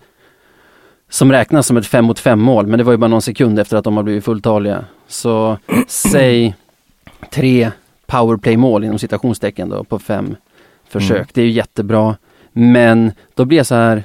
som 1.09 1.33
räknas 1.33 1.67
som 1.67 1.77
ett 1.77 1.87
fem 1.87 2.05
mot 2.05 2.19
fem 2.19 2.41
mål, 2.41 2.67
men 2.67 2.79
det 2.79 2.85
var 2.85 2.93
ju 2.93 2.97
bara 2.97 3.09
någon 3.09 3.23
sekund 3.23 3.59
efter 3.59 3.77
att 3.77 3.85
de 3.85 3.97
har 3.97 4.05
blivit 4.05 4.25
fulltaliga. 4.25 4.85
Så 5.07 5.59
säg 5.87 6.55
tre 7.31 7.71
powerplay-mål 8.07 8.85
inom 8.85 8.99
citationstecken 8.99 9.69
då 9.69 9.85
på 9.85 9.99
fem 9.99 10.37
försök. 10.89 11.17
Mm. 11.17 11.27
Det 11.35 11.41
är 11.41 11.45
ju 11.45 11.51
jättebra. 11.51 12.17
Men 12.53 13.13
då 13.35 13.45
blir 13.45 13.57
jag 13.59 13.67
så 13.67 13.75
här, 13.75 14.03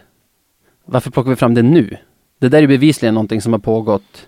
varför 0.86 1.12
plockar 1.12 1.30
vi 1.30 1.36
fram 1.36 1.54
det 1.54 1.62
nu? 1.62 1.98
Det 2.40 2.50
där 2.50 2.64
är 2.64 2.68
bevisligen 2.68 3.14
någonting 3.16 3.42
som 3.42 3.54
har 3.54 3.60
pågått 3.60 4.28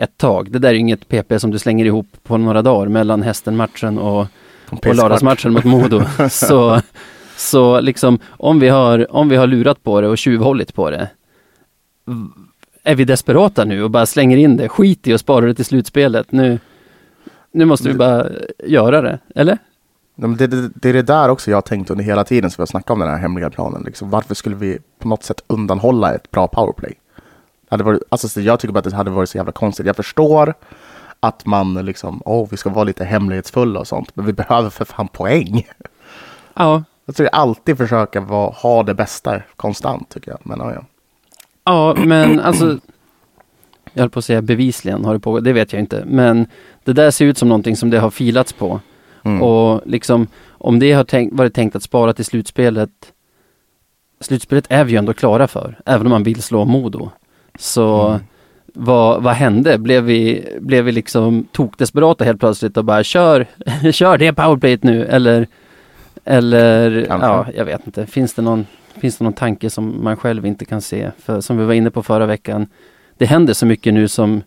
ett 0.00 0.18
tag. 0.18 0.50
Det 0.50 0.58
där 0.58 0.68
är 0.68 0.72
ju 0.72 0.78
inget 0.78 1.08
PP 1.08 1.38
som 1.38 1.50
du 1.50 1.58
slänger 1.58 1.84
ihop 1.84 2.06
på 2.22 2.36
några 2.36 2.62
dagar 2.62 2.88
mellan 2.88 3.22
hästen-matchen 3.22 3.98
och, 3.98 4.26
och 4.70 4.94
lördagsmatchen 4.94 5.52
mot 5.52 5.64
Modo. 5.64 6.02
så, 6.30 6.80
så 7.36 7.80
liksom, 7.80 8.18
om 8.28 8.60
vi, 8.60 8.68
har, 8.68 9.14
om 9.14 9.28
vi 9.28 9.36
har 9.36 9.46
lurat 9.46 9.82
på 9.82 10.00
det 10.00 10.08
och 10.08 10.18
tjuvhållit 10.18 10.74
på 10.74 10.90
det, 10.90 11.08
är 12.82 12.94
vi 12.94 13.04
desperata 13.04 13.64
nu 13.64 13.82
och 13.82 13.90
bara 13.90 14.06
slänger 14.06 14.36
in 14.36 14.56
det, 14.56 14.68
skit 14.68 15.06
i 15.06 15.14
och 15.14 15.20
sparar 15.20 15.46
det 15.46 15.54
till 15.54 15.64
slutspelet. 15.64 16.32
Nu, 16.32 16.58
nu 17.52 17.64
måste 17.64 17.88
vi 17.88 17.94
bara 17.94 18.26
göra 18.64 19.00
det, 19.00 19.18
eller? 19.34 19.58
Det, 20.14 20.46
det, 20.46 20.70
det 20.74 20.88
är 20.88 20.92
det 20.92 21.02
där 21.02 21.28
också 21.28 21.50
jag 21.50 21.56
har 21.56 21.62
tänkt 21.62 21.90
under 21.90 22.04
hela 22.04 22.24
tiden 22.24 22.50
som 22.50 22.60
vi 22.60 22.62
har 22.62 22.66
snackat 22.66 22.90
om 22.90 22.98
den 22.98 23.08
här 23.08 23.18
hemliga 23.18 23.50
planen. 23.50 23.82
Liksom. 23.86 24.10
Varför 24.10 24.34
skulle 24.34 24.56
vi 24.56 24.78
på 24.98 25.08
något 25.08 25.22
sätt 25.22 25.44
undanhålla 25.46 26.14
ett 26.14 26.30
bra 26.30 26.46
powerplay? 26.46 26.94
Hade 27.70 27.84
varit, 27.84 28.02
alltså, 28.08 28.28
så 28.28 28.40
jag 28.40 28.60
tycker 28.60 28.72
bara 28.72 28.78
att 28.78 28.84
det 28.84 28.96
hade 28.96 29.10
varit 29.10 29.30
så 29.30 29.38
jävla 29.38 29.52
konstigt. 29.52 29.86
Jag 29.86 29.96
förstår 29.96 30.54
att 31.20 31.46
man 31.46 31.74
liksom, 31.74 32.22
åh, 32.24 32.48
vi 32.50 32.56
ska 32.56 32.70
vara 32.70 32.84
lite 32.84 33.04
hemlighetsfulla 33.04 33.80
och 33.80 33.86
sånt, 33.86 34.16
men 34.16 34.26
vi 34.26 34.32
behöver 34.32 34.70
för 34.70 34.84
fan 34.84 35.08
poäng. 35.08 35.66
Ja, 36.54 36.84
Jag 37.04 37.16
tycker 37.16 37.34
alltid 37.34 37.78
försöka 37.78 38.20
vara, 38.20 38.50
ha 38.50 38.82
det 38.82 38.94
bästa 38.94 39.42
konstant, 39.56 40.08
tycker 40.08 40.30
jag. 40.30 40.40
Men 40.42 40.58
ja, 40.58 40.72
ja. 40.74 40.84
Ja, 41.64 41.94
men 42.04 42.40
alltså 42.40 42.78
Jag 43.92 44.02
höll 44.02 44.10
på 44.10 44.18
att 44.18 44.24
säga 44.24 44.42
bevisligen 44.42 45.04
har 45.04 45.14
det 45.14 45.20
pågått, 45.20 45.44
det 45.44 45.52
vet 45.52 45.72
jag 45.72 45.80
inte. 45.80 46.04
Men 46.06 46.46
det 46.84 46.92
där 46.92 47.10
ser 47.10 47.24
ut 47.24 47.38
som 47.38 47.48
någonting 47.48 47.76
som 47.76 47.90
det 47.90 47.98
har 47.98 48.10
filats 48.10 48.52
på. 48.52 48.80
Mm. 49.24 49.42
Och 49.42 49.82
liksom 49.86 50.26
om 50.48 50.78
det 50.78 50.92
har 50.92 51.04
tänkt, 51.04 51.34
varit 51.36 51.54
tänkt 51.54 51.76
att 51.76 51.82
spara 51.82 52.12
till 52.12 52.24
slutspelet 52.24 53.12
Slutspelet 54.20 54.66
är 54.68 54.84
vi 54.84 54.92
ju 54.92 54.98
ändå 54.98 55.12
klara 55.12 55.48
för, 55.48 55.80
även 55.86 56.06
om 56.06 56.10
man 56.10 56.22
vill 56.22 56.42
slå 56.42 56.64
Modo. 56.64 57.10
Så 57.60 58.08
Mm. 58.08 58.20
vad, 58.74 59.22
vad 59.22 59.34
hände? 59.34 59.78
Blev 59.78 60.04
vi, 60.04 60.48
blev 60.60 60.84
vi 60.84 60.92
liksom 60.92 61.46
tokdesperata 61.52 62.24
helt 62.24 62.40
plötsligt 62.40 62.76
och 62.76 62.84
bara 62.84 63.04
kör, 63.04 63.46
kör 63.92 64.18
det 64.18 64.32
powerplayet 64.32 64.82
nu 64.82 65.04
eller 65.04 65.46
Eller 66.24 67.04
Kanske. 67.06 67.26
ja, 67.26 67.46
jag 67.54 67.64
vet 67.64 67.86
inte. 67.86 68.06
Finns 68.06 68.34
det, 68.34 68.42
någon, 68.42 68.66
finns 68.96 69.16
det 69.18 69.24
någon 69.24 69.32
tanke 69.32 69.70
som 69.70 70.04
man 70.04 70.16
själv 70.16 70.46
inte 70.46 70.64
kan 70.64 70.80
se? 70.80 71.10
För 71.18 71.40
som 71.40 71.58
vi 71.58 71.64
var 71.64 71.74
inne 71.74 71.90
på 71.90 72.02
förra 72.02 72.26
veckan, 72.26 72.66
det 73.18 73.24
händer 73.26 73.54
så 73.54 73.66
mycket 73.66 73.94
nu 73.94 74.08
som 74.08 74.42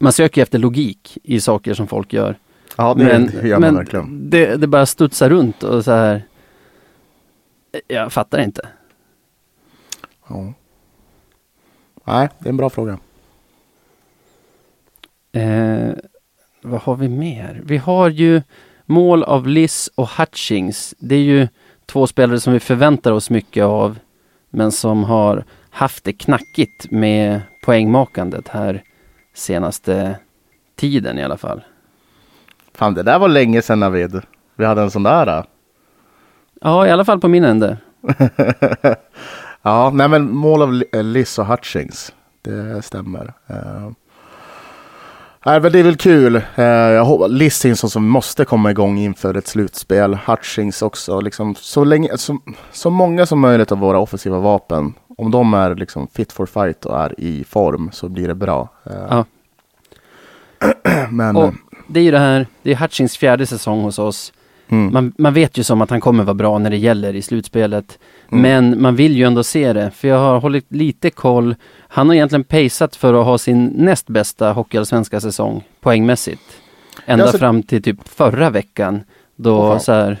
man 0.00 0.12
söker 0.12 0.42
efter 0.42 0.58
logik 0.58 1.18
i 1.22 1.40
saker 1.40 1.74
som 1.74 1.86
folk 1.86 2.12
gör. 2.12 2.36
Ja, 2.76 2.94
det, 2.94 3.04
men 3.04 3.30
gör 3.48 3.50
man 3.54 3.60
men 3.60 3.74
verkligen. 3.74 4.30
det, 4.30 4.56
det 4.56 4.66
bara 4.66 4.86
studsar 4.86 5.30
runt 5.30 5.62
och 5.62 5.84
så 5.84 5.92
här. 5.92 6.22
Jag 7.88 8.12
fattar 8.12 8.38
inte. 8.40 8.68
Ja. 10.28 10.52
Nej, 12.06 12.28
det 12.38 12.48
är 12.48 12.50
en 12.50 12.56
bra 12.56 12.70
fråga. 12.70 12.98
Eh, 15.32 15.90
vad 16.62 16.80
har 16.80 16.96
vi 16.96 17.08
mer? 17.08 17.60
Vi 17.64 17.76
har 17.76 18.08
ju 18.08 18.42
mål 18.84 19.22
av 19.22 19.46
Liss 19.46 19.90
och 19.94 20.08
Hutchings. 20.08 20.94
Det 20.98 21.14
är 21.14 21.20
ju 21.20 21.48
två 21.86 22.06
spelare 22.06 22.40
som 22.40 22.52
vi 22.52 22.60
förväntar 22.60 23.12
oss 23.12 23.30
mycket 23.30 23.64
av. 23.64 23.98
Men 24.50 24.72
som 24.72 25.04
har 25.04 25.44
haft 25.70 26.04
det 26.04 26.12
knackigt 26.12 26.90
med 26.90 27.40
poängmakandet 27.64 28.48
här 28.48 28.82
senaste 29.34 30.18
tiden 30.76 31.18
i 31.18 31.22
alla 31.22 31.36
fall. 31.36 31.64
Fan, 32.74 32.94
det 32.94 33.02
där 33.02 33.18
var 33.18 33.28
länge 33.28 33.62
sedan 33.62 33.80
Navid. 33.80 34.20
Vi 34.56 34.64
hade 34.64 34.82
en 34.82 34.90
sån 34.90 35.02
där. 35.02 35.26
Då. 35.26 35.44
Ja, 36.60 36.86
i 36.86 36.90
alla 36.90 37.04
fall 37.04 37.20
på 37.20 37.28
min 37.28 37.44
ände. 37.44 37.78
ja, 39.66 39.90
nej 39.90 40.08
men 40.08 40.34
mål 40.36 40.62
av 40.62 40.82
eh, 40.92 41.02
Liss 41.02 41.38
och 41.38 41.46
Hutchings. 41.46 42.12
Det 42.42 42.82
stämmer. 42.82 43.34
Uh, 43.50 43.90
nej, 45.46 45.60
men 45.60 45.72
det 45.72 45.78
är 45.78 45.82
väl 45.82 45.96
kul. 45.96 46.36
Uh, 46.36 46.64
jag 46.64 47.04
hoppas, 47.04 47.30
Liss 47.30 47.64
är 47.64 47.68
en 47.68 47.76
sån 47.76 47.90
som 47.90 48.08
måste 48.08 48.44
komma 48.44 48.70
igång 48.70 48.98
inför 48.98 49.34
ett 49.34 49.46
slutspel. 49.46 50.18
Hutchings 50.26 50.82
också. 50.82 51.20
Liksom, 51.20 51.54
så, 51.54 51.84
länge, 51.84 52.18
så, 52.18 52.38
så 52.72 52.90
många 52.90 53.26
som 53.26 53.40
möjligt 53.40 53.72
av 53.72 53.78
våra 53.78 53.98
offensiva 53.98 54.38
vapen. 54.38 54.94
Om 55.18 55.30
de 55.30 55.54
är 55.54 55.74
liksom 55.74 56.08
fit 56.08 56.32
for 56.32 56.46
fight 56.46 56.84
och 56.84 57.00
är 57.00 57.20
i 57.20 57.44
form 57.44 57.90
så 57.92 58.08
blir 58.08 58.28
det 58.28 58.34
bra. 58.34 58.68
Eh, 58.84 58.92
Ja. 59.10 59.24
Men, 61.10 61.36
Och 61.36 61.54
det 61.86 62.00
är 62.00 62.04
ju 62.04 62.10
det 62.10 62.18
här, 62.18 62.46
det 62.62 62.72
är 62.72 62.76
Hutchings 62.76 63.16
fjärde 63.16 63.46
säsong 63.46 63.82
hos 63.82 63.98
oss. 63.98 64.32
Mm, 64.68 64.92
Man, 64.92 65.12
man 65.18 65.34
vet 65.34 65.58
ju 65.58 65.62
som 65.62 65.82
att 65.82 65.90
han 65.90 66.00
kommer 66.00 66.24
vara 66.24 66.34
bra 66.34 66.58
när 66.58 66.70
det 66.70 66.76
gäller 66.76 67.14
i 67.14 67.22
slutspelet. 67.22 67.98
Mm. 68.32 68.42
Men 68.42 68.82
man 68.82 68.96
vill 68.96 69.16
ju 69.16 69.24
ändå 69.24 69.42
se 69.42 69.72
det, 69.72 69.90
för 69.90 70.08
jag 70.08 70.18
har 70.18 70.40
hållit 70.40 70.66
lite 70.68 71.10
koll. 71.10 71.54
Han 71.88 72.08
har 72.08 72.14
egentligen 72.14 72.44
paceat 72.44 72.96
för 72.96 73.14
att 73.14 73.24
ha 73.26 73.38
sin 73.38 73.66
näst 73.66 74.06
bästa 74.08 74.52
hockeyallsvenska 74.52 75.20
säsong 75.20 75.64
poängmässigt. 75.80 76.42
Ända 77.06 77.24
Ja, 77.26 77.32
så- 77.32 77.38
fram 77.38 77.62
till 77.62 77.82
typ 77.82 78.08
förra 78.08 78.50
veckan. 78.50 79.00
Då 79.36 79.70
fan. 79.70 79.80
så 79.80 79.92
här, 79.92 80.18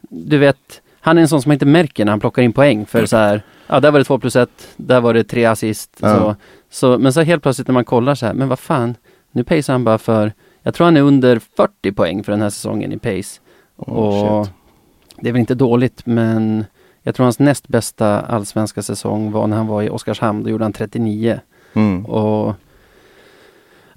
du 0.00 0.38
vet, 0.38 0.82
han 1.00 1.18
är 1.18 1.22
en 1.22 1.28
sån 1.28 1.42
som 1.42 1.48
man 1.50 1.54
inte 1.54 1.66
märker 1.66 2.04
när 2.04 2.12
han 2.12 2.20
plockar 2.20 2.42
in 2.42 2.52
poäng. 2.52 2.86
För 2.86 3.06
så 3.06 3.16
här, 3.16 3.42
ja 3.66 3.80
där 3.80 3.90
var 3.90 3.98
det 3.98 4.04
två 4.04 4.18
plus 4.18 4.36
ett, 4.36 4.68
där 4.76 5.00
var 5.00 5.14
det 5.14 5.24
tre 5.24 5.44
assist. 5.44 5.96
Ja. 6.00 6.14
Så, 6.16 6.36
så, 6.70 6.98
men 6.98 7.12
så 7.12 7.20
helt 7.20 7.42
plötsligt 7.42 7.68
när 7.68 7.72
man 7.72 7.84
kollar 7.84 8.14
så 8.14 8.26
här, 8.26 8.34
men 8.34 8.48
vad 8.48 8.58
fan, 8.58 8.94
nu 9.32 9.44
pacear 9.44 9.72
han 9.74 9.84
bara 9.84 9.98
för 9.98 10.32
jag 10.62 10.74
tror 10.74 10.84
han 10.84 10.96
är 10.96 11.00
under 11.02 11.40
40 11.56 11.92
poäng 11.92 12.24
för 12.24 12.32
den 12.32 12.42
här 12.42 12.50
säsongen 12.50 12.92
i 12.92 12.98
pace. 12.98 13.40
Oh, 13.86 13.94
och 13.94 14.46
shit. 14.46 14.54
det 15.16 15.28
är 15.28 15.32
väl 15.32 15.40
inte 15.40 15.54
dåligt 15.54 16.06
men 16.06 16.64
jag 17.02 17.14
tror 17.14 17.24
hans 17.24 17.38
näst 17.38 17.68
bästa 17.68 18.20
allsvenska 18.20 18.82
säsong 18.82 19.32
var 19.32 19.46
när 19.46 19.56
han 19.56 19.66
var 19.66 19.82
i 19.82 19.90
Oskarshamn. 19.90 20.42
Då 20.42 20.50
gjorde 20.50 20.64
han 20.64 20.72
39. 20.72 21.40
Mm. 21.72 22.06
Och 22.06 22.54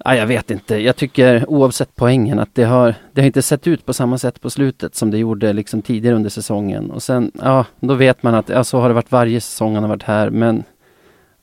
ja, 0.05 0.15
jag 0.15 0.27
vet 0.27 0.51
inte. 0.51 0.75
Jag 0.75 0.95
tycker 0.95 1.49
oavsett 1.49 1.95
poängen 1.95 2.39
att 2.39 2.55
det 2.55 2.63
har, 2.63 2.95
det 3.11 3.21
har 3.21 3.25
inte 3.25 3.41
sett 3.41 3.67
ut 3.67 3.85
på 3.85 3.93
samma 3.93 4.17
sätt 4.17 4.41
på 4.41 4.49
slutet 4.49 4.95
som 4.95 5.11
det 5.11 5.17
gjorde 5.17 5.53
liksom 5.53 5.81
tidigare 5.81 6.15
under 6.15 6.29
säsongen. 6.29 6.91
Och 6.91 7.03
sen, 7.03 7.31
ja, 7.41 7.65
då 7.79 7.93
vet 7.93 8.23
man 8.23 8.35
att 8.35 8.49
ja, 8.49 8.63
så 8.63 8.79
har 8.79 8.87
det 8.89 8.95
varit 8.95 9.11
varje 9.11 9.41
säsong 9.41 9.73
han 9.73 9.83
har 9.83 9.89
varit 9.89 10.03
här. 10.03 10.29
Men 10.29 10.63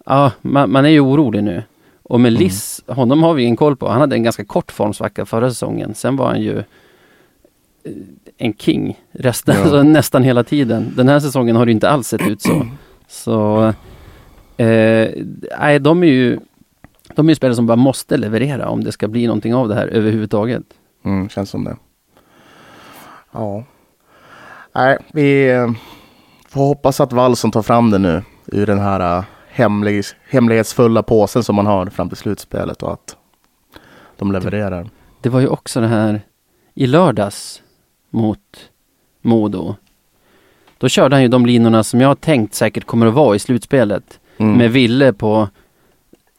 ja, 0.07 0.33
man, 0.41 0.71
man 0.73 0.85
är 0.85 0.89
ju 0.89 1.01
orolig 1.01 1.45
nu. 1.45 1.63
Och 2.03 2.21
med 2.21 2.33
Mm. 2.33 2.43
Liss, 2.43 2.83
honom 2.87 3.23
har 3.23 3.35
vi 3.35 3.43
ingen 3.43 3.57
koll 3.57 3.77
på. 3.77 3.89
Han 3.89 4.01
hade 4.01 4.17
en 4.17 4.23
ganska 4.23 4.45
kort 4.45 4.73
formsvacka 4.73 5.27
förra 5.27 5.51
säsongen. 5.51 5.95
Sen 5.95 6.17
var 6.17 6.27
han 6.27 6.41
ju 6.41 6.63
en 8.39 8.55
king 8.55 9.01
resten, 9.13 9.55
Ja. 9.55 9.63
alltså 9.63 9.83
nästan 9.83 10.23
hela 10.23 10.45
tiden. 10.45 10.93
Den 10.97 11.09
här 11.09 11.21
säsongen 11.21 11.57
har 11.57 11.67
det 11.67 11.73
inte 11.73 11.89
alls 11.91 12.07
sett 12.09 12.27
ut 12.29 12.43
så. 12.43 12.67
Så 13.09 13.63
eh, 14.57 15.09
nej, 15.61 15.79
de 15.81 16.03
är 16.03 16.07
ju 16.07 16.39
de 17.17 17.27
är 17.29 17.31
ju 17.31 17.35
spelare 17.35 17.55
som 17.57 17.67
bara 17.67 17.77
måste 17.77 18.17
leverera 18.17 18.69
om 18.69 18.85
det 18.85 18.93
ska 18.93 19.09
bli 19.09 19.27
någonting 19.27 19.55
av 19.55 19.69
det 19.69 19.75
här 19.75 19.87
överhuvudtaget. 19.87 20.63
Mm, 21.05 21.29
känns 21.29 21.51
som 21.51 21.65
det. 21.65 21.77
Ja. 23.33 23.65
Nej, 24.75 24.99
vi 25.13 25.51
eh, 25.51 25.71
får 26.49 26.61
hoppas 26.67 27.01
att 27.01 27.13
Wallson 27.13 27.51
tar 27.51 27.63
fram 27.63 27.91
det 27.91 27.99
nu 27.99 28.23
ur 28.47 28.67
den 28.67 28.79
här 28.79 29.19
eh, 29.19 29.25
hemlig, 29.49 30.05
hemlighetsfulla 30.29 31.03
påsen 31.03 31.43
som 31.43 31.57
man 31.57 31.67
har 31.67 31.87
fram 31.87 32.09
till 32.09 32.17
slutspelet 32.19 32.83
och 32.83 32.93
att 32.93 33.17
de 34.17 34.33
levererar. 34.33 34.91
Det 35.21 35.29
var 35.29 35.41
ju 35.41 35.49
också 35.49 35.81
det 35.81 35.87
här 35.87 36.21
i 36.75 36.87
lördags 36.87 37.63
mot 38.11 38.71
Modo. 39.23 39.75
Då 40.79 40.89
körde 40.89 41.17
han 41.17 41.23
ju 41.23 41.29
de 41.29 41.47
linorna 41.47 41.85
som 41.85 42.01
jag 42.01 42.09
har 42.09 42.15
tänkt 42.15 42.55
säkert 42.55 42.85
kommer 42.85 43.07
att 43.07 43.15
vara 43.15 43.37
i 43.37 43.39
slutspelet. 43.39 44.21
Mm. 44.37 44.57
Med 44.59 44.73
Ville 44.73 45.13
på 45.13 45.49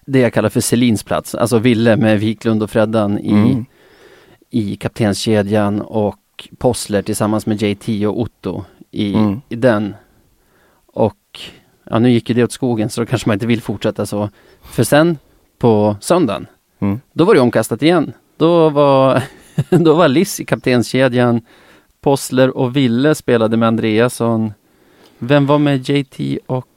det 0.05 0.19
jag 0.19 0.33
kallar 0.33 0.49
för 0.49 0.61
Selins 0.61 1.03
plats. 1.03 1.35
Alltså 1.35 1.57
Ville 1.59 1.95
med 1.95 2.19
Wiklund 2.19 2.63
och 2.63 2.69
Freddan 2.71 3.19
i, 3.19 3.31
Mm. 3.31 3.65
i 4.49 4.75
kaptenskedjan 4.75 5.81
och 5.81 6.17
Possler 6.57 7.01
tillsammans 7.01 7.45
med 7.45 7.61
JT 7.61 8.05
och 8.07 8.19
Otto 8.21 8.63
i, 8.91 9.13
Mm. 9.13 9.41
i 9.49 9.55
den. 9.55 9.95
Och 10.85 11.39
ja, 11.83 11.99
nu 11.99 12.11
gick 12.11 12.29
ju 12.29 12.35
det 12.35 12.43
åt 12.43 12.51
skogen 12.51 12.89
så 12.89 13.01
då 13.01 13.05
kanske 13.07 13.29
man 13.29 13.33
inte 13.33 13.47
vill 13.47 13.61
fortsätta 13.61 14.05
så. 14.05 14.29
För 14.61 14.83
sen 14.83 15.17
på 15.57 15.95
söndagen, 16.01 16.47
Mm. 16.79 16.99
då 17.13 17.25
var 17.25 17.33
det 17.35 17.41
omkastat 17.41 17.81
igen. 17.83 18.13
Då 18.37 18.69
var, 18.69 19.23
då 19.69 19.93
var 19.93 20.07
Liss 20.07 20.39
i 20.39 20.45
kaptenskedjan. 20.45 21.41
Possler 22.01 22.57
och 22.57 22.75
Ville 22.75 23.15
spelade 23.15 23.57
med 23.57 23.67
Andreasson. 23.67 24.53
Vem 25.19 25.45
var 25.45 25.59
med 25.59 25.89
JT 25.89 26.37
och 26.45 26.67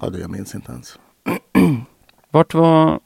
Ja, 0.00 0.10
det 0.10 0.18
jag 0.18 0.30
minns 0.30 0.54
inte 0.54 0.72
ens. 0.72 0.98
vart 2.30 2.54
var, 2.54 3.00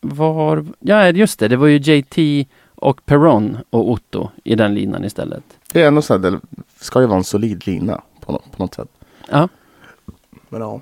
var, 0.00 0.66
ja 0.80 1.08
just 1.08 1.38
det, 1.38 1.48
det 1.48 1.56
var 1.56 1.66
ju 1.66 1.78
JT 1.78 2.48
och 2.74 3.06
Perron 3.06 3.58
och 3.70 3.90
Otto 3.90 4.30
i 4.44 4.54
den 4.54 4.74
linan 4.74 5.04
istället. 5.04 5.44
Det 5.72 5.82
är 5.82 5.88
ändå 5.88 6.02
så 6.02 6.14
här, 6.14 6.20
det 6.20 6.40
ska 6.80 7.00
ju 7.00 7.06
vara 7.06 7.18
en 7.18 7.24
solid 7.24 7.66
lina 7.66 8.00
på, 8.20 8.32
nå- 8.32 8.42
på 8.56 8.62
något 8.62 8.74
sätt. 8.74 8.88
Ja, 9.30 9.48
Men 10.48 10.60
ja. 10.60 10.80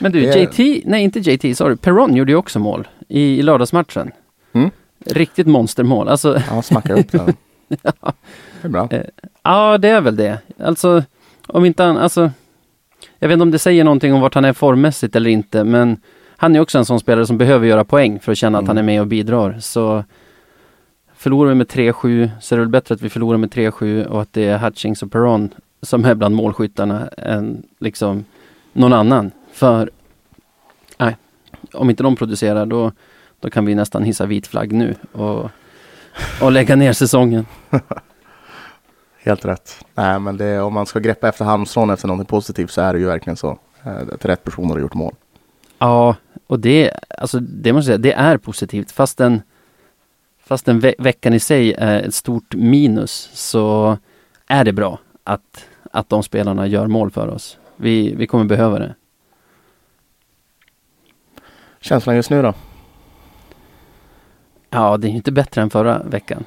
men 0.00 0.12
du, 0.12 0.20
Det 0.20 0.58
JT, 0.58 0.82
nej 0.86 1.02
inte 1.04 1.18
JT, 1.20 1.56
sorry, 1.58 1.76
Perron 1.76 2.16
gjorde 2.16 2.32
ju 2.32 2.36
också 2.36 2.58
mål 2.58 2.88
i, 3.08 3.20
i 3.38 3.42
lördagsmatchen. 3.42 4.10
Mm. 5.06 5.14
Riktigt 5.18 5.46
monstermål, 5.46 6.08
alltså 6.08 6.40
Ja, 6.50 6.62
smacka 6.62 6.94
upp 6.94 7.12
den. 7.12 7.34
Det 7.68 7.88
är 8.62 8.68
bra. 8.68 8.88
Eh, 8.90 9.02
Ja, 9.42 9.78
det 9.78 9.88
är 9.88 10.00
väl 10.00 10.16
det. 10.16 10.38
Alltså, 10.58 11.04
om 11.46 11.64
inte 11.64 11.82
han, 11.82 11.96
alltså, 11.98 12.30
jag 13.18 13.28
vet 13.28 13.32
inte 13.32 13.42
om 13.42 13.50
det 13.50 13.58
säger 13.58 13.84
någonting 13.84 14.14
om 14.14 14.20
vart 14.20 14.34
han 14.34 14.44
är 14.44 14.52
formmässigt 14.52 15.16
eller 15.16 15.30
inte, 15.30 15.64
men 15.64 15.96
han 16.36 16.56
är 16.56 16.60
också 16.60 16.78
en 16.78 16.84
sån 16.84 17.00
spelare 17.00 17.26
som 17.26 17.38
behöver 17.38 17.66
göra 17.66 17.84
poäng 17.84 18.20
för 18.20 18.32
att 18.32 18.38
känna 18.38 18.58
att 18.58 18.62
Mm. 18.62 18.68
han 18.68 18.78
är 18.78 18.82
med 18.82 19.00
och 19.00 19.06
bidrar. 19.06 19.56
Så 19.60 20.04
förlorar 21.14 21.48
vi 21.48 21.54
med 21.54 21.66
3-7 21.66 22.30
så 22.40 22.54
är 22.54 22.56
det 22.56 22.62
väl 22.64 22.68
bättre 22.70 22.94
att 22.94 23.02
vi 23.02 23.08
förlorar 23.08 23.38
med 23.38 23.50
3-7 23.50 24.06
och 24.06 24.22
att 24.22 24.32
det 24.32 24.44
är 24.44 24.58
Hutchings 24.58 25.02
och 25.02 25.12
Perron 25.12 25.54
som 25.82 26.04
är 26.04 26.14
bland 26.14 26.34
målskyttarna 26.34 27.08
än 27.16 27.62
liksom 27.78 28.24
någon 28.72 28.92
annan. 28.92 29.30
För 29.52 29.90
nej, 30.98 31.16
om 31.72 31.90
inte 31.90 32.02
de 32.02 32.16
producerar 32.16 32.66
då, 32.66 32.92
då 33.42 33.50
kan 33.50 33.64
vi 33.64 33.74
nästan 33.74 34.02
hissa 34.02 34.26
vit 34.26 34.46
flagg 34.46 34.72
nu 34.72 34.94
och, 35.12 35.50
och 36.42 36.52
lägga 36.52 36.76
ner 36.76 36.92
säsongen. 36.92 37.46
Helt 39.18 39.44
rätt. 39.44 39.84
Nej, 39.94 40.18
men 40.18 40.36
det, 40.36 40.60
om 40.60 40.74
man 40.74 40.86
ska 40.86 40.98
greppa 40.98 41.28
efter 41.28 41.44
halmstrån 41.44 41.90
efter 41.90 42.08
någonting 42.08 42.26
positivt 42.26 42.70
så 42.70 42.80
är 42.80 42.92
det 42.92 42.98
ju 42.98 43.06
verkligen 43.06 43.36
så. 43.36 43.58
Eh, 43.84 43.96
Att 43.96 44.24
rätt 44.24 44.44
personer 44.44 44.74
har 44.74 44.80
gjort 44.80 44.94
mål. 44.94 45.14
Ja, 45.78 46.16
och 46.46 46.60
det, 46.60 46.90
alltså 47.18 47.40
det 47.40 47.72
måste 47.72 47.92
jag 47.92 48.00
säga, 48.02 48.14
det 48.16 48.22
är 48.22 48.36
positivt. 48.38 48.90
Fast 48.90 49.18
den, 49.18 49.42
fast 50.44 50.64
den 50.66 50.80
ve 50.80 50.94
veckan 50.98 51.34
i 51.34 51.40
sig 51.40 51.74
är 51.78 52.00
ett 52.02 52.14
stort 52.14 52.54
minus 52.54 53.30
så 53.32 53.98
är 54.46 54.64
det 54.64 54.72
bra 54.72 54.98
att, 55.24 55.66
att 55.92 56.08
de 56.08 56.22
spelarna 56.22 56.66
gör 56.66 56.86
mål 56.86 57.10
för 57.10 57.28
oss. 57.28 57.58
Vi, 57.76 58.14
vi 58.14 58.26
kommer 58.26 58.44
behöva 58.44 58.78
det. 58.78 58.94
Känslan 61.80 62.16
just 62.16 62.30
nu 62.30 62.42
då? 62.42 62.54
Ja, 64.72 64.96
det 64.96 65.06
är 65.06 65.10
ju 65.10 65.16
inte 65.16 65.32
bättre 65.32 65.62
än 65.62 65.70
förra 65.70 66.02
veckan. 66.02 66.44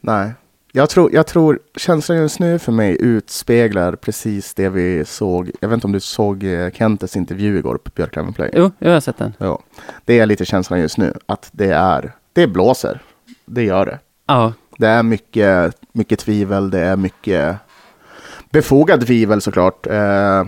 Nej. 0.00 0.32
Jag 0.74 0.90
tror, 0.90 1.12
jag 1.14 1.26
tror 1.26 1.58
känslan 1.76 2.18
just 2.18 2.40
nu 2.40 2.58
för 2.58 2.72
mig 2.72 2.96
utspeglar 3.00 3.96
precis 3.96 4.54
det 4.54 4.68
vi 4.68 5.04
såg. 5.04 5.50
Jag 5.60 5.68
vet 5.68 5.74
inte 5.74 5.86
om 5.86 5.92
du 5.92 6.00
såg 6.00 6.44
eh, 6.44 6.70
Kentes 6.70 7.16
intervju 7.16 7.58
igår 7.58 7.76
på 7.76 7.90
Björklöven 7.94 8.32
Play? 8.32 8.50
Jo, 8.52 8.70
jag 8.78 8.92
har 8.92 9.00
sett 9.00 9.18
den. 9.18 9.34
Ja. 9.38 9.62
Det 10.04 10.18
är 10.18 10.26
lite 10.26 10.44
känslan 10.44 10.80
just 10.80 10.98
nu. 10.98 11.14
Att 11.26 11.48
det 11.52 11.70
är, 11.70 12.12
det 12.32 12.46
blåser. 12.46 13.02
Det 13.44 13.64
gör 13.64 13.86
det. 13.86 13.98
Ja, 14.26 14.52
Det 14.78 14.86
är 14.86 15.02
mycket, 15.02 15.76
mycket 15.92 16.18
tvivel. 16.18 16.70
Det 16.70 16.80
är 16.80 16.96
mycket 16.96 17.56
befogad 18.50 19.06
tvivel 19.06 19.40
såklart. 19.40 19.86
Eh, 19.86 20.46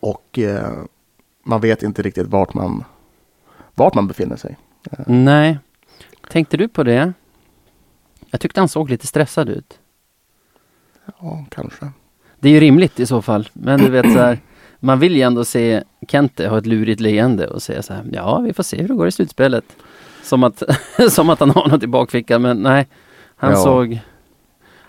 och 0.00 0.38
eh, 0.38 0.72
man 1.44 1.60
vet 1.60 1.82
inte 1.82 2.02
riktigt 2.02 2.26
vart 2.26 2.54
man, 2.54 2.84
vart 3.74 3.94
man 3.94 4.08
befinner 4.08 4.36
sig. 4.36 4.56
Nej. 5.06 5.58
Tänkte 6.30 6.56
du 6.56 6.68
på 6.68 6.82
det? 6.82 7.12
Jag 8.30 8.40
tyckte 8.40 8.60
han 8.60 8.68
såg 8.68 8.90
lite 8.90 9.06
stressad 9.06 9.48
ut. 9.48 9.78
Ja, 11.20 11.44
kanske. 11.50 11.90
Det 12.40 12.48
är 12.48 12.52
ju 12.52 12.60
rimligt 12.60 13.00
i 13.00 13.06
så 13.06 13.22
fall, 13.22 13.48
men 13.52 13.80
du 13.80 13.90
vet 13.90 14.12
så 14.12 14.18
här, 14.18 14.38
man 14.80 14.98
vill 15.00 15.16
ju 15.16 15.22
ändå 15.22 15.44
se 15.44 15.82
Kente 16.08 16.48
ha 16.48 16.58
ett 16.58 16.66
lurigt 16.66 17.00
leende 17.00 17.46
och 17.46 17.62
säga 17.62 17.82
så 17.82 17.94
här, 17.94 18.04
ja 18.12 18.38
vi 18.38 18.52
får 18.52 18.62
se 18.62 18.80
hur 18.80 18.88
det 18.88 18.94
går 18.94 19.08
i 19.08 19.12
slutspelet. 19.12 19.64
Som 20.22 20.44
att, 20.44 20.62
som 21.10 21.30
att 21.30 21.40
han 21.40 21.50
har 21.50 21.68
något 21.68 21.82
i 21.82 21.86
bakfickan, 21.86 22.42
men 22.42 22.56
nej. 22.56 22.88
Han 23.36 23.50
Ja. 23.50 23.56
såg, 23.56 24.00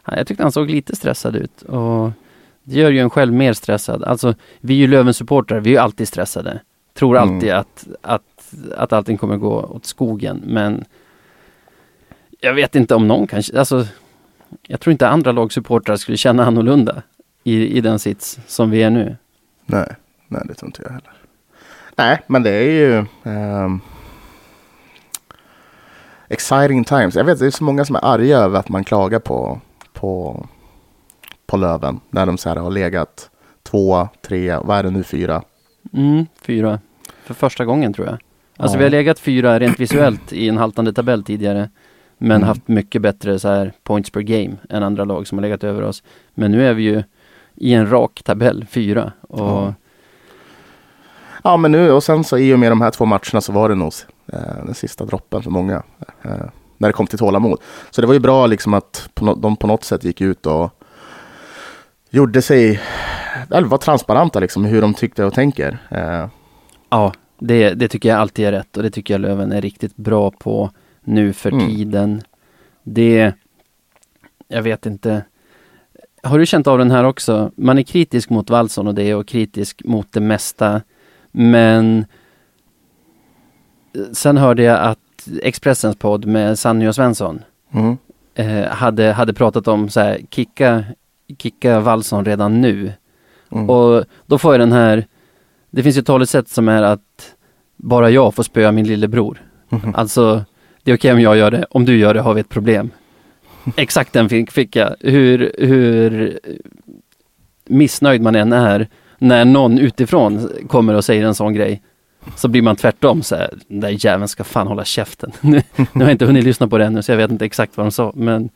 ja, 0.05 0.17
jag 0.17 0.27
tyckte 0.27 0.43
han 0.43 0.51
såg 0.51 0.69
lite 0.69 0.95
stressad 0.95 1.35
ut 1.35 1.61
och 1.61 2.11
det 2.63 2.75
gör 2.79 2.91
ju 2.91 2.99
en 2.99 3.09
själv 3.09 3.33
mer 3.33 3.53
stressad. 3.53 4.03
Alltså 4.03 4.35
vi 4.59 4.73
är 4.73 4.77
ju 4.77 4.87
Löven-supportrar, 4.87 5.59
vi 5.59 5.69
är 5.69 5.73
ju 5.73 5.77
alltid 5.79 6.07
stressade. 6.07 6.59
Tror 6.93 7.17
Mm. 7.17 7.35
alltid 7.35 7.51
att, 7.51 7.87
att, 8.01 8.53
att 8.77 8.93
allting 8.93 9.17
kommer 9.17 9.37
gå 9.37 9.61
åt 9.61 9.85
skogen, 9.85 10.41
men 10.45 10.85
jag 12.39 12.53
vet 12.53 12.75
inte 12.75 12.95
om 12.95 13.07
någon 13.07 13.27
kanske, 13.27 13.59
alltså 13.59 13.87
jag 14.61 14.79
tror 14.79 14.91
inte 14.91 15.07
andra 15.07 15.31
lagsupportrar 15.31 15.95
skulle 15.95 16.17
känna 16.17 16.45
annorlunda 16.45 17.01
i, 17.43 17.77
i 17.77 17.81
den 17.81 17.99
sits 17.99 18.39
som 18.47 18.69
vi 18.71 18.83
är 18.83 18.89
nu. 18.89 19.17
Nej, 19.65 19.95
nej, 20.27 20.41
det 20.47 20.53
tror 20.53 20.67
inte 20.67 20.81
jag 20.83 20.89
heller. 20.89 21.13
Nej, 21.95 22.21
men 22.27 22.43
det 22.43 22.49
är 22.51 22.69
ju 22.71 23.05
ehm, 23.23 23.79
exciting 26.27 26.83
times. 26.83 27.15
Jag 27.15 27.23
vet, 27.23 27.39
det 27.39 27.45
är 27.45 27.51
så 27.51 27.63
många 27.63 27.85
som 27.85 27.95
är 27.95 28.05
arga 28.05 28.37
över 28.37 28.59
att 28.59 28.69
man 28.69 28.83
klagar 28.83 29.19
på, 29.19 29.61
på, 29.93 30.45
på 31.45 31.57
Löven. 31.57 31.99
När 32.09 32.25
de 32.25 32.37
så 32.37 32.49
här 32.49 32.55
har 32.55 32.71
legat 32.71 33.29
tvåa, 33.63 34.09
trea, 34.21 34.61
vad 34.61 34.77
är 34.77 34.83
det 34.83 34.89
nu, 34.91 35.03
fyra? 35.03 35.43
Mm, 35.93 36.25
fyra. 36.41 36.79
För 37.23 37.33
första 37.33 37.65
gången 37.65 37.93
tror 37.93 38.07
jag. 38.07 38.17
Alltså 38.57 38.75
Ja. 38.75 38.79
vi 38.79 38.83
har 38.83 38.91
legat 38.91 39.19
fyra 39.19 39.59
rent 39.59 39.79
visuellt 39.79 40.33
i 40.33 40.49
en 40.49 40.57
haltande 40.57 40.93
tabell 40.93 41.23
tidigare. 41.23 41.69
Men 42.17 42.31
Mm. 42.37 42.47
haft 42.47 42.67
mycket 42.67 43.01
bättre 43.01 43.39
så 43.39 43.47
här 43.47 43.73
points 43.83 44.09
per 44.09 44.21
game 44.21 44.55
än 44.69 44.83
andra 44.83 45.05
lag 45.05 45.27
som 45.27 45.37
har 45.37 45.41
legat 45.43 45.63
över 45.63 45.81
oss. 45.81 46.03
Men 46.33 46.51
nu 46.51 46.65
är 46.67 46.73
vi 46.73 46.83
ju 46.83 47.03
i 47.55 47.73
en 47.73 47.89
rak 47.89 48.21
tabell, 48.23 48.65
fyra. 48.69 49.11
Och 49.21 49.39
Ja. 49.39 49.73
Ja, 51.43 51.57
men 51.57 51.71
nu 51.71 51.91
och 51.91 52.03
sen 52.03 52.23
så 52.23 52.37
i 52.37 52.53
och 52.53 52.59
med 52.59 52.71
de 52.71 52.81
här 52.81 52.91
två 52.91 53.05
matcherna 53.05 53.41
så 53.41 53.51
var 53.51 53.69
det 53.69 53.75
nog 53.75 53.93
eh, 54.33 54.39
den 54.65 54.73
sista 54.73 55.05
droppen 55.05 55.41
för 55.43 55.51
många. 55.51 55.83
Eh, 56.21 56.31
när 56.77 56.89
det 56.89 56.93
kom 56.93 57.07
till 57.07 57.19
tålamod. 57.19 57.59
Så 57.91 58.01
det 58.01 58.07
var 58.07 58.13
ju 58.13 58.19
bra 58.19 58.47
liksom 58.47 58.73
att 58.73 59.09
på 59.13 59.25
no- 59.25 59.41
de 59.41 59.55
på 59.55 59.67
något 59.67 59.83
sätt 59.83 60.03
gick 60.03 60.21
ut 60.21 60.45
och 60.45 60.71
gjorde 62.09 62.41
sig, 62.41 62.79
eller 63.51 63.67
var 63.67 63.77
transparenta 63.77 64.39
liksom 64.39 64.65
hur 64.65 64.81
de 64.81 64.93
tyckte 64.93 65.25
och 65.25 65.33
tänker. 65.33 65.77
Eh, 65.89 66.27
ja, 66.89 67.13
det, 67.39 67.73
det 67.73 67.87
tycker 67.87 68.09
jag 68.09 68.19
alltid 68.19 68.45
är 68.45 68.51
rätt 68.51 68.77
och 68.77 68.83
det 68.83 68.89
tycker 68.91 69.13
jag 69.13 69.21
Löven 69.21 69.51
är 69.51 69.61
riktigt 69.61 69.95
bra 69.95 70.31
på 70.31 70.71
nu 71.03 71.33
för 71.33 71.51
Mm. 71.51 71.67
tiden. 71.67 72.21
Det, 72.83 73.33
jag 74.47 74.61
vet 74.61 74.85
inte. 74.85 75.25
Har 76.23 76.39
du 76.39 76.45
känt 76.45 76.67
av 76.67 76.77
den 76.77 76.91
här 76.91 77.03
också? 77.03 77.51
Man 77.55 77.77
är 77.77 77.83
kritisk 77.83 78.29
mot 78.29 78.49
Wallson 78.49 78.87
och 78.87 78.95
det 78.95 79.15
och 79.15 79.27
kritisk 79.27 79.81
mot 79.85 80.11
det 80.11 80.19
mesta. 80.19 80.81
Men 81.31 82.05
sen 84.13 84.37
hörde 84.37 84.63
jag 84.63 84.79
att 84.79 84.99
Expressens 85.41 85.95
podd 85.95 86.25
med 86.25 86.59
Sanny 86.59 86.87
och 86.87 86.95
Svensson 86.95 87.41
Mm. 87.73 87.97
eh, 88.35 88.67
hade, 88.69 89.11
hade 89.11 89.33
pratat 89.33 89.67
om 89.67 89.89
så 89.89 89.99
här, 89.99 90.19
kicka, 90.29 90.83
kicka 91.37 91.79
Wallson 91.79 92.25
redan 92.25 92.61
nu. 92.61 92.91
Mm. 93.53 93.69
Och 93.69 94.05
då 94.25 94.37
får 94.37 94.53
jag 94.53 94.61
den 94.61 94.71
här, 94.71 95.07
det 95.69 95.83
finns 95.83 95.97
ju 95.97 95.99
ett 95.99 96.05
talesätt 96.05 96.49
som 96.49 96.69
är 96.69 96.83
att 96.83 97.35
bara 97.75 98.09
jag 98.09 98.33
får 98.33 98.43
spöa 98.43 98.71
min 98.71 98.87
lillebror. 98.87 99.41
Mhm. 99.69 99.95
Alltså, 99.95 100.43
det 100.83 100.91
är 100.91 100.95
okej 100.95 101.13
om 101.13 101.21
jag 101.21 101.37
gör 101.37 101.51
det, 101.51 101.65
om 101.69 101.85
du 101.85 101.97
gör 101.97 102.13
det 102.13 102.21
har 102.21 102.33
vi 102.33 102.41
ett 102.41 102.49
problem. 102.49 102.89
Exakt 103.75 104.13
den 104.13 104.29
fick, 104.29 104.51
fick 104.51 104.75
jag. 104.75 104.95
Hur, 104.99 105.55
hur 105.57 106.39
missnöjd 107.65 108.21
man 108.21 108.35
än 108.35 108.53
är 108.53 108.87
när 109.17 109.45
någon 109.45 109.79
utifrån 109.79 110.49
kommer 110.67 110.93
och 110.93 111.05
säger 111.05 111.25
en 111.25 111.35
sån 111.35 111.53
grej. 111.53 111.81
Så 112.35 112.47
blir 112.47 112.61
man 112.61 112.75
tvärtom 112.75 113.23
så 113.23 113.35
här, 113.35 113.53
den 113.67 113.79
där 113.79 114.05
jäveln 114.05 114.27
ska 114.27 114.43
fan 114.43 114.67
hålla 114.67 114.85
käften. 114.85 115.31
nu, 115.41 115.61
nu 115.75 115.85
har 115.93 116.01
jag 116.01 116.11
inte 116.11 116.25
hunnit 116.25 116.43
lyssna 116.43 116.67
på 116.67 116.77
det 116.77 116.85
ännu 116.85 117.03
så 117.03 117.11
jag 117.11 117.17
vet 117.17 117.31
inte 117.31 117.45
exakt 117.45 117.77
vad 117.77 117.85
de 117.85 117.91
sa. 117.91 118.11
Men, 118.15 118.49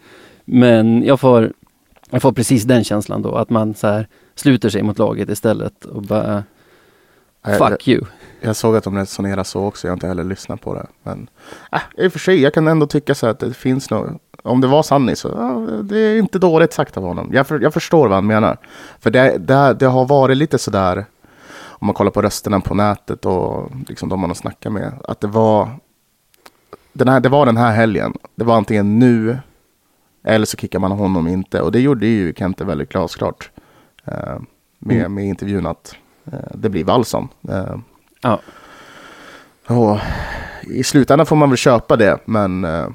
men 0.45 1.03
jag, 1.03 1.19
får, 1.19 1.53
jag 2.09 2.21
får 2.21 2.31
precis 2.31 2.63
den 2.63 2.83
känslan 2.83 3.21
då, 3.21 3.35
att 3.35 3.49
man 3.49 3.73
så 3.73 3.87
här 3.87 4.07
sluter 4.39 4.69
sig 4.69 4.83
mot 4.83 4.99
laget 4.99 5.29
istället 5.29 5.85
och 5.85 6.01
bara 6.01 6.43
fuck 7.57 7.87
you. 7.87 8.05
Jag 8.41 8.55
såg 8.55 8.75
att 8.75 8.83
de 8.83 8.97
resonerar 8.97 9.43
så 9.43 9.65
också, 9.65 9.87
jag 9.87 9.91
har 9.91 9.95
inte 9.95 10.07
heller 10.07 10.23
lyssnat 10.23 10.61
på 10.61 10.73
det. 10.73 10.87
Men 11.03 11.29
äh, 11.71 12.05
i 12.05 12.07
och 12.07 12.11
för 12.11 12.19
sig, 12.19 12.41
jag 12.41 12.53
kan 12.53 12.67
ändå 12.67 12.87
tycka 12.87 13.15
så 13.15 13.27
att 13.27 13.39
det 13.39 13.53
finns 13.53 13.89
nog, 13.89 14.19
om 14.43 14.61
det 14.61 14.67
var 14.67 14.83
Sanni 14.83 15.15
så 15.15 15.27
ja, 15.27 15.67
det 15.83 15.99
är 15.99 16.17
inte 16.17 16.39
dåligt 16.39 16.73
sagt 16.73 16.97
av 16.97 17.03
honom. 17.03 17.29
Jag, 17.33 17.47
för, 17.47 17.59
jag 17.59 17.73
förstår 17.73 18.07
vad 18.07 18.17
han 18.17 18.27
menar. 18.27 18.57
För 18.99 19.09
det, 19.09 19.37
det, 19.37 19.73
det 19.79 19.85
har 19.85 20.05
varit 20.05 20.37
lite 20.37 20.57
sådär, 20.57 21.05
om 21.59 21.85
man 21.85 21.93
kollar 21.93 22.11
på 22.11 22.21
rösterna 22.21 22.59
på 22.59 22.75
nätet 22.75 23.25
och 23.25 23.71
liksom 23.87 24.09
de 24.09 24.19
man 24.19 24.29
har 24.29 24.35
snackat 24.35 24.73
med, 24.73 24.93
att 25.03 25.21
det 25.21 25.27
var 25.27 25.69
den 26.93 27.07
här, 27.07 27.19
det 27.19 27.29
var 27.29 27.45
den 27.45 27.57
här 27.57 27.71
helgen. 27.71 28.13
Det 28.35 28.43
var 28.43 28.55
antingen 28.55 28.99
nu 28.99 29.37
eller 30.23 30.45
så 30.45 30.57
kickar 30.57 30.79
man 30.79 30.91
honom 30.91 31.27
inte. 31.27 31.61
Och 31.61 31.71
det 31.71 31.79
gjorde 31.79 32.07
ju 32.07 32.33
Kente 32.33 32.65
väldigt 32.65 32.89
glasklart 32.89 33.51
med, 34.79 34.97
Mm. 34.99 35.13
med 35.13 35.25
intervjun 35.25 35.65
att 35.65 35.95
eh, 36.31 36.39
det 36.53 36.69
blir 36.69 36.83
Wallson. 36.83 37.27
Eh, 37.49 37.75
Ja. 38.21 38.39
och 39.67 39.97
I 40.63 40.83
slutändan 40.83 41.25
får 41.25 41.35
man 41.35 41.49
väl 41.49 41.57
köpa 41.57 41.95
det, 41.95 42.17
men 42.25 42.63
eh, 42.63 42.87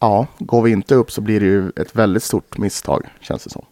ja, 0.00 0.26
går 0.38 0.62
vi 0.62 0.70
inte 0.70 0.94
upp 0.94 1.10
så 1.12 1.20
blir 1.20 1.40
det 1.40 1.46
ju 1.46 1.70
ett 1.76 1.96
väldigt 1.96 2.22
stort 2.22 2.58
misstag, 2.58 3.04
känns 3.20 3.44
det 3.44 3.50
som. 3.50 3.64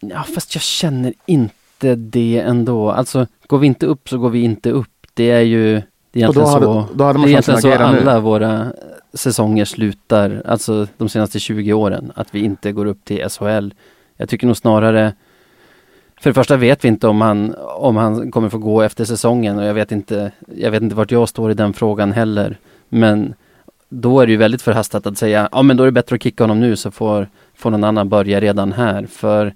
Ja, 0.00 0.22
fast 0.34 0.54
jag 0.54 0.62
känner 0.62 1.14
inte 1.26 1.94
det 1.94 2.40
ändå. 2.46 2.90
Alltså, 2.90 3.26
går 3.46 3.58
vi 3.58 3.66
inte 3.66 3.86
upp 3.86 4.08
så 4.08 4.18
går 4.18 4.30
vi 4.30 4.40
inte 4.42 4.70
upp. 4.70 4.90
Det 5.14 5.30
är 5.30 5.40
ju 5.40 5.82
det 6.10 6.20
är 6.20 6.22
egentligen 6.22 6.48
hade, 6.48 6.64
så. 6.64 6.86
Det 6.94 7.04
är 7.04 7.28
egentligen 7.28 7.62
så 7.62 7.72
alla 7.72 8.14
nu. 8.14 8.20
våra 8.20 8.72
säsonger 9.14 9.64
slutar, 9.64 10.42
alltså 10.46 10.86
de 10.96 11.08
senaste 11.08 11.38
20 11.38 11.72
åren, 11.72 12.12
att 12.14 12.34
vi 12.34 12.40
inte 12.40 12.72
går 12.72 12.86
upp 12.86 13.04
till 13.04 13.28
SHL. 13.28 13.70
Jag 14.20 14.28
tycker 14.28 14.46
nog 14.46 14.56
snarare, 14.56 15.14
för 16.20 16.30
det 16.30 16.34
första 16.34 16.56
vet 16.56 16.84
vi 16.84 16.88
inte 16.88 17.08
om 17.08 17.20
han, 17.20 17.54
om 17.76 17.96
han 17.96 18.30
kommer 18.30 18.48
få 18.48 18.58
gå 18.58 18.82
efter 18.82 19.04
säsongen 19.04 19.58
och 19.58 19.64
jag 19.64 19.74
vet 19.74 19.92
inte, 19.92 20.32
jag 20.56 20.70
vet 20.70 20.82
inte 20.82 20.94
vart 20.96 21.10
jag 21.10 21.28
står 21.28 21.50
i 21.50 21.54
den 21.54 21.72
frågan 21.72 22.12
heller. 22.12 22.58
Men 22.88 23.34
då 23.88 24.20
är 24.20 24.26
det 24.26 24.32
ju 24.32 24.38
väldigt 24.38 24.62
förhastat 24.62 25.06
att 25.06 25.18
säga, 25.18 25.48
ja 25.52 25.62
men 25.62 25.76
då 25.76 25.82
är 25.82 25.86
det 25.86 25.92
bättre 25.92 26.16
att 26.16 26.22
kicka 26.22 26.42
honom 26.44 26.60
nu 26.60 26.76
så 26.76 26.90
får, 26.90 27.28
får 27.54 27.70
någon 27.70 27.84
annan 27.84 28.08
börja 28.08 28.40
redan 28.40 28.72
här. 28.72 29.06
För 29.06 29.54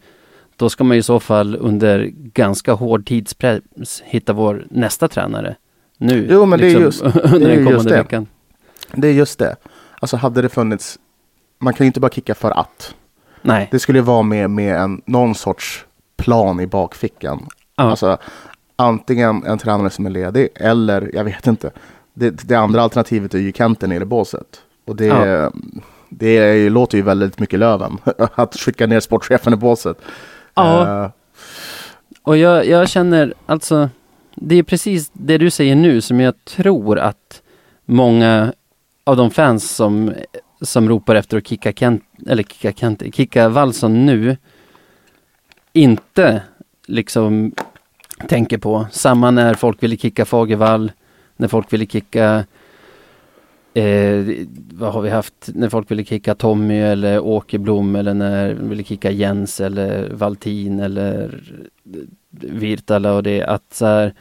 då 0.56 0.70
ska 0.70 0.84
man 0.84 0.96
ju 0.96 1.00
i 1.00 1.02
så 1.02 1.20
fall 1.20 1.56
under 1.60 2.10
ganska 2.14 2.72
hård 2.72 3.06
tidspress 3.06 4.02
hitta 4.04 4.32
vår 4.32 4.66
nästa 4.70 5.08
tränare. 5.08 5.56
Nu, 5.98 6.14
liksom, 6.20 6.34
Jo, 6.36 6.46
men 6.46 6.58
det 6.60 6.66
är 6.72 6.80
just- 6.80 7.02
under 7.02 7.38
det 7.38 7.44
är 7.52 7.56
den 7.56 7.64
kommande 7.64 7.90
det. 7.90 7.96
veckan. 8.02 8.26
Det 8.94 9.08
är 9.08 9.12
just 9.12 9.38
det. 9.38 9.56
Alltså 10.00 10.16
hade 10.16 10.42
det 10.42 10.48
funnits, 10.48 10.98
man 11.58 11.74
kan 11.74 11.84
ju 11.84 11.86
inte 11.86 12.00
bara 12.00 12.10
kicka 12.10 12.34
för 12.34 12.50
att. 12.50 12.94
Nej. 13.42 13.68
Det 13.70 13.78
skulle 13.78 14.00
vara 14.00 14.22
med, 14.22 14.50
med 14.50 14.76
en, 14.76 15.02
någon 15.04 15.34
sorts 15.34 15.84
plan 16.16 16.60
i 16.60 16.66
bakfickan. 16.66 17.46
Ja. 17.76 17.84
Alltså 17.84 18.18
antingen 18.76 19.44
en 19.44 19.58
tränare 19.58 19.90
som 19.90 20.06
är 20.06 20.10
ledig 20.10 20.48
eller 20.54 21.10
jag 21.14 21.24
vet 21.24 21.46
inte. 21.46 21.70
Det, 22.14 22.30
det 22.30 22.54
andra 22.54 22.82
alternativet 22.82 23.34
är 23.34 23.38
ju 23.38 23.52
Kente 23.52 23.86
nere 23.86 24.02
i 24.02 24.06
båset. 24.06 24.46
Och 24.86 24.96
det, 24.96 25.06
Ja. 25.06 25.52
det 26.08 26.36
är, 26.38 26.70
låter 26.70 26.98
ju 26.98 27.02
väldigt 27.02 27.38
mycket 27.38 27.58
Löven 27.58 27.98
att 28.34 28.56
skicka 28.56 28.86
ner 28.86 29.00
sportchefen 29.00 29.52
i 29.52 29.56
båset. 29.56 29.96
Ja. 30.54 31.04
Eh, 31.04 31.10
Och 32.22 32.36
jag, 32.36 32.66
jag 32.66 32.88
känner 32.88 33.34
alltså, 33.46 33.88
det 34.34 34.54
är 34.54 34.62
precis 34.62 35.10
det 35.12 35.38
du 35.38 35.50
säger 35.50 35.74
nu 35.74 36.00
som 36.00 36.20
jag 36.20 36.44
tror 36.44 36.98
att 36.98 37.42
många 37.84 38.52
av 39.04 39.16
de 39.16 39.30
fans 39.30 39.70
som, 39.70 40.12
som 40.62 40.88
ropar 40.88 41.14
efter 41.14 41.36
att 41.36 41.46
kicka 41.46 41.72
Kent, 41.72 42.02
eller 42.26 42.42
kicka 42.42 42.72
Kent, 42.72 43.14
kicka 43.14 43.48
Wallson 43.48 44.06
nu, 44.06 44.36
inte 45.72 46.42
liksom 46.86 47.52
tänker 48.28 48.58
på. 48.58 48.86
Samma 48.90 49.30
när 49.30 49.54
folk 49.54 49.82
ville 49.82 49.96
kicka 49.96 50.24
Fagervall, 50.24 50.92
när 51.36 51.48
folk 51.48 51.72
ville 51.72 51.86
kicka 51.86 52.44
Eh, 53.74 54.46
vad 54.72 54.92
har 54.92 55.02
vi 55.02 55.10
haft 55.10 55.50
när 55.54 55.68
folk 55.68 55.90
ville 55.90 56.04
kicka 56.04 56.34
Tommy 56.34 56.80
eller 56.80 57.20
Åkerblom 57.20 57.96
eller 57.96 58.14
när 58.14 58.54
de 58.54 58.68
ville 58.68 58.84
kicka 58.84 59.10
Jens 59.10 59.60
eller 59.60 60.10
Valtin 60.10 60.80
eller 60.80 61.42
Virtala 62.30 63.12
och 63.12 63.22
det 63.22 63.42
att 63.42 63.74
så 63.74 63.86
här, 63.86 64.14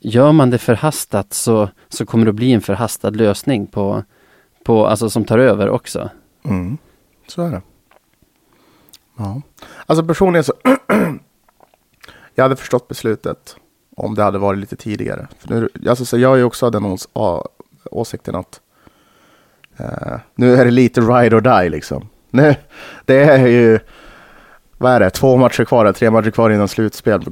Gör 0.00 0.32
man 0.32 0.50
det 0.50 0.58
förhastat 0.58 1.32
så, 1.32 1.68
så 1.88 2.06
kommer 2.06 2.26
det 2.26 2.32
bli 2.32 2.52
en 2.52 2.60
förhastad 2.60 3.10
lösning 3.10 3.66
på, 3.66 4.04
på 4.68 4.86
alltså 4.86 5.10
som 5.10 5.24
tar 5.24 5.38
över 5.38 5.68
också. 5.70 6.10
Mm, 6.44 6.78
så 7.26 7.42
är 7.42 7.50
det. 7.50 7.62
Ja. 9.16 9.42
Alltså 9.86 10.04
personligen 10.04 10.44
så. 10.44 10.52
jag 12.34 12.44
hade 12.44 12.56
förstått 12.56 12.88
beslutet 12.88 13.56
om 13.96 14.14
det 14.14 14.22
hade 14.22 14.38
varit 14.38 14.58
lite 14.58 14.76
tidigare. 14.76 15.28
För 15.38 15.48
nu, 15.48 15.68
alltså, 15.88 16.04
så 16.04 16.18
jag 16.18 16.32
är 16.32 16.36
ju 16.36 16.44
också 16.44 16.66
av 16.66 16.72
den 16.72 16.84
ås- 16.84 17.08
åsikten 17.90 18.34
att 18.34 18.60
eh, 19.76 20.18
nu 20.34 20.54
är 20.56 20.64
det 20.64 20.70
lite 20.70 21.00
ride 21.00 21.36
or 21.36 21.40
die 21.62 21.68
liksom. 21.70 22.08
Nu, 22.30 22.54
det 23.04 23.20
är 23.22 23.46
ju, 23.46 23.78
vad 24.78 24.92
är 24.92 25.00
det, 25.00 25.10
två 25.10 25.36
matcher 25.36 25.64
kvar, 25.64 25.92
tre 25.92 26.10
matcher 26.10 26.30
kvar 26.30 26.50
innan 26.50 26.68
slutspel. 26.68 27.24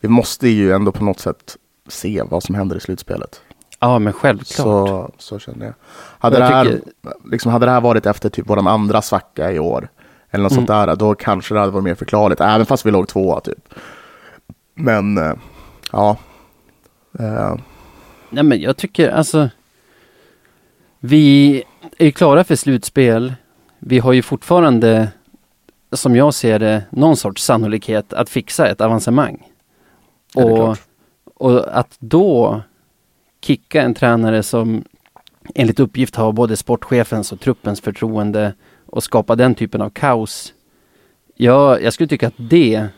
Vi 0.00 0.08
måste 0.08 0.48
ju 0.48 0.72
ändå 0.72 0.92
på 0.92 1.04
något 1.04 1.20
sätt 1.20 1.56
se 1.88 2.22
vad 2.30 2.42
som 2.42 2.54
händer 2.54 2.76
i 2.76 2.80
slutspelet. 2.80 3.42
Ja 3.78 3.98
men 3.98 4.12
självklart. 4.12 4.48
Så, 4.66 5.10
så 5.18 5.38
känner 5.38 5.66
jag. 5.66 5.74
Hade, 6.18 6.38
Jag 6.38 6.50
det 6.50 6.54
här, 6.54 6.64
tycker- 6.64 6.82
liksom, 7.30 7.52
hade 7.52 7.66
det 7.66 7.72
här 7.72 7.80
varit 7.80 8.06
efter 8.06 8.28
typ 8.28 8.44
vår 8.48 8.68
andra 8.68 9.02
svacka 9.02 9.52
i 9.52 9.58
år, 9.58 9.88
eller 10.30 10.42
något 10.42 10.52
Mm. 10.52 10.66
sånt 10.66 10.88
där, 10.88 10.96
då 10.96 11.14
kanske 11.14 11.54
det 11.54 11.60
hade 11.60 11.72
varit 11.72 11.84
mer 11.84 11.94
förklarligt, 11.94 12.40
även 12.40 12.66
fast 12.66 12.86
vi 12.86 12.90
låg 12.90 13.08
tvåa 13.08 13.40
typ. 13.40 13.74
Men, 14.74 15.18
eh, 15.18 15.32
ja. 15.92 16.16
Eh, 17.18 17.54
Nej 18.30 18.44
men 18.44 18.60
jag 18.60 18.76
tycker 18.76 19.10
alltså 19.10 19.48
Vi 20.98 21.62
är 21.98 22.04
ju 22.04 22.12
klara 22.12 22.44
för 22.44 22.56
slutspel. 22.56 23.34
Vi 23.78 23.98
har 23.98 24.12
ju 24.12 24.22
fortfarande 24.22 25.08
som 25.92 26.16
jag 26.16 26.34
ser 26.34 26.58
det 26.58 26.82
någon 26.90 27.16
sorts 27.16 27.44
sannolikhet 27.44 28.12
att 28.12 28.28
fixa 28.28 28.68
ett 28.68 28.80
avancemang. 28.80 29.46
Ja, 30.34 30.42
Och, 30.44 30.76
och 31.52 31.78
att 31.78 31.96
då 31.98 32.60
kicka 33.46 33.82
en 33.82 33.94
tränare 33.94 34.42
som 34.42 34.84
enligt 35.54 35.80
uppgift 35.80 36.16
har 36.16 36.32
både 36.32 36.56
sportchefens 36.56 37.32
och 37.32 37.40
truppens 37.40 37.80
förtroende 37.80 38.54
och 38.86 39.04
skapa 39.04 39.36
den 39.36 39.54
typen 39.54 39.82
av 39.82 39.90
kaos. 39.90 40.54
Ja, 41.34 41.80
jag 41.80 41.92
skulle 41.92 42.08
tycka 42.08 42.26
att 42.26 42.34
det, 42.36 42.88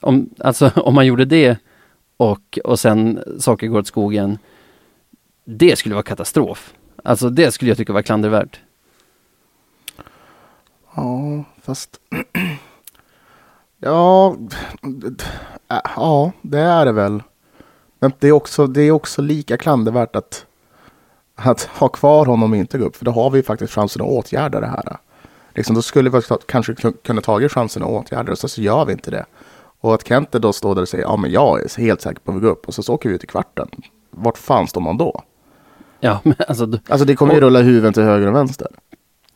om, 0.00 0.30
alltså 0.38 0.72
om 0.76 0.94
man 0.94 1.06
gjorde 1.06 1.24
det 1.24 1.58
och, 2.16 2.58
och 2.64 2.80
sen 2.80 3.22
saker 3.38 3.66
går 3.66 3.78
åt 3.78 3.86
skogen, 3.86 4.38
det 5.44 5.76
skulle 5.76 5.94
vara 5.94 6.02
katastrof. 6.02 6.74
Alltså 7.04 7.30
det 7.30 7.52
skulle 7.52 7.70
jag 7.70 7.78
tycka 7.78 7.92
var 7.92 8.02
klandervärt. 8.02 8.60
ja, 10.96 11.44
fast... 11.62 12.00
ja, 13.78 14.36
ja, 15.96 16.32
det 16.42 16.60
är 16.60 16.84
det 16.86 16.92
väl. 16.92 17.22
Men 18.02 18.12
det 18.18 18.28
är 18.28 18.32
också, 18.32 18.66
det 18.66 18.82
är 18.82 18.90
också 18.90 19.22
lika 19.22 19.56
klandervärt 19.56 20.16
att, 20.16 20.46
att 21.34 21.62
ha 21.62 21.88
kvar 21.88 22.26
honom 22.26 22.52
och 22.52 22.56
inte 22.58 22.78
gå 22.78 22.84
upp. 22.84 22.96
För 22.96 23.04
då 23.04 23.10
har 23.10 23.30
vi 23.30 23.42
faktiskt 23.42 23.72
chansen 23.72 24.02
att 24.02 24.08
åtgärda 24.08 24.60
det 24.60 24.66
här. 24.66 24.96
Liksom, 25.54 25.74
då 25.74 25.82
skulle 25.82 26.10
vi 26.10 26.20
kanske 26.46 26.72
kun- 26.72 26.96
kunna 27.04 27.20
tagit 27.20 27.52
chansen 27.52 27.82
att 27.82 27.88
åtgärda 27.88 28.30
det, 28.30 28.36
så, 28.36 28.48
så 28.48 28.62
gör 28.62 28.84
vi 28.84 28.92
inte 28.92 29.10
det. 29.10 29.24
Och 29.80 29.94
att 29.94 30.08
Kente 30.08 30.38
då 30.38 30.52
står 30.52 30.74
där 30.74 30.82
och 30.82 30.88
säger 30.88 31.04
ja 31.04 31.16
men 31.16 31.30
jag 31.30 31.60
är 31.62 31.80
helt 31.80 32.00
säker 32.00 32.20
på 32.20 32.30
att 32.30 32.36
vi 32.36 32.40
går 32.40 32.48
upp 32.50 32.68
och 32.68 32.74
så, 32.74 32.82
så 32.82 32.94
åker 32.94 33.08
vi 33.08 33.14
ut 33.14 33.24
i 33.24 33.26
kvarten. 33.26 33.68
Vart 34.10 34.38
fan 34.38 34.66
står 34.68 34.80
man 34.80 34.96
då? 34.96 35.22
Ja, 36.00 36.20
men 36.24 36.34
alltså, 36.48 36.66
d- 36.66 36.78
Alltså 36.88 37.04
det 37.06 37.16
kommer 37.16 37.34
ju 37.34 37.40
rulla 37.40 37.60
huvuden 37.60 37.92
till 37.92 38.02
höger 38.02 38.26
och 38.26 38.34
vänster. 38.34 38.68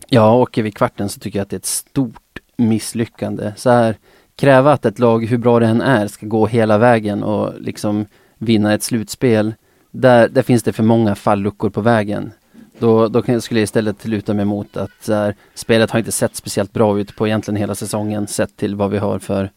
ja, 0.08 0.34
åker 0.36 0.62
vi 0.62 0.72
kvarten 0.72 1.08
så 1.08 1.20
tycker 1.20 1.38
jag 1.38 1.42
att 1.44 1.50
det 1.50 1.56
är 1.56 1.58
ett 1.58 1.66
stort 1.66 2.38
misslyckande. 2.56 3.52
Så 3.56 3.70
här, 3.70 3.96
kräva 4.36 4.72
att 4.72 4.84
ett 4.86 4.98
lag, 4.98 5.24
hur 5.26 5.38
bra 5.38 5.60
det 5.60 5.66
än 5.66 5.80
är, 5.80 6.06
ska 6.08 6.26
gå 6.26 6.46
hela 6.46 6.78
vägen 6.78 7.22
och 7.22 7.60
liksom 7.60 8.06
vinna 8.38 8.74
ett 8.74 8.82
slutspel. 8.82 9.54
Där, 9.90 10.28
där 10.28 10.42
finns 10.42 10.62
det 10.62 10.72
för 10.72 10.82
många 10.82 11.14
falluckor 11.14 11.70
på 11.70 11.80
vägen. 11.80 12.32
Då, 12.78 13.08
då 13.08 13.22
skulle 13.22 13.60
jag 13.60 13.64
istället 13.64 14.06
luta 14.06 14.34
mig 14.34 14.44
mot 14.44 14.76
att 14.76 15.08
här, 15.08 15.34
spelet 15.54 15.90
har 15.90 15.98
inte 15.98 16.12
sett 16.12 16.36
speciellt 16.36 16.72
bra 16.72 17.00
ut 17.00 17.16
på 17.16 17.26
egentligen 17.26 17.56
hela 17.56 17.74
säsongen 17.74 18.26
sett 18.26 18.56
till 18.56 18.74
vad 18.74 18.90
vi 18.90 18.98
har 18.98 19.18
för, 19.18 19.50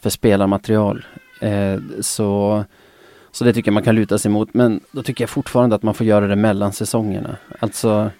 för 0.00 0.10
spelarmaterial. 0.10 1.06
Eh, 1.40 1.78
så, 2.00 2.64
så 3.32 3.44
det 3.44 3.52
tycker 3.52 3.68
jag 3.68 3.74
man 3.74 3.82
kan 3.82 3.94
luta 3.94 4.18
sig 4.18 4.30
mot. 4.30 4.54
Men 4.54 4.80
då 4.92 5.02
tycker 5.02 5.22
jag 5.22 5.30
fortfarande 5.30 5.76
att 5.76 5.82
man 5.82 5.94
får 5.94 6.06
göra 6.06 6.26
det 6.26 6.36
mellan 6.36 6.72
säsongerna. 6.72 7.36
Alltså 7.58 8.10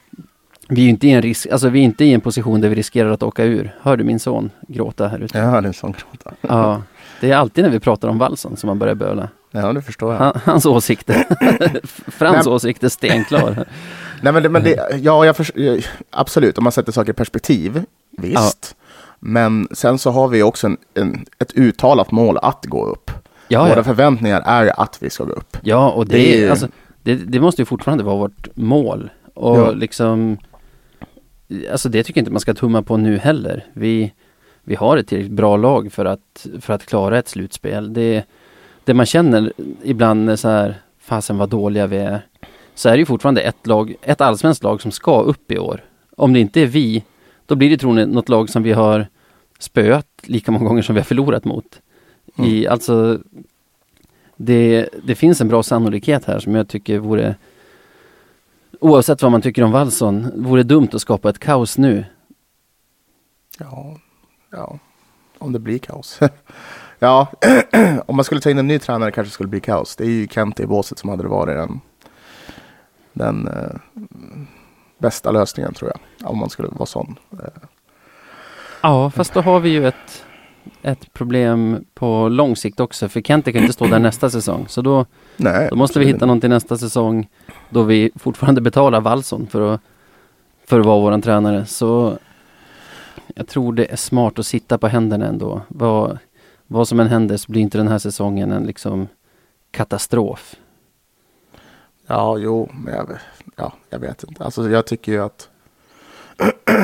vi 0.69 0.85
är 0.85 0.89
inte 0.89 1.07
i 1.07 1.11
en 1.11 1.23
risk, 1.23 1.47
alltså 1.47 1.69
vi 1.69 1.81
är 1.81 1.85
inte 1.85 2.05
i 2.05 2.13
en 2.13 2.21
position 2.21 2.61
där 2.61 2.69
vi 2.69 2.75
riskerar 2.75 3.11
att 3.11 3.23
åka 3.23 3.45
ur. 3.45 3.75
Hör 3.81 3.97
du 3.97 4.05
min 4.05 4.21
son 4.21 4.51
gråta 4.69 5.09
här 5.09 5.19
ute? 5.19 5.39
Jag 5.39 5.47
hörde 5.47 5.69
en 5.69 5.75
sån 5.75 5.93
gråta. 5.93 6.37
Ja, 6.41 6.83
det 7.21 7.31
är 7.31 7.37
alltid 7.37 7.65
när 7.65 7.71
vi 7.71 7.81
pratar 7.81 8.09
om 8.09 8.19
valsen 8.19 8.57
som 8.57 8.67
man 8.67 8.79
börjar 8.79 8.95
böla. 8.95 9.29
Ja, 9.61 9.73
det 9.73 9.83
förstår 9.83 10.13
jag. 10.13 10.19
Han, 10.21 10.41
hans 10.45 10.67
åsikter, 10.67 11.25
Frans 12.11 12.47
Men- 12.47 12.55
åsikt 12.55 12.85
är 12.85 12.89
stenklar. 12.89 13.67
Nej 14.23 14.33
men 14.33 14.43
det, 14.43 14.49
men 14.49 14.63
det 14.63 14.99
ja, 15.03 15.25
jag 15.25 15.37
eh, 15.55 15.85
absolut, 16.11 16.59
om 16.59 16.65
man 16.65 16.73
sätter 16.73 16.93
saker 16.93 17.11
i 17.11 17.15
perspektiv, 17.15 17.83
visst. 18.19 18.77
Men 19.21 19.69
sen 19.71 19.99
så 19.99 20.11
har 20.11 20.29
vi 20.29 20.43
också 20.43 20.67
en, 20.67 20.77
en, 20.95 21.27
ett 21.39 21.53
uttalat 21.55 22.11
mål 22.11 22.39
att 22.43 22.67
gå 22.67 22.85
upp. 22.87 23.11
Ja, 23.49 23.65
Våra 23.65 23.77
ja. 23.77 23.85
förväntningar 23.85 24.43
är 24.47 24.81
att 24.81 25.03
vi 25.03 25.11
ska 25.11 25.25
gå 25.25 25.33
upp. 25.33 25.57
ja 25.63 25.91
och 25.91 26.07
det, 26.07 26.17
Det 26.17 26.45
är- 26.45 26.51
alltså, 26.51 26.69
det, 27.03 27.15
det 27.15 27.41
måste 27.41 27.63
ju 27.63 27.67
fortfarande 27.67 28.05
vara 28.05 28.17
vårt 28.17 28.49
mål. 28.57 29.11
Och 29.35 29.59
Ja. 29.59 29.71
liksom, 29.71 30.39
alltså 31.73 31.89
det 31.89 32.03
tycker 32.05 32.19
jag 32.19 32.23
inte 32.23 32.33
man 32.33 32.41
ska 32.41 32.55
tumma 32.55 32.83
på 32.83 32.97
nu 32.97 33.19
heller. 33.19 33.65
Vi, 33.73 34.13
vi 34.65 34.75
har 34.75 34.97
ett 34.97 35.09
tillräckligt 35.09 35.33
bra 35.37 35.57
lag 35.57 35.93
för 35.93 36.05
att, 36.05 36.47
för 36.61 36.73
att 36.75 36.87
klara 36.87 37.19
ett 37.19 37.29
slutspel. 37.29 37.93
Det, 37.93 38.25
det 38.87 38.95
man 38.95 39.07
känner 39.07 39.53
ibland 39.83 40.31
är 40.31 40.37
så 40.37 40.49
här, 40.49 40.81
fasen 40.99 41.39
vad 41.39 41.49
dåliga 41.49 41.87
vi 41.87 41.97
är. 41.97 42.27
Så 42.75 42.89
är 42.89 42.93
det 42.93 42.99
ju 42.99 43.07
fortfarande 43.07 43.41
ett 43.41 43.67
lag, 43.67 43.95
ett 44.03 44.21
allsvenskt 44.21 44.63
lag 44.63 44.83
som 44.83 44.91
ska 44.91 45.21
upp 45.21 45.53
i 45.53 45.59
år. 45.59 45.85
Om 46.17 46.33
det 46.33 46.41
inte 46.41 46.61
är 46.61 46.67
vi, 46.67 47.05
då 47.47 47.55
blir 47.55 47.71
det 47.71 47.79
troligen 47.79 48.11
något 48.11 48.29
lag 48.29 48.51
som 48.51 48.63
vi 48.63 48.73
har 48.73 49.07
spöat 49.59 50.07
lika 50.23 50.53
många 50.53 50.69
gånger 50.69 50.83
som 50.83 50.95
vi 50.95 51.01
har 51.01 51.05
förlorat 51.05 51.45
mot. 51.45 51.81
I, 52.39 52.67
alltså, 52.67 53.19
det, 54.37 54.89
det 55.05 55.15
finns 55.15 55.41
en 55.41 55.49
bra 55.49 55.63
sannolikhet 55.63 56.25
här 56.25 56.39
som 56.39 56.55
jag 56.55 56.69
tycker 56.69 56.99
vore 56.99 57.35
Oavsett 58.81 59.23
vad 59.23 59.33
man 59.33 59.43
tycker 59.43 59.63
om 59.63 59.73
Wallson, 59.73 60.31
vore 60.35 60.63
dumt 60.63 60.89
att 60.93 61.01
skapa 61.01 61.31
ett 61.31 61.39
kaos 61.39 61.79
nu. 61.79 62.05
Ja, 63.59 64.01
ja. 64.51 64.79
om 65.39 65.53
det 65.53 65.59
blir 65.59 65.79
kaos. 65.79 66.21
ja, 66.99 67.29
om 68.07 68.17
man 68.17 68.25
skulle 68.25 68.41
ta 68.41 68.51
in 68.51 68.59
en 68.59 68.67
ny 68.67 68.79
tränare 68.79 69.11
kanske 69.11 69.29
det 69.29 69.35
skulle 69.35 69.49
bli 69.49 69.61
kaos. 69.61 69.97
Det 69.97 70.05
är 70.05 70.09
ju 70.09 70.29
Kent 70.29 70.61
i 70.61 70.67
båset 70.67 70.99
som 70.99 71.11
hade 71.11 71.29
varit 71.29 71.57
den, 71.57 71.81
den 73.13 73.49
eh, 73.49 74.03
bästa 74.99 75.31
lösningen 75.31 75.75
tror 75.75 75.91
jag. 75.91 76.31
Om 76.31 76.39
man 76.39 76.51
skulle 76.51 76.69
vara 76.69 76.87
sån. 76.87 77.19
Ja, 78.81 79.11
fast 79.11 79.35
då 79.35 79.41
har 79.41 79.61
vi 79.61 79.71
ju 79.71 79.89
ett, 79.89 80.25
ett 80.83 81.13
problem 81.13 81.85
på 81.95 82.29
lång 82.29 82.57
sikt 82.57 82.81
också, 82.81 83.09
för 83.09 83.21
Kente 83.21 83.53
kan 83.53 83.63
inte 83.63 83.73
stå 83.73 83.87
där 83.87 83.99
nästa 83.99 84.31
säsong. 84.31 84.65
Så 84.69 84.83
då, 84.83 85.07
nej, 85.37 85.69
då 85.71 85.77
måste 85.77 85.99
vi 85.99 86.05
hitta 86.07 86.27
någon 86.27 86.41
till 86.41 86.51
nästa 86.51 86.79
säsong 86.79 87.29
då 87.71 87.83
vi 87.83 88.11
fortfarande 88.15 88.61
betalar 88.61 89.01
Wallson 89.01 89.47
för 89.47 89.75
att, 89.75 89.81
för 90.67 90.81
att 90.81 90.87
vara 90.87 91.01
våran 91.01 91.23
tränare. 91.23 91.67
Så 91.67 92.19
jag 93.35 93.49
tror 93.49 93.73
det 93.73 93.93
är 93.93 93.97
smart 93.97 94.39
att 94.39 94.47
sitta 94.47 94.79
på 94.79 94.89
händerna 94.89 95.27
ändå. 95.27 95.61
Vad, 95.69 96.19
vad 96.67 96.89
som 96.89 97.01
än 97.01 97.09
händer 97.09 97.37
så 97.37 97.53
blir 97.53 97.63
inte 97.63 97.79
den 97.79 97.89
här 97.89 97.99
säsongen 97.99 98.53
en 98.53 98.65
liksom 98.65 99.09
katastrof. 99.71 100.55
Ja, 102.07 102.39
jo, 102.39 102.71
men 102.75 102.95
jag, 102.95 103.11
ja, 103.57 103.73
jag 103.91 103.99
vet 103.99 104.25
inte. 104.25 104.45
Alltså 104.45 104.71
jag 104.71 104.87
tycker 104.87 105.13
ju 105.13 105.23
att... 105.25 105.49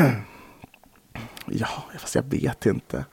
ja, 1.47 1.69
fast 1.99 2.15
jag 2.15 2.23
vet 2.23 2.67
inte. 2.67 3.05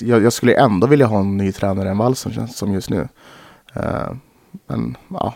Jag, 0.00 0.22
jag 0.22 0.32
skulle 0.32 0.54
ändå 0.54 0.86
vilja 0.86 1.06
ha 1.06 1.20
en 1.20 1.36
ny 1.36 1.52
tränare 1.52 1.90
än 1.90 1.98
Wallson 1.98 2.32
känns 2.32 2.56
som 2.56 2.72
just 2.72 2.90
nu. 2.90 3.08
Eh, 3.74 4.12
men 4.66 4.96
ja, 5.10 5.34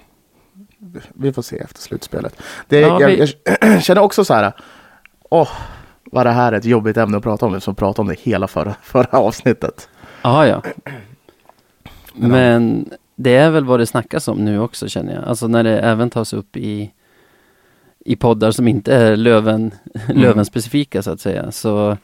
vi 1.15 1.33
får 1.33 1.43
se 1.43 1.59
efter 1.59 1.81
slutspelet. 1.83 2.37
Det, 2.69 2.81
Ja, 2.81 3.01
jag, 3.01 3.09
vi- 3.09 3.35
jag 3.61 3.83
känner 3.83 4.01
också 4.03 4.25
så 4.25 4.35
här, 4.35 4.53
åh, 5.31 5.49
vad 6.05 6.27
det 6.27 6.31
här 6.33 6.53
är 6.53 6.57
ett 6.57 6.65
jobbigt 6.65 6.97
ämne 6.97 7.17
att 7.17 7.23
prata 7.23 7.47
om, 7.47 7.61
som 7.61 7.75
pratade 7.75 8.01
om 8.01 8.09
det 8.09 8.21
hela 8.21 8.49
förra, 8.49 8.75
förra 8.83 9.19
avsnittet. 9.19 9.89
Ja, 10.25 10.47
ja. 10.47 10.63
Men- 12.15 12.31
Men 12.31 12.91
det 13.17 13.37
är 13.37 13.51
väl 13.51 13.65
vad 13.65 13.81
det 13.81 13.87
snackas 13.87 14.29
om 14.29 14.45
nu 14.45 14.61
också 14.61 14.89
känner 14.89 15.15
jag. 15.15 15.25
Alltså 15.25 15.49
när 15.49 15.65
det 15.65 15.81
även 15.81 16.11
tas 16.11 16.33
upp 16.33 16.57
i, 16.57 16.93
i 18.05 18.17
poddar 18.17 18.51
som 18.51 18.69
inte 18.69 18.95
är 18.95 19.17
Löven, 19.17 19.71
Löven 20.09 20.45
specifika 20.45 21.03
så 21.03 21.11
att 21.11 21.21
säga. 21.21 21.53
Så 21.53 21.97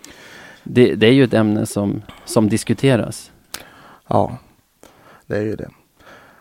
det, 0.65 0.95
det 0.95 1.07
är 1.07 1.13
ju 1.13 1.25
ett 1.25 1.35
ämne 1.35 1.67
som, 1.67 2.03
som 2.25 2.49
diskuteras. 2.49 3.33
Ja, 4.09 4.39
det 5.27 5.37
är 5.37 5.43
ju 5.43 5.57
det. 5.57 5.69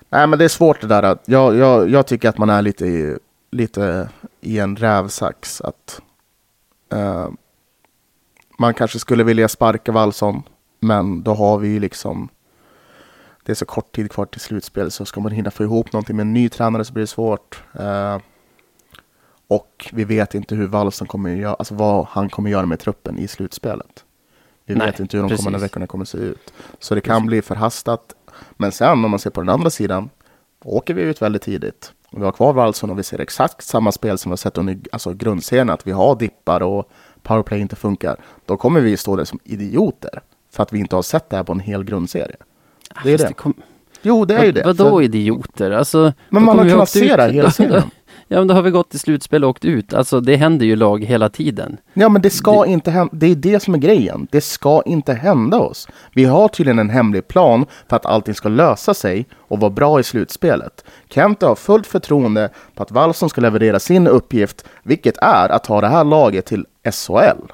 Nej, 0.10 0.28
men 0.28 0.40
det 0.40 0.46
är 0.46 0.50
svårt 0.50 0.82
det 0.82 0.88
där. 0.88 1.04
att- 1.04 1.24
Jag, 1.28 1.56
jag, 1.56 1.90
jag 1.90 2.08
tycker 2.08 2.30
att 2.30 2.38
man 2.38 2.50
är 2.50 2.62
lite 2.62 2.86
i, 2.86 3.18
lite 3.52 4.10
i 4.42 4.60
en 4.60 4.76
rävsax. 4.76 5.62
Att 5.62 6.02
eh, 6.94 7.30
man 8.60 8.74
kanske 8.74 9.00
skulle 9.00 9.24
vilja 9.24 9.48
sparka 9.48 9.92
Wallson, 9.92 10.44
men 10.80 11.24
då 11.24 11.34
har 11.34 11.58
vi 11.58 11.68
ju 11.68 11.80
liksom 11.80 12.30
det 13.44 13.54
är 13.54 13.56
så 13.56 13.66
kort 13.66 13.96
tid 13.96 14.12
kvar 14.12 14.26
till 14.26 14.42
slutspel 14.42 14.92
så 14.92 15.06
ska 15.06 15.22
man 15.22 15.32
hinna 15.32 15.52
få 15.52 15.64
ihop 15.64 15.94
någonting 15.94 16.16
med 16.16 16.24
en 16.24 16.34
ny 16.34 16.50
tränare 16.50 16.86
så 16.86 16.94
blir 16.94 17.04
det 17.04 17.08
svårt. 17.08 17.64
Eh, 17.80 18.18
och 19.48 19.90
vi 19.94 20.04
vet 20.04 20.36
inte 20.36 20.56
hur 20.56 20.68
Wallson 20.68 21.08
kommer 21.08 21.30
göra, 21.30 21.54
alltså 21.54 21.76
vad 21.76 22.06
han 22.06 22.30
kommer 22.30 22.50
göra 22.50 22.66
med 22.66 22.80
truppen 22.80 23.18
i 23.18 23.28
slutspelet. 23.28 24.06
Vi 24.66 24.76
Nej, 24.76 24.88
vet 24.88 25.00
inte 25.00 25.18
hur 25.18 25.24
de 25.24 25.30
precis. 25.30 25.46
kommande 25.46 25.66
veckorna 25.66 25.88
kommer 25.88 26.06
se 26.06 26.18
ut. 26.18 26.54
Så 26.80 26.96
det 26.96 27.02
kan 27.02 27.26
bli 27.26 27.42
förhastat. 27.42 28.16
Men 28.52 28.72
sen 28.72 29.06
om 29.06 29.12
man 29.12 29.20
ser 29.20 29.30
på 29.30 29.42
den 29.42 29.50
andra 29.50 29.70
sidan, 29.70 30.10
åker 30.64 30.94
vi 30.94 31.02
ut 31.02 31.22
väldigt 31.22 31.42
tidigt. 31.42 31.94
Vi 32.12 32.24
har 32.24 32.32
kvar 32.32 32.54
Wallson 32.54 32.90
och 32.90 33.00
vi 33.00 33.04
ser 33.04 33.20
exakt 33.20 33.64
samma 33.64 33.92
spel 33.92 34.18
som 34.18 34.30
vi 34.30 34.32
har 34.32 34.38
sett 34.38 34.58
under 34.58 34.80
alltså 34.92 35.14
grundserien, 35.14 35.70
att 35.70 35.88
vi 35.88 35.92
har 35.92 36.16
dippar 36.16 36.62
och 36.62 36.90
powerplay 37.24 37.60
inte 37.60 37.76
funkar. 37.76 38.18
Då 38.46 38.58
kommer 38.58 38.82
vi 38.82 38.98
stå 38.98 39.16
där 39.16 39.26
som 39.26 39.40
idioter. 39.44 40.22
För 40.60 40.64
att 40.64 40.74
vi 40.74 40.80
inte 40.80 40.96
har 40.96 41.04
sett 41.04 41.30
det 41.30 41.36
här 41.38 41.44
på 41.44 41.52
en 41.52 41.60
hel 41.60 41.84
grundserie. 41.84 42.36
Det 43.04 43.14
är 43.14 43.18
Fast 43.18 43.28
det. 43.28 43.34
kom- 43.34 43.54
Jo, 44.02 44.26
det 44.26 44.36
är 44.36 44.46
ju 44.46 44.52
det. 44.52 44.64
Vadå 44.66 44.90
För- 44.90 45.02
idioter? 45.02 45.72
Alltså, 45.72 46.14
Men 46.30 46.44
man 46.44 46.60
har 46.60 46.70
kunnat 46.70 46.90
se 46.90 47.16
det 47.16 47.22
här 47.22 47.30
hela 47.30 47.52
serien. 47.52 47.84
Ja 48.28 48.38
men 48.40 48.48
då 48.48 48.54
har 48.54 48.62
vi 48.62 48.72
gått 48.72 48.90
till 48.90 49.00
slutspel 49.00 49.44
och 49.44 49.50
åkt 49.50 49.66
ut. 49.66 49.94
Alltså 49.94 50.20
det 50.22 50.36
händer 50.36 50.66
ju 50.66 50.76
lag 50.76 51.04
hela 51.04 51.30
tiden. 51.30 51.78
Ja, 51.94 52.10
men 52.10 52.22
det 52.22 52.30
ska 52.30 52.66
inte 52.66 52.92
hända. 52.92 53.14
Det 53.16 53.28
är 53.32 53.36
det 53.36 53.60
som 53.64 53.74
är 53.74 53.78
grejen. 53.78 54.28
Det 54.32 54.42
ska 54.42 54.82
inte 54.86 55.14
hända 55.14 55.60
oss. 55.60 55.88
Vi 56.14 56.26
har 56.26 56.48
tydligen 56.48 56.80
en 56.80 56.90
hemlig 56.90 57.28
plan 57.28 57.66
för 57.90 57.96
att 57.96 58.06
allting 58.06 58.36
ska 58.36 58.50
lösa 58.50 58.94
sig 58.94 59.26
och 59.38 59.60
vara 59.60 59.72
bra 59.72 60.00
i 60.00 60.04
slutspelet. 60.04 60.84
Kent 61.10 61.42
har 61.42 61.56
fullt 61.56 61.88
förtroende 61.88 62.50
på 62.76 62.84
att 62.84 62.92
Wallson 62.92 63.30
ska 63.30 63.42
leverera 63.42 63.80
sin 63.80 64.08
uppgift, 64.08 64.66
vilket 64.84 65.18
är 65.18 65.50
att 65.50 65.64
ta 65.64 65.82
det 65.82 65.88
här 65.88 66.04
laget 66.04 66.46
till 66.46 66.66
SHL. 66.92 67.52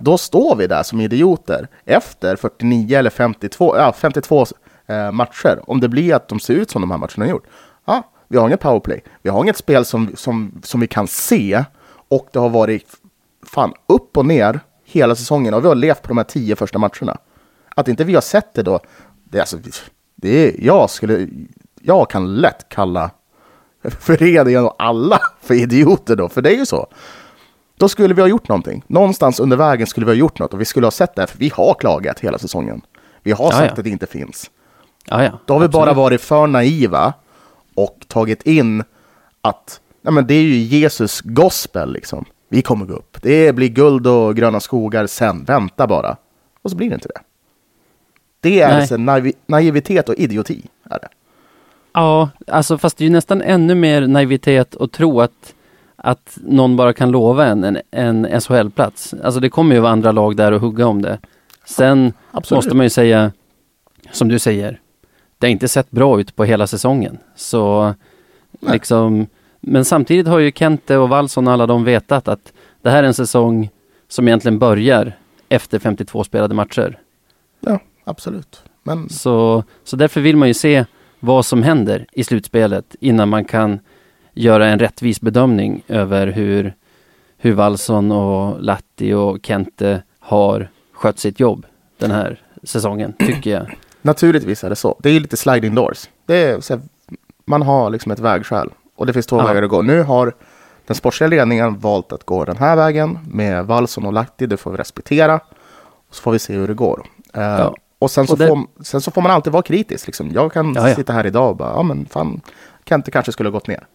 Då 0.00 0.18
står 0.18 0.56
vi 0.56 0.66
där 0.66 0.82
som 0.82 1.00
idioter 1.00 1.68
efter 1.84 2.36
49 2.36 2.98
eller 2.98 3.10
52, 3.10 3.76
ja, 3.76 3.92
52 3.92 4.46
eh, 4.86 5.12
matcher. 5.12 5.60
Om 5.66 5.80
det 5.80 5.88
blir 5.88 6.14
att 6.14 6.28
de 6.28 6.40
ser 6.40 6.54
ut 6.54 6.70
som 6.70 6.80
de 6.80 6.90
här 6.90 6.98
matcherna 6.98 7.24
har 7.24 7.26
gjort. 7.26 7.46
Ja, 7.84 8.02
vi 8.28 8.38
har 8.38 8.46
inget 8.46 8.60
powerplay. 8.60 9.04
Vi 9.22 9.30
har 9.30 9.42
inget 9.42 9.56
spel 9.56 9.84
som, 9.84 10.10
som, 10.14 10.60
som 10.62 10.80
vi 10.80 10.86
kan 10.86 11.06
se. 11.06 11.64
Och 12.08 12.28
det 12.32 12.38
har 12.38 12.48
varit 12.48 12.86
fan 13.46 13.72
upp 13.86 14.16
och 14.16 14.26
ner 14.26 14.60
hela 14.84 15.14
säsongen. 15.14 15.54
Och 15.54 15.64
vi 15.64 15.68
har 15.68 15.74
levt 15.74 16.02
på 16.02 16.08
de 16.08 16.16
här 16.16 16.24
tio 16.24 16.56
första 16.56 16.78
matcherna. 16.78 17.18
Att 17.76 17.88
inte 17.88 18.04
vi 18.04 18.14
har 18.14 18.20
sett 18.20 18.54
det 18.54 18.62
då. 18.62 18.80
Det 19.24 19.38
är 19.38 19.42
alltså, 19.42 19.58
det 20.16 20.28
är, 20.28 20.64
jag 20.64 20.90
skulle, 20.90 21.28
jag 21.80 22.10
kan 22.10 22.34
lätt 22.34 22.68
kalla 22.68 23.10
föreningen 24.00 24.64
och 24.64 24.74
alla 24.78 25.20
för 25.40 25.54
idioter 25.54 26.16
då. 26.16 26.28
För 26.28 26.42
det 26.42 26.50
är 26.50 26.58
ju 26.58 26.66
så. 26.66 26.86
Då 27.80 27.88
skulle 27.88 28.14
vi 28.14 28.20
ha 28.20 28.28
gjort 28.28 28.48
någonting. 28.48 28.84
Någonstans 28.86 29.40
under 29.40 29.56
vägen 29.56 29.86
skulle 29.86 30.06
vi 30.06 30.12
ha 30.12 30.16
gjort 30.16 30.38
något 30.38 30.54
och 30.54 30.60
vi 30.60 30.64
skulle 30.64 30.86
ha 30.86 30.90
sett 30.90 31.14
det. 31.14 31.26
För 31.26 31.38
vi 31.38 31.48
har 31.54 31.74
klagat 31.74 32.20
hela 32.20 32.38
säsongen. 32.38 32.80
Vi 33.22 33.32
har 33.32 33.44
Ja, 33.44 33.50
sagt 33.50 33.64
ja. 33.64 33.78
att 33.78 33.84
det 33.84 33.90
inte 33.90 34.06
finns. 34.06 34.50
Ja, 35.06 35.24
ja. 35.24 35.38
Då 35.46 35.54
har 35.54 35.60
vi 35.60 35.68
bara 35.68 35.82
absolut. 35.82 35.96
varit 35.96 36.20
för 36.20 36.46
naiva 36.46 37.12
och 37.74 37.96
tagit 38.08 38.42
in 38.42 38.84
att 39.40 39.80
nej 40.02 40.14
men 40.14 40.26
det 40.26 40.34
är 40.34 40.42
ju 40.42 40.56
Jesus 40.56 41.20
gospel 41.20 41.92
liksom. 41.92 42.24
Vi 42.48 42.62
kommer 42.62 42.86
gå 42.86 42.94
upp. 42.94 43.16
Det 43.22 43.52
blir 43.54 43.68
guld 43.68 44.06
och 44.06 44.36
gröna 44.36 44.60
skogar 44.60 45.06
sen. 45.06 45.44
Vänta 45.44 45.86
bara. 45.86 46.16
Och 46.62 46.70
så 46.70 46.76
blir 46.76 46.88
det 46.88 46.94
inte 46.94 47.08
det. 47.08 47.20
Det 48.40 48.60
är 48.60 48.80
alltså 48.80 48.96
naiv 48.96 49.32
naivitet 49.46 50.08
och 50.08 50.14
idioti. 50.14 50.62
Är 50.84 50.98
det. 50.98 51.08
Ja, 51.92 52.30
alltså 52.46 52.78
fast 52.78 52.96
det 52.96 53.04
är 53.04 53.06
ju 53.06 53.12
nästan 53.12 53.42
ännu 53.42 53.74
mer 53.74 54.06
naivitet 54.06 54.76
att 54.76 54.92
tro 54.92 55.20
att 55.20 55.54
att 56.02 56.38
någon 56.42 56.76
bara 56.76 56.92
kan 56.92 57.10
lova 57.10 57.46
en 57.46 57.64
en, 57.64 57.78
en 57.90 58.40
SHL-plats. 58.40 59.14
Alltså 59.24 59.40
det 59.40 59.48
kommer 59.48 59.74
ju 59.74 59.80
vara 59.80 59.92
andra 59.92 60.12
lag 60.12 60.36
där 60.36 60.52
och 60.52 60.60
hugga 60.60 60.86
om 60.86 61.02
det. 61.02 61.18
Sen 61.64 62.12
Absolut. 62.30 62.56
måste 62.58 62.76
man 62.76 62.86
ju 62.86 62.90
säga, 62.90 63.32
som 64.10 64.28
du 64.28 64.38
säger, 64.38 64.80
det 65.38 65.46
har 65.46 65.50
inte 65.50 65.68
sett 65.68 65.90
bra 65.90 66.20
ut 66.20 66.36
på 66.36 66.44
hela 66.44 66.66
säsongen. 66.66 67.18
Så 67.36 67.94
Nej. 68.60 68.72
liksom, 68.72 69.26
men 69.60 69.84
samtidigt 69.84 70.26
har 70.26 70.38
ju 70.38 70.52
Kente 70.52 70.96
och 70.96 71.08
Wallson 71.08 71.46
och 71.46 71.52
alla 71.52 71.66
de 71.66 71.84
vetat 71.84 72.28
att 72.28 72.52
det 72.82 72.90
här 72.90 73.02
är 73.02 73.06
en 73.06 73.14
säsong 73.14 73.70
som 74.08 74.28
egentligen 74.28 74.58
börjar 74.58 75.12
efter 75.48 75.78
52 75.78 76.24
spelade 76.24 76.54
matcher. 76.54 76.98
Ja, 77.60 77.78
absolut. 78.04 78.62
Men 78.82 79.08
Så, 79.08 79.64
så 79.84 79.96
därför 79.96 80.20
vill 80.20 80.36
man 80.36 80.48
ju 80.48 80.54
se 80.54 80.84
vad 81.20 81.46
som 81.46 81.62
händer 81.62 82.06
i 82.12 82.24
slutspelet 82.24 82.96
innan 83.00 83.28
man 83.28 83.44
kan 83.44 83.80
göra 84.42 84.66
en 84.66 84.78
rättvis 84.78 85.20
bedömning 85.20 85.82
över 85.88 86.26
hur, 86.26 86.74
hur 87.38 87.52
Wallson 87.52 88.12
och 88.12 88.62
Latti 88.62 89.12
och 89.12 89.38
Kente 89.42 90.02
har 90.20 90.68
skött 90.92 91.18
sitt 91.18 91.40
jobb 91.40 91.66
den 91.98 92.10
här 92.10 92.40
säsongen, 92.62 93.12
tycker 93.18 93.50
jag. 93.50 93.66
naturligtvis 94.02 94.64
är 94.64 94.68
det 94.70 94.76
så. 94.76 94.96
Det 95.02 95.10
är 95.10 95.20
lite 95.20 95.36
sliding 95.36 95.74
doors. 95.74 96.08
Det 96.26 96.36
är, 96.36 96.70
här, 96.70 96.80
man 97.44 97.62
har 97.62 97.90
liksom 97.90 98.12
ett 98.12 98.18
vägskäl 98.18 98.68
och 98.96 99.06
det 99.06 99.12
finns 99.12 99.26
två 99.26 99.36
Ja. 99.38 99.46
vägar 99.46 99.62
att 99.62 99.70
gå. 99.70 99.82
Nu 99.82 100.02
har 100.02 100.32
den 100.86 100.94
sportsliga 100.96 101.28
ledningen 101.28 101.78
valt 101.78 102.12
att 102.12 102.24
gå 102.24 102.44
den 102.44 102.56
här 102.56 102.76
vägen 102.76 103.18
med 103.30 103.66
Wallson 103.66 104.06
och 104.06 104.12
Lahti. 104.12 104.46
Det 104.46 104.56
får 104.56 104.70
vi 104.70 104.76
respektera. 104.76 105.34
Och 106.08 106.14
så 106.14 106.22
får 106.22 106.32
vi 106.32 106.38
se 106.38 106.54
hur 106.54 106.68
det 106.68 106.74
går. 106.74 107.02
Eh, 107.34 107.42
Ja. 107.42 107.74
Och 107.98 108.10
sen 108.10 108.26
så, 108.26 108.32
Och 108.32 108.38
det- 108.38 108.46
får, 108.48 108.66
sen 108.84 109.00
så 109.00 109.10
får 109.10 109.22
man 109.22 109.30
alltid 109.32 109.52
vara 109.52 109.62
kritisk. 109.62 110.06
Liksom. 110.06 110.30
Jag 110.34 110.52
kan 110.52 110.74
ja. 110.74 110.94
sitta 110.94 111.12
här 111.12 111.26
idag 111.26 111.50
och 111.50 111.56
bara, 111.56 111.70
ja 111.70 111.82
men 111.82 112.06
fan, 112.06 112.40
Kente 112.84 113.10
kanske 113.10 113.32
skulle 113.32 113.48
ha 113.48 113.52
gått 113.52 113.66
ner. 113.66 113.86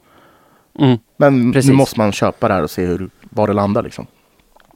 Mm. 0.79 0.97
Men 1.17 1.53
Precis. 1.53 1.69
nu 1.69 1.75
måste 1.75 1.99
man 1.99 2.11
köpa 2.11 2.47
det 2.47 2.53
här 2.53 2.63
och 2.63 2.71
se 2.71 2.85
hur, 2.85 3.09
var 3.21 3.47
det 3.47 3.53
landar 3.53 3.83
liksom. 3.83 4.07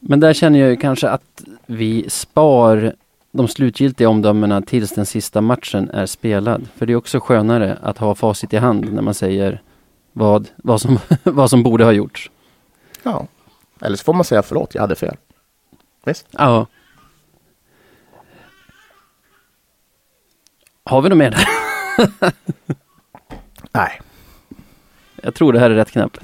Men 0.00 0.20
där 0.20 0.32
känner 0.32 0.58
jag 0.58 0.70
ju 0.70 0.76
kanske 0.76 1.08
att 1.08 1.42
vi 1.66 2.10
spar 2.10 2.94
de 3.32 3.48
slutgiltiga 3.48 4.08
omdömena 4.08 4.62
tills 4.62 4.92
den 4.92 5.06
sista 5.06 5.40
matchen 5.40 5.90
är 5.90 6.06
spelad. 6.06 6.68
För 6.76 6.86
det 6.86 6.92
är 6.92 6.96
också 6.96 7.20
skönare 7.20 7.78
att 7.82 7.98
ha 7.98 8.14
facit 8.14 8.52
i 8.52 8.56
hand 8.56 8.92
när 8.92 9.02
man 9.02 9.14
säger 9.14 9.62
vad, 10.12 10.48
vad, 10.56 10.80
som, 10.80 10.98
vad 11.22 11.50
som 11.50 11.62
borde 11.62 11.84
ha 11.84 11.92
gjorts. 11.92 12.30
Ja. 13.02 13.26
Eller 13.80 13.96
så 13.96 14.04
får 14.04 14.12
man 14.12 14.24
säga 14.24 14.42
förlåt, 14.42 14.74
jag 14.74 14.82
hade 14.82 14.94
fel. 14.94 15.16
Visst? 16.04 16.26
Ja. 16.30 16.66
Har 20.84 21.02
vi 21.02 21.08
något 21.08 21.18
mer 21.18 21.30
där? 21.30 21.48
Nej. 23.72 24.00
Jag 25.22 25.34
tror 25.34 25.52
det 25.52 25.58
här 25.58 25.70
är 25.70 25.74
rätt 25.74 25.90
knapp. 25.90 26.16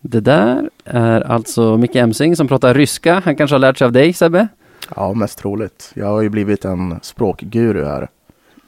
Det 0.00 0.20
där 0.20 0.70
är 0.84 1.20
alltså 1.20 1.76
Micke 1.76 1.96
Emsing 1.96 2.36
som 2.36 2.48
pratar 2.48 2.74
ryska. 2.74 3.22
Han 3.24 3.36
kanske 3.36 3.54
har 3.54 3.58
lärt 3.60 3.78
sig 3.78 3.84
av 3.84 3.92
dig 3.92 4.12
Sebbe? 4.12 4.48
Ja, 4.96 5.12
mest 5.14 5.38
troligt. 5.38 5.90
Jag 5.94 6.06
har 6.06 6.20
ju 6.22 6.28
blivit 6.28 6.64
en 6.64 6.98
språkguru 7.02 7.84
här 7.84 8.02
i 8.02 8.08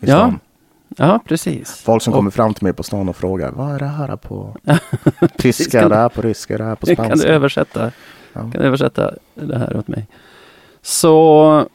Ja, 0.01 0.07
stan. 0.17 0.39
Ja, 0.97 1.21
precis. 1.29 1.71
Folk 1.85 2.03
som 2.03 2.13
Och- 2.13 2.19
kommer 2.19 2.31
fram 2.31 2.55
till 2.55 2.65
mig 2.65 2.73
på 2.73 2.83
stan 2.83 3.09
och 3.09 3.17
frågar 3.17 3.51
vad 3.51 3.75
är 3.75 3.79
det 3.79 3.87
här 3.87 4.17
på 4.17 4.57
tyska, 5.39 5.89
det 5.89 5.97
här 5.97 6.09
på 6.09 6.23
ryska, 6.23 6.59
det 6.59 6.65
här 6.65 6.75
på 6.75 6.87
Kan 6.87 6.95
du 6.97 7.05
spanska. 7.05 7.29
översätta? 7.29 7.91
Ja. 8.39 8.51
Kan 8.53 8.61
du 8.61 8.67
översätta 8.67 9.15
det 9.35 9.59
här 9.59 9.77
åt 9.77 9.89
mig? 9.89 10.07
Så 10.83 11.67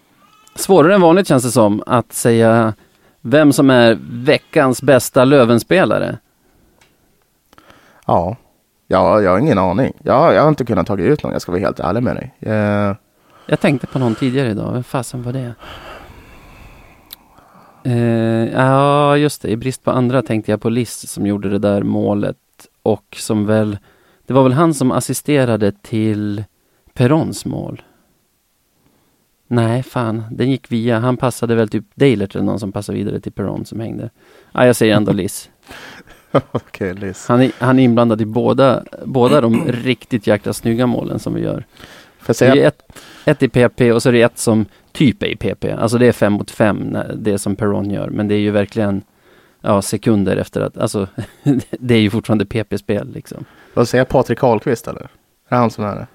svårare 0.55 0.95
än 0.95 1.01
vanligt 1.01 1.27
känns 1.27 1.43
det 1.43 1.51
som 1.51 1.83
att 1.85 2.13
säga 2.13 2.73
vem 3.21 3.53
som 3.53 3.69
är 3.69 3.97
veckans 4.11 4.81
bästa 4.81 5.25
Lövenspelare. 5.25 6.17
Ja. 8.07 8.35
ja, 8.87 9.21
jag 9.21 9.31
har 9.31 9.39
ingen 9.39 9.57
aning. 9.57 9.93
Jag, 10.03 10.33
jag 10.33 10.41
har 10.41 10.49
inte 10.49 10.65
kunnat 10.65 10.87
ta 10.87 10.97
ut 10.97 11.23
någon, 11.23 11.31
jag 11.31 11.41
ska 11.41 11.51
vara 11.51 11.61
helt 11.61 11.79
ärlig 11.79 12.03
med 12.03 12.15
dig. 12.15 12.33
Eh, 12.39 12.95
Jag 13.45 13.59
tänkte 13.59 13.87
på 13.87 13.99
någon 13.99 14.15
tidigare 14.15 14.49
idag. 14.49 14.73
Vem 14.73 14.83
fasen 14.83 15.23
var 15.23 15.33
det? 15.33 15.53
Eh, 17.85 18.53
ja, 18.53 19.17
just 19.17 19.41
det. 19.41 19.49
I 19.49 19.55
brist 19.57 19.83
på 19.83 19.91
andra 19.91 20.21
tänkte 20.21 20.51
jag 20.51 20.61
på 20.61 20.69
Liss 20.69 21.09
som 21.09 21.27
gjorde 21.27 21.49
det 21.49 21.59
där 21.59 21.83
målet 21.83 22.37
och 22.83 23.17
som 23.19 23.45
väl 23.45 23.77
Det 24.27 24.33
var 24.33 24.43
väl 24.43 24.53
han 24.53 24.73
som 24.73 24.91
assisterade 24.91 25.71
till 25.71 26.43
Perons 26.93 27.45
mål? 27.45 27.81
Nej, 29.47 29.83
fan. 29.83 30.23
Den 30.31 30.51
gick 30.51 30.71
via. 30.71 30.99
Han 30.99 31.17
passade 31.17 31.55
väl 31.55 31.69
typ 31.69 31.85
Deilert 31.95 32.35
eller 32.35 32.45
någon 32.45 32.59
som 32.59 32.71
passade 32.71 32.97
vidare 32.97 33.19
till 33.19 33.31
Peron 33.31 33.65
som 33.65 33.79
hängde. 33.79 34.09
Ja, 34.51 34.65
jag 34.65 34.75
säger 34.75 34.95
ändå 34.95 35.11
Liss. 35.11 35.49
Okej, 36.51 36.93
Liz. 36.93 37.27
Han 37.27 37.41
är, 37.41 37.51
han 37.59 37.79
är 37.79 37.83
inblandad 37.83 38.21
i 38.21 38.25
båda, 38.25 38.83
båda 39.05 39.41
de 39.41 39.67
riktigt 39.67 40.27
jäkla 40.27 40.53
snygga 40.53 40.87
målen 40.87 41.19
som 41.19 41.33
vi 41.33 41.41
gör. 41.41 41.65
Jag 42.27 42.35
Det 42.39 42.63
är 42.63 42.67
ett, 42.67 42.81
ett 43.25 43.43
i 43.43 43.49
PP 43.49 43.91
och 43.91 44.03
så 44.03 44.09
är 44.09 44.13
det 44.13 44.21
ett 44.21 44.37
som 44.37 44.65
typ 44.91 45.23
är 45.23 45.27
i 45.27 45.35
PP. 45.35 45.65
Alltså 45.65 45.97
det 45.97 46.07
är 46.07 46.11
fem 46.11 46.33
mot 46.33 46.51
fem, 46.51 46.97
det 47.15 47.39
som 47.39 47.55
Perron 47.55 47.91
gör. 47.91 48.09
Men 48.09 48.27
det 48.27 48.35
är 48.35 48.39
ju 48.39 48.51
verkligen 48.51 49.01
ja, 49.61 49.81
sekunder 49.81 50.37
efter 50.37 50.61
att, 50.61 50.77
alltså 50.77 51.07
det 51.69 51.95
är 51.95 52.01
ju 52.01 52.09
fortfarande 52.09 52.45
PP-spel 52.45 53.11
liksom. 53.13 53.45
Vad 53.73 53.87
säger? 53.87 54.05
Patrik 54.05 54.39
Karlqvist 54.39 54.87
eller? 54.87 55.01
Är 55.01 55.07
det 55.49 55.55
han 55.55 55.71
som 55.71 55.83
är 55.83 55.95
det? 55.95 56.07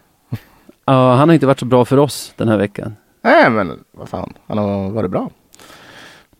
Ja, 0.88 1.14
han 1.14 1.28
har 1.28 1.34
inte 1.34 1.46
varit 1.46 1.58
så 1.60 1.64
bra 1.66 1.84
för 1.84 1.96
oss 1.96 2.32
den 2.36 2.48
här 2.48 2.56
veckan. 2.56 2.96
Nej, 3.22 3.50
men 3.50 3.84
vad 3.92 4.08
fan. 4.08 4.32
Han 4.46 4.58
har 4.58 4.90
varit 4.90 5.10
bra. 5.10 5.30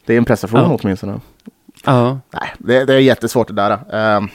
Det 0.07 0.13
är 0.15 0.19
en 0.19 0.25
prestation 0.25 0.61
Ja. 0.61 0.79
åtminstone. 0.83 1.21
Ja, 1.85 2.21
Nej, 2.31 2.53
det, 2.59 2.85
det 2.85 2.95
är 2.95 2.99
jättesvårt 2.99 3.49
det 3.49 3.55
där. 3.55 4.17
Um, 4.17 4.29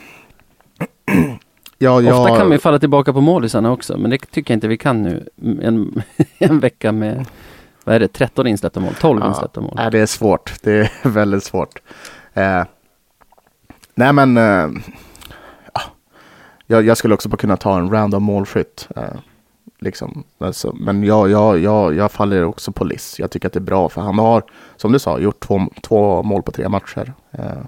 ja, 1.78 2.01
ja, 2.01 2.22
ofta 2.22 2.38
kan 2.38 2.49
vi 2.49 2.57
falla 2.57 2.80
tillbaka 2.80 3.14
på 3.14 3.22
målisarna 3.22 3.72
också, 3.72 3.97
men 3.97 4.11
det 4.11 4.18
tycker 4.18 4.51
jag 4.53 4.55
inte 4.57 4.68
vi 4.68 4.78
kan 4.78 5.03
nu. 5.03 5.30
En, 5.61 6.03
en 6.38 6.59
vecka 6.59 6.91
med, 6.91 7.26
vad 7.84 7.95
är 7.95 7.99
det, 7.99 8.07
13 8.07 8.47
insläppta 8.47 8.80
mål, 8.80 8.93
12 8.99 9.22
Ja. 9.22 9.28
insläppta 9.28 9.61
mål. 9.61 9.74
Nej, 9.76 9.91
det 9.91 9.99
är 9.99 10.05
svårt. 10.05 10.53
Det 10.64 10.72
är 10.80 10.91
väldigt 11.09 11.43
svårt. 11.43 11.80
Eh, 12.34 12.64
nej, 13.95 14.14
men 14.14 14.36
ja, 15.74 15.82
jag, 16.68 16.84
jag 16.86 16.97
skulle 16.97 17.14
också 17.14 17.30
bara 17.30 17.38
kunna 17.38 17.57
ta 17.57 17.78
en 17.78 17.89
random 17.91 18.24
målskytt. 18.24 18.88
Eh, 18.95 19.03
liksom. 19.84 20.23
alltså, 20.38 20.73
men 20.73 21.03
jag, 21.03 21.29
jag, 21.29 21.59
jag, 21.59 21.95
jag 21.95 22.11
faller 22.11 22.43
också 22.43 22.71
på 22.71 22.84
Liss. 22.84 23.19
Jag 23.19 23.31
tycker 23.31 23.47
att 23.47 23.53
det 23.53 23.59
är 23.59 23.61
bra 23.61 23.89
för 23.89 24.01
han 24.01 24.19
har, 24.19 24.43
som 24.75 24.91
du 24.91 24.99
sa, 24.99 25.19
gjort 25.19 25.39
två, 25.39 25.61
två 25.81 26.23
mål 26.23 26.43
på 26.43 26.51
tre 26.51 26.69
matcher. 26.69 27.13
Eh, 27.31 27.63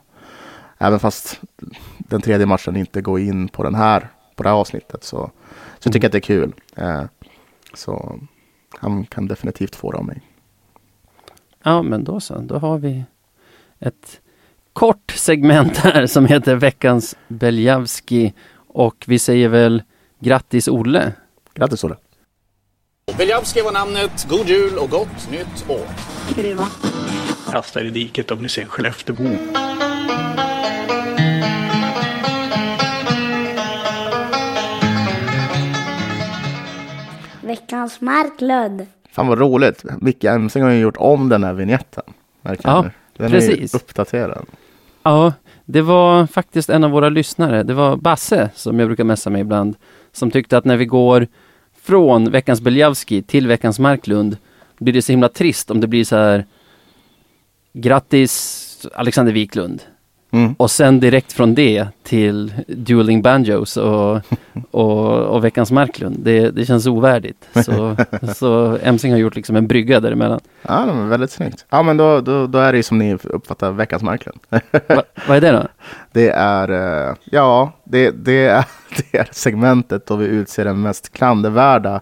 även 0.77 0.99
fast 0.99 1.41
den 1.97 2.21
tredje 2.21 2.45
matchen 2.45 2.75
inte 2.75 3.01
går 3.01 3.19
in 3.19 3.47
på, 3.47 3.63
den 3.63 3.75
här, 3.75 4.09
på 4.35 4.43
det 4.43 4.49
här 4.49 4.55
avsnittet 4.55 5.03
så, 5.03 5.31
så 5.79 5.91
tycker 5.91 6.05
jag 6.05 6.09
att 6.09 6.11
det 6.11 6.17
är 6.17 6.19
kul. 6.19 6.53
Eh, 6.75 7.03
så 7.73 8.19
han 8.79 9.05
kan 9.05 9.27
definitivt 9.27 9.75
få 9.75 9.91
det 9.91 9.97
av 9.97 10.05
mig. 10.05 10.21
Ja, 11.63 11.81
men 11.81 12.03
då 12.03 12.19
så. 12.19 12.37
Då 12.37 12.57
har 12.57 12.77
vi 12.77 13.03
ett 13.79 14.21
kort 14.73 15.11
segment 15.11 15.77
här 15.77 16.07
som 16.07 16.25
heter 16.25 16.55
veckans 16.55 17.15
Beljavski. 17.27 18.33
Och 18.67 19.03
vi 19.07 19.19
säger 19.19 19.49
väl 19.49 19.83
grattis 20.19 20.67
Olle. 20.67 21.13
Grattis 21.53 21.83
Olle! 21.83 21.95
Beljavski 23.13 23.61
var 23.61 23.71
namnet. 23.71 24.25
God 24.29 24.47
jul 24.47 24.77
och 24.77 24.89
gott 24.89 25.31
nytt 25.31 25.69
år. 25.69 25.87
Kasta 27.51 27.79
er 27.79 27.85
i 27.85 27.89
diket 27.89 28.31
om 28.31 28.41
ni 28.41 28.49
ser 28.49 28.61
en 28.61 28.67
Skelleftebo. 28.67 29.23
Veckans 37.41 38.01
Marklund. 38.01 38.85
Fan 39.11 39.27
vad 39.27 39.39
roligt. 39.39 39.83
Micke 40.01 40.23
Emsing 40.23 40.63
har 40.63 40.69
ju 40.71 40.79
gjort 40.79 40.97
om 40.97 41.29
den 41.29 41.43
här 41.43 41.53
vignetten. 41.53 42.03
Ja, 42.41 42.85
den 43.17 43.25
är 43.25 43.29
precis. 43.29 43.73
ju 43.73 43.77
uppdaterad. 43.77 44.45
Ja, 45.03 45.33
det 45.65 45.81
var 45.81 46.27
faktiskt 46.27 46.69
en 46.69 46.83
av 46.83 46.91
våra 46.91 47.09
lyssnare. 47.09 47.63
Det 47.63 47.73
var 47.73 47.97
Basse 47.97 48.49
som 48.55 48.79
jag 48.79 48.87
brukar 48.87 49.03
messa 49.03 49.29
med 49.29 49.41
ibland. 49.41 49.75
Som 50.11 50.31
tyckte 50.31 50.57
att 50.57 50.65
när 50.65 50.77
vi 50.77 50.85
går 50.85 51.27
från 51.85 52.31
veckans 52.31 52.61
Beljavski 52.61 53.21
till 53.21 53.47
veckans 53.47 53.79
Marklund 53.79 54.37
blir 54.77 54.93
det 54.93 55.01
så 55.01 55.11
himla 55.11 55.29
trist 55.29 55.71
om 55.71 55.81
det 55.81 55.87
blir 55.87 56.03
så 56.03 56.15
här 56.15 56.45
Grattis 57.73 58.87
Alexander 58.93 59.33
Wiklund. 59.33 59.81
Mm. 60.35 60.55
Och 60.57 60.71
sen 60.71 60.99
direkt 60.99 61.33
från 61.33 61.55
det 61.55 61.87
till 62.03 62.53
Dueling 62.67 63.21
Banjos 63.21 63.77
och, 63.77 64.21
och, 64.71 65.17
och 65.17 65.43
veckans 65.43 65.71
Marklund. 65.71 66.15
Det, 66.19 66.49
det 66.49 66.65
känns 66.65 66.87
ovärdigt. 66.87 67.49
Så, 67.65 67.95
så 68.35 68.77
Emsing 68.83 69.11
har 69.11 69.19
gjort 69.19 69.35
liksom 69.35 69.55
en 69.55 69.67
brygga 69.67 69.99
däremellan. 69.99 70.39
Ja, 70.61 70.85
det 70.85 70.91
var 70.91 71.05
väldigt 71.05 71.31
snyggt. 71.31 71.65
Ja, 71.69 71.83
men 71.83 71.97
då, 71.97 72.21
då, 72.21 72.47
då 72.47 72.59
är 72.59 72.73
det 72.73 72.83
som 72.83 72.97
ni 72.97 73.17
uppfattar 73.23 73.71
veckans 73.71 74.03
Marklund. 74.03 74.39
Va, 74.49 75.03
vad 75.27 75.37
är 75.37 75.41
det 75.41 75.51
då? 75.51 75.67
Det 76.11 76.29
är, 76.29 76.71
eh, 76.71 77.15
ja, 77.23 77.71
det, 77.83 78.11
det, 78.11 78.45
är, 78.45 78.65
det 78.97 79.17
är 79.17 79.29
segmentet 79.31 80.07
då 80.07 80.15
vi 80.15 80.25
utser 80.25 80.65
den 80.65 80.81
mest 80.81 81.13
klandervärda 81.13 82.01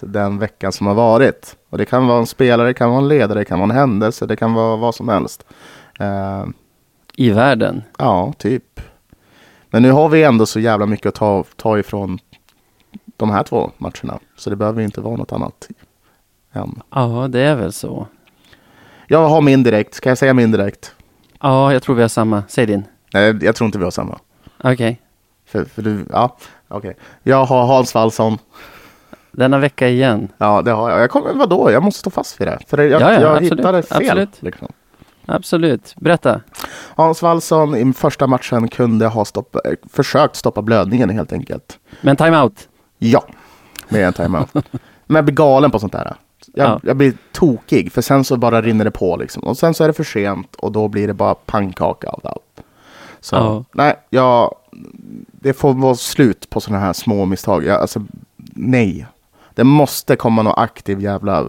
den 0.00 0.38
veckan 0.38 0.72
som 0.72 0.86
har 0.86 0.94
varit. 0.94 1.56
Och 1.70 1.78
det 1.78 1.84
kan 1.84 2.06
vara 2.06 2.18
en 2.18 2.26
spelare, 2.26 2.68
det 2.68 2.74
kan 2.74 2.90
vara 2.90 3.00
en 3.00 3.08
ledare, 3.08 3.38
det 3.38 3.44
kan 3.44 3.58
vara 3.58 3.70
en 3.70 3.76
händelse, 3.76 4.26
det 4.26 4.36
kan 4.36 4.54
vara 4.54 4.76
vad 4.76 4.94
som 4.94 5.08
helst. 5.08 5.44
I 7.16 7.30
världen. 7.30 7.82
ja, 7.98 8.32
typ. 8.38 8.80
Men 9.70 9.82
nu 9.82 9.90
har 9.90 10.08
vi 10.08 10.22
ändå 10.22 10.46
så 10.46 10.60
jävla 10.60 10.86
mycket 10.86 11.06
att 11.06 11.14
ta, 11.14 11.44
ta 11.56 11.78
ifrån 11.78 12.18
de 13.16 13.30
här 13.30 13.42
två 13.42 13.70
matcherna. 13.78 14.18
Så 14.36 14.50
det 14.50 14.56
behöver 14.56 14.82
inte 14.82 15.00
vara 15.00 15.16
något 15.16 15.32
annat 15.32 15.68
än. 16.52 16.82
Ja, 16.90 17.28
det 17.30 17.40
är 17.40 17.54
väl 17.56 17.72
så. 17.72 18.06
Jag 19.06 19.28
har 19.28 19.40
min 19.40 19.62
direkt. 19.62 19.94
Ska 19.94 20.08
jag 20.08 20.18
säga 20.18 20.34
min 20.34 20.50
direkt? 20.50 20.94
Ja, 21.40 21.72
jag 21.72 21.82
tror 21.82 21.94
vi 21.96 22.02
har 22.02 22.08
samma. 22.08 22.42
Säg 22.48 22.66
din. 22.66 22.84
Nej, 23.14 23.38
jag 23.44 23.56
tror 23.56 23.66
inte 23.66 23.78
vi 23.78 23.84
har 23.84 23.90
samma. 23.90 24.18
Okej. 24.64 25.00
För, 25.46 25.64
för 25.64 25.82
du, 25.82 26.06
ja, 26.12 26.36
okej. 26.68 26.96
Jag 27.22 27.44
har 27.44 27.66
Hans 27.66 27.94
Wallson. 27.94 28.38
Denna 29.32 29.58
vecka 29.58 29.88
igen. 29.88 30.28
Ja, 30.38 30.62
det 30.62 30.70
har 30.70 30.90
jag. 30.90 31.00
jag 31.00 31.10
kommer, 31.10 31.32
vadå? 31.34 31.70
Jag 31.70 31.82
måste 31.82 32.00
stå 32.00 32.10
fast 32.10 32.40
vid 32.40 32.48
det. 32.48 32.58
För 32.66 32.78
jag, 32.78 33.00
Ja, 33.02 33.12
ja, 33.12 33.20
jag 33.20 33.30
absolut, 33.36 33.52
hittade 33.58 33.82
fel. 33.82 33.96
absolut. 34.02 34.42
Liksom. 34.42 34.68
Absolut. 35.26 35.94
Berätta. 35.96 36.40
Hans 36.96 37.22
Wallson 37.22 37.76
i 37.76 37.92
första 37.92 38.26
matchen 38.26 38.68
kunde 38.68 39.06
ha 39.06 39.24
stoppa, 39.24 39.60
eh, 39.64 39.72
försökt 39.92 40.36
stoppa 40.36 40.62
blödningen 40.62 41.10
helt 41.10 41.32
enkelt. 41.32 41.78
Men 42.00 42.16
timeout. 42.16 42.68
Ja, 42.98 43.24
med 43.88 44.06
en 44.06 44.12
timeout. 44.12 44.48
Men 45.06 45.16
jag 45.16 45.24
blir 45.24 45.34
galen 45.34 45.70
på 45.70 45.78
sånt 45.78 45.92
där. 45.92 46.04
Jag, 46.04 46.14
Ja. 46.68 46.80
jag 46.82 46.96
blir 46.96 47.12
tokig, 47.32 47.92
för 47.92 48.02
sen 48.02 48.24
så 48.24 48.36
bara 48.36 48.62
rinner 48.62 48.84
det 48.84 48.90
på 48.90 49.16
liksom. 49.16 49.42
Och 49.44 49.58
sen 49.58 49.74
så 49.74 49.84
är 49.84 49.88
det 49.88 49.94
för 49.94 50.04
sent 50.04 50.54
och 50.56 50.72
då 50.72 50.88
blir 50.88 51.06
det 51.06 51.14
bara 51.14 51.34
pannkaka 51.34 52.08
av 52.08 52.20
allt. 52.24 52.66
Så 53.20 53.36
Ja. 53.36 53.64
nej, 53.72 53.94
jag, 54.10 54.54
det 55.32 55.52
får 55.52 55.74
vara 55.74 55.94
slut 55.94 56.50
på 56.50 56.60
sådana 56.60 56.84
här 56.84 56.92
små 56.92 57.24
misstag. 57.24 57.64
Jag, 57.64 57.80
alltså, 57.80 58.04
nej. 58.54 59.06
Det 59.54 59.64
måste 59.64 60.16
komma 60.16 60.42
någon 60.42 60.54
aktiv 60.56 61.00
jävla... 61.00 61.46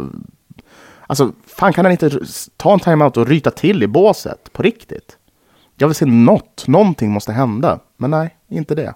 Alltså, 1.14 1.32
fan 1.47 1.74
kan 1.74 1.86
han 1.86 1.91
inte 1.91 2.20
ta 2.57 2.74
en 2.74 2.80
timeout 2.80 3.18
och 3.18 3.28
ryta 3.28 3.51
till 3.51 3.84
i 3.84 3.88
båset 3.88 4.53
på 4.53 4.64
riktigt? 4.64 5.18
Jag 5.76 5.88
vill 5.88 5.95
se 5.95 6.05
något. 6.05 6.68
Någonting 6.68 7.11
måste 7.11 7.32
hända. 7.32 7.80
Men 7.97 8.11
nej, 8.11 8.38
inte 8.47 8.76
det. 8.76 8.93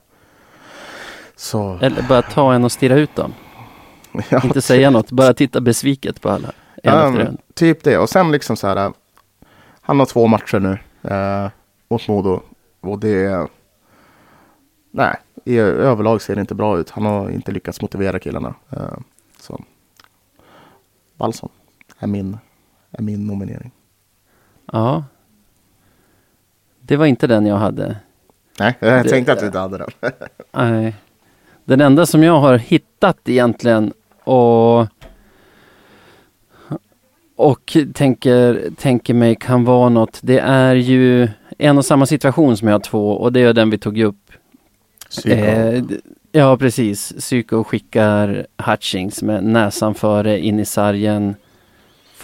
Så... 1.36 1.80
Eller 1.82 2.02
bara 2.02 2.22
ta 2.22 2.54
en 2.54 2.64
och 2.64 2.72
stirra 2.72 2.96
ut 2.96 3.16
dem. 3.16 3.34
ja, 4.30 4.42
Inte 4.44 4.62
säga 4.62 4.90
något, 4.90 5.12
bara 5.12 5.34
titta 5.34 5.62
besviket 5.62 6.22
på 6.22 6.30
alla. 6.30 6.52
En. 6.84 7.38
typ 7.54 7.84
det. 7.84 7.98
Och 7.98 8.10
sen 8.10 8.32
liksom 8.32 8.58
så 8.58 8.68
här. 8.68 8.86
äh, 8.86 8.92
Han 9.82 10.00
har 10.00 10.06
två 10.06 10.28
matcher 10.28 10.60
nu 10.60 10.78
eh, 11.14 11.50
mot 11.90 12.08
Modo. 12.08 12.42
Och 12.82 13.00
det 13.00 13.26
är... 13.26 13.48
Nej, 14.92 15.16
i 15.46 15.58
överlag 15.58 16.22
ser 16.22 16.36
det 16.36 16.42
inte 16.42 16.56
bra 16.56 16.80
ut. 16.80 16.90
Han 16.90 17.06
har 17.06 17.30
inte 17.30 17.52
lyckats 17.52 17.82
motivera 17.82 18.20
killarna. 18.20 18.56
Eh, 18.70 18.98
så. 19.40 19.64
Wallson 21.18 21.50
är 22.00 22.08
min, 22.08 22.38
är 22.92 23.02
min 23.02 23.28
nominering. 23.28 23.72
Ja. 24.72 25.04
Det 26.82 26.96
var 26.98 27.06
inte 27.06 27.28
den 27.28 27.46
jag 27.46 27.56
hade. 27.58 27.96
Nej, 28.60 28.76
jag 28.80 29.06
Det- 29.06 29.10
tänkte 29.10 29.34
att 29.34 29.40
du 29.40 29.46
inte 29.46 29.60
hade 29.60 29.78
den. 29.78 29.90
Nej. 30.54 30.96
Den 31.66 31.82
enda 31.82 32.06
som 32.06 32.24
jag 32.24 32.40
har 32.40 32.58
hittat 32.58 33.30
egentligen 33.30 33.94
och 34.24 34.88
och 37.36 37.78
tänker, 37.94 38.70
tänker 38.78 39.14
mig 39.14 39.36
kan 39.36 39.66
vara 39.66 39.90
något. 39.90 40.20
Det 40.24 40.40
är 40.40 40.76
ju 40.76 41.30
en 41.58 41.78
och 41.78 41.86
samma 41.86 42.06
situation 42.06 42.58
som 42.58 42.68
jag 42.68 42.76
har 42.76 42.80
två 42.80 43.12
och 43.12 43.34
det 43.34 43.40
är 43.40 43.54
den 43.54 43.70
vi 43.70 43.78
tog 43.78 44.00
upp. 44.00 44.32
Eh, 45.26 45.84
ja 46.32 46.58
precis. 46.58 47.14
Psyko 47.18 47.64
skickar 47.64 48.48
Hutchings 48.58 49.22
med 49.24 49.44
näsan 49.44 49.96
före 49.96 50.40
in 50.40 50.60
i 50.60 50.66
sargen. 50.66 51.36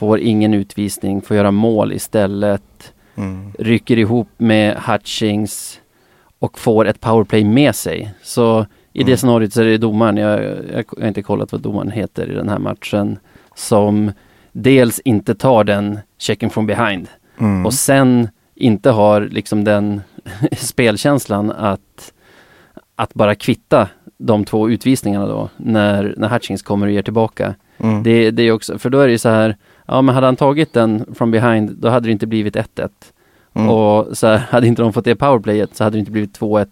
Får 0.04 0.20
ingen 0.20 0.54
utvisning, 0.54 1.22
får 1.22 1.38
göra 1.38 1.52
mål 1.52 1.94
istället. 1.94 2.94
Mm. 3.16 3.52
rycker 3.60 3.98
ihop 4.00 4.28
med 4.38 4.78
Hutchings 4.88 5.80
och 6.40 6.60
får 6.60 6.88
ett 6.88 7.00
powerplay 7.02 7.44
med 7.44 7.76
sig. 7.76 8.14
Så 8.24 8.66
i 8.94 9.00
det 9.04 9.12
Mm. 9.12 9.18
scenariot 9.18 9.54
så 9.54 9.62
är 9.62 9.66
det 9.66 9.78
domaren, 9.78 10.18
jag, 10.18 10.40
jag 10.74 10.86
har 11.02 11.08
inte 11.08 11.22
kollat 11.22 11.52
vad 11.52 11.62
domaren 11.62 11.92
heter 11.92 12.32
i 12.32 12.34
den 12.36 12.50
här 12.50 12.60
matchen, 12.60 13.20
som 13.56 14.12
dels 14.52 15.00
inte 15.00 15.36
tar 15.36 15.64
den 15.64 16.00
checken 16.20 16.50
from 16.50 16.68
behind 16.68 17.08
Mm. 17.38 17.66
och 17.66 17.74
sen 17.74 18.28
inte 18.56 18.90
har 18.92 19.22
liksom 19.22 19.64
den 19.64 20.02
spelkänslan 20.58 21.52
att, 21.52 22.14
att 22.96 23.14
bara 23.14 23.36
kvitta 23.36 23.88
de 24.18 24.46
två 24.46 24.70
utvisningarna 24.70 25.26
då 25.28 25.50
när, 25.58 26.14
när 26.18 26.30
Hutchings 26.30 26.62
kommer 26.62 26.86
och 26.88 26.94
ger 26.94 27.02
tillbaka. 27.02 27.56
Mm. 27.78 28.04
Det, 28.04 28.32
det 28.32 28.44
är 28.44 28.52
också, 28.52 28.78
för 28.78 28.90
då 28.90 29.00
är 29.00 29.06
det 29.08 29.12
ju 29.12 29.18
så 29.18 29.30
här, 29.30 29.58
ja 29.86 30.02
men 30.02 30.16
hade 30.16 30.28
han 30.28 30.36
tagit 30.36 30.74
den 30.74 31.16
from 31.16 31.32
behind 31.32 31.72
då 31.78 31.90
hade 31.90 32.08
det 32.08 32.12
inte 32.12 32.28
blivit 32.28 32.56
1-1. 32.56 32.90
Mm. 33.54 33.70
Och 33.70 34.18
så 34.18 34.28
här, 34.28 34.38
hade 34.38 34.68
inte 34.68 34.82
de 34.82 34.94
fått 34.94 35.06
det 35.06 35.16
powerplayet 35.16 35.76
så 35.76 35.84
hade 35.84 35.96
det 35.96 36.00
inte 36.00 36.12
blivit 36.12 36.40
2-1 36.40 36.68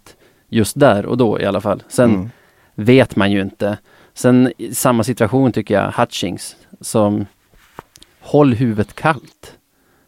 just 0.49 0.80
där 0.80 1.05
och 1.05 1.18
då 1.18 1.39
i 1.39 1.45
alla 1.45 1.62
fall. 1.62 1.84
Sen 1.88 2.09
Mm. 2.09 2.30
vet 2.76 3.16
man 3.16 3.32
ju 3.32 3.41
inte. 3.41 3.78
Sen 4.14 4.53
samma 4.74 5.03
situation 5.03 5.51
tycker 5.51 5.74
jag, 5.74 5.91
Hutchings 5.91 6.55
som 6.82 7.26
håll 8.22 8.53
huvudet 8.53 8.95
kallt. 8.95 9.57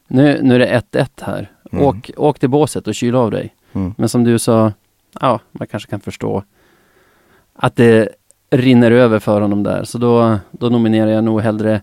Nu, 0.08 0.40
nu 0.42 0.56
är 0.56 0.60
det 0.60 0.82
1-1 0.92 1.08
här. 1.22 1.52
Mm. 1.72 1.86
Åk, 1.86 2.12
åk 2.18 2.40
till 2.40 2.50
båset 2.50 2.88
och 2.88 2.96
kyl 2.96 3.16
av 3.16 3.32
dig. 3.32 3.56
Mm. 3.74 3.94
Men 3.98 4.10
som 4.10 4.24
du 4.24 4.40
sa, 4.40 4.72
ja, 5.22 5.40
man 5.52 5.68
kanske 5.68 5.90
kan 5.90 6.00
förstå 6.00 6.44
att 7.56 7.76
det 7.76 8.10
rinner 8.50 8.92
över 8.92 9.20
för 9.20 9.42
honom 9.42 9.64
där. 9.64 9.84
Så 9.84 9.98
då, 9.98 10.40
då 10.52 10.70
nominerar 10.70 11.12
jag 11.12 11.24
nog 11.24 11.42
hellre, 11.42 11.82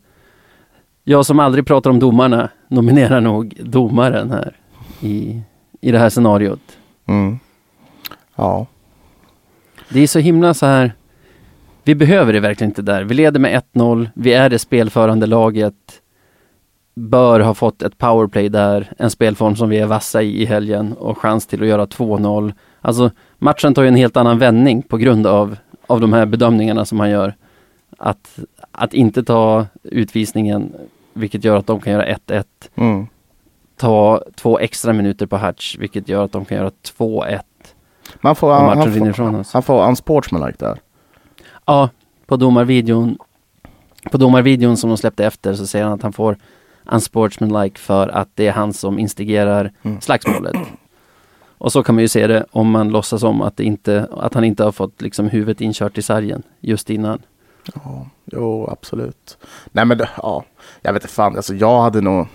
jag 1.11 1.27
som 1.27 1.41
aldrig 1.41 1.67
pratar 1.67 1.91
om 1.91 1.99
domarna, 1.99 2.49
nominerar 2.69 3.21
nog 3.21 3.55
domaren 3.61 4.31
här 4.31 4.57
i, 5.01 5.41
i 5.81 5.91
det 5.91 5.99
här 5.99 6.11
scenariot. 6.11 6.79
Mm. 7.07 7.39
Ja. 8.37 8.67
Det 9.89 10.01
är 10.01 10.07
så 10.07 10.19
himla 10.19 10.55
så 10.55 10.67
här, 10.67 10.93
vi 11.85 11.95
behöver 11.95 12.33
det 12.33 12.41
verkligen 12.41 12.71
inte 12.71 12.83
där. 12.83 13.03
Vi 13.05 13.15
leder 13.15 13.41
med 13.41 13.63
1-0, 13.75 14.09
vi 14.15 14.33
är 14.33 14.49
det 14.49 14.59
spelförande 14.59 15.27
laget, 15.27 15.75
bör 16.95 17.41
ha 17.41 17.55
fått 17.55 17.83
ett 17.83 17.99
powerplay 17.99 18.49
där, 18.49 18.93
en 18.99 19.11
spelform 19.11 19.57
som 19.57 19.69
vi 19.69 19.79
är 19.79 19.87
vassa 19.87 20.23
i 20.23 20.43
i 20.43 20.45
helgen 20.45 20.93
och 20.93 21.19
chans 21.19 21.47
till 21.47 21.63
att 21.63 21.69
göra 21.69 21.87
2-0. 21.87 22.53
Alltså 22.81 23.11
matchen 23.39 23.75
tar 23.75 23.83
ju 23.83 23.89
en 23.89 23.95
helt 23.95 24.17
annan 24.17 24.39
vändning 24.39 24.83
på 24.83 24.97
grund 24.97 25.27
av, 25.27 25.57
av 25.87 26.01
de 26.01 26.13
här 26.13 26.27
bedömningarna 26.27 26.85
som 26.85 27.01
han 27.01 27.11
gör. 27.11 27.35
Att, 27.99 28.39
att 28.73 28.95
inte 28.95 29.23
ta 29.23 29.67
utvisningen, 29.83 30.73
vilket 31.13 31.45
gör 31.45 31.57
att 31.57 31.67
de 31.67 31.81
kan 31.81 31.93
göra 31.93 32.07
1-1, 32.07 32.45
Mm. 32.75 33.07
ta 33.77 34.23
två 34.37 34.59
extra 34.59 34.93
minuter 34.93 35.27
på 35.27 35.39
Hutch, 35.39 35.77
vilket 35.79 36.09
gör 36.09 36.25
att 36.25 36.33
de 36.33 36.45
kan 36.45 36.57
göra 36.57 36.71
2-1 36.99 37.41
Man 38.21 38.37
får, 38.37 38.53
han, 38.53 38.79
han, 38.79 38.93
får, 39.15 39.35
oss. 39.41 39.53
han 39.53 39.63
får 39.63 39.87
unsportsmanlike 39.89 40.65
där. 40.65 40.79
Ja, 41.67 41.89
på 42.27 42.37
domarvideon 42.37 43.19
På 44.11 44.19
domarvideon 44.19 44.77
som 44.77 44.91
de 44.91 44.97
släppte 44.97 45.25
efter 45.27 45.55
så 45.55 45.67
säger 45.67 45.85
han 45.85 45.95
att 45.95 46.03
han 46.03 46.13
får 46.13 46.37
unsportsmanlike 46.85 47.79
för 47.81 48.09
att 48.09 48.29
det 48.35 48.47
är 48.47 48.53
han 48.53 48.73
som 48.73 48.99
instigerar 48.99 49.73
Mm. 49.83 50.01
slagsmålet. 50.01 50.57
Och 51.59 51.73
så 51.73 51.83
kan 51.83 51.95
man 51.95 52.03
ju 52.03 52.09
se 52.09 52.27
det 52.27 52.47
om 52.51 52.71
man 52.71 52.89
låtsas 52.89 53.23
om 53.23 53.43
att, 53.43 53.61
inte, 53.61 54.09
att 54.17 54.35
han 54.35 54.45
inte 54.45 54.65
har 54.65 54.73
fått 54.73 55.03
liksom 55.03 55.29
huvudet 55.29 55.61
inkört 55.61 55.99
i 55.99 56.03
sargen 56.03 56.43
just 56.61 56.91
innan. 56.91 57.23
Ja, 57.75 58.07
jo, 58.25 58.69
absolut. 58.71 59.39
Nej, 59.73 59.85
men 59.85 59.99
det, 59.99 60.09
ja, 60.17 60.45
jag 60.83 60.93
vet 60.93 61.03
inte 61.03 61.15
fan. 61.15 61.37
Alltså, 61.37 61.55
jag 61.55 61.83
hade 61.83 62.01
nog... 62.01 62.27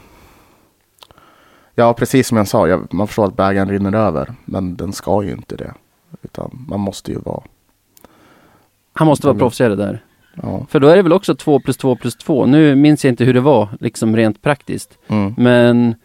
Ja, 1.76 1.93
precis 1.93 2.28
som 2.28 2.38
jag 2.38 2.47
sa. 2.47 2.67
Jag, 2.67 2.93
man 2.93 3.07
förstår 3.07 3.26
att 3.26 3.36
bägaren 3.36 3.69
rinner 3.69 3.95
över. 3.95 4.34
Men 4.45 4.76
den 4.76 4.93
ska 4.93 5.23
ju 5.23 5.32
inte 5.32 5.55
det. 5.55 5.73
Utan 6.21 6.65
man 6.69 6.80
måste 6.80 7.11
ju 7.11 7.19
vara... 7.19 7.43
Han 8.93 9.07
måste 9.07 9.28
vara 9.28 9.38
proffsigare 9.38 9.76
där. 9.76 10.03
Ja. 10.41 10.65
För 10.69 10.80
då 10.80 10.88
är 10.88 10.95
det 10.95 11.01
väl 11.01 11.13
också 11.13 11.36
2 11.36 11.59
plus 11.59 11.78
2 11.78 11.95
plus 11.95 12.15
2. 12.15 12.45
Nu 12.45 12.76
minns 12.76 13.05
jag 13.05 13.11
inte 13.11 13.23
hur 13.26 13.34
det 13.34 13.41
var, 13.41 13.69
liksom 13.80 14.15
rent 14.15 14.41
praktiskt. 14.41 14.97
Mm. 15.07 15.34
Men 15.38 15.95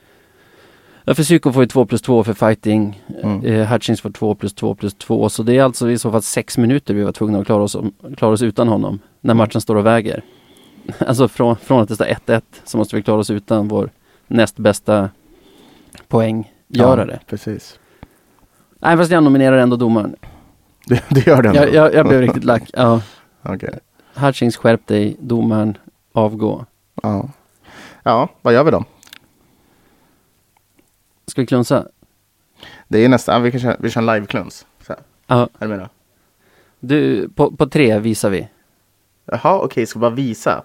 ja, 1.04 1.14
för 1.14 1.22
Psyko 1.22 1.52
får 1.52 1.62
ju 1.62 1.66
2 1.66 1.86
plus 1.86 2.02
2 2.02 2.24
för 2.24 2.32
fighting. 2.32 3.02
Mm. 3.22 3.44
Eh, 3.44 3.66
Hutchins 3.66 4.00
får 4.00 4.10
2 4.10 4.34
plus 4.34 4.54
2 4.54 4.74
plus 4.74 4.94
2. 4.94 5.28
Så 5.28 5.42
det 5.42 5.56
är 5.56 5.62
alltså 5.62 5.90
i 5.90 5.98
så 5.98 6.10
fall 6.10 6.22
sex 6.22 6.58
minuter 6.58 6.94
vi 6.94 7.02
var 7.02 7.12
tvungna 7.12 7.38
att 7.38 7.46
klara 7.46 7.62
oss, 7.62 7.76
klara 8.16 8.32
oss 8.32 8.42
utan 8.42 8.68
honom. 8.68 8.98
När 9.20 9.34
matchen 9.34 9.60
står 9.60 9.76
och 9.76 9.86
väger. 9.86 10.22
Alltså 10.98 11.28
från, 11.28 11.56
från 11.56 11.80
att 11.80 11.88
det 11.88 11.94
står 11.94 12.04
1-1 12.04 12.42
så 12.64 12.78
måste 12.78 12.96
vi 12.96 13.02
klara 13.02 13.18
oss 13.18 13.30
utan 13.30 13.68
vår 13.68 13.90
näst 14.26 14.56
bästa 14.56 15.10
poänggörare. 16.08 17.12
Ja, 17.12 17.26
precis. 17.26 17.78
Nej 18.78 18.96
fast 18.96 19.10
jag 19.10 19.24
nominerar 19.24 19.58
ändå 19.58 19.76
domaren. 19.76 20.16
Det, 20.86 21.04
det 21.08 21.26
gör 21.26 21.42
den. 21.42 21.54
Jag, 21.54 21.74
jag, 21.74 21.94
jag 21.94 22.08
blev 22.08 22.20
riktigt 22.20 22.44
lack. 22.44 22.70
Ja. 22.72 23.02
Okej. 23.42 23.78
Hutchins 24.14 24.56
skärp 24.56 24.86
dig, 24.86 25.16
domaren 25.20 25.76
avgå. 26.12 26.66
Ja. 27.02 27.28
ja, 28.02 28.28
vad 28.42 28.54
gör 28.54 28.64
vi 28.64 28.70
då? 28.70 28.84
Ska 31.26 31.40
vi 31.40 31.46
klunsa? 31.46 31.86
Det 32.88 33.04
är 33.04 33.08
nästan... 33.08 33.42
Vi, 33.42 33.50
kan 33.50 33.60
köra, 33.60 33.76
vi 33.78 33.90
kör 33.90 34.00
en 34.00 34.06
live-kluns. 34.06 34.66
Ja. 35.26 35.48
Är 35.58 35.66
du 35.66 35.68
med 35.68 35.78
då? 35.78 35.88
Du, 36.80 37.28
på, 37.28 37.56
på 37.56 37.66
tre 37.66 37.98
visar 37.98 38.30
vi. 38.30 38.48
Jaha, 39.30 39.58
okej, 39.60 39.86
ska 39.86 39.98
bara 39.98 40.10
visa. 40.10 40.62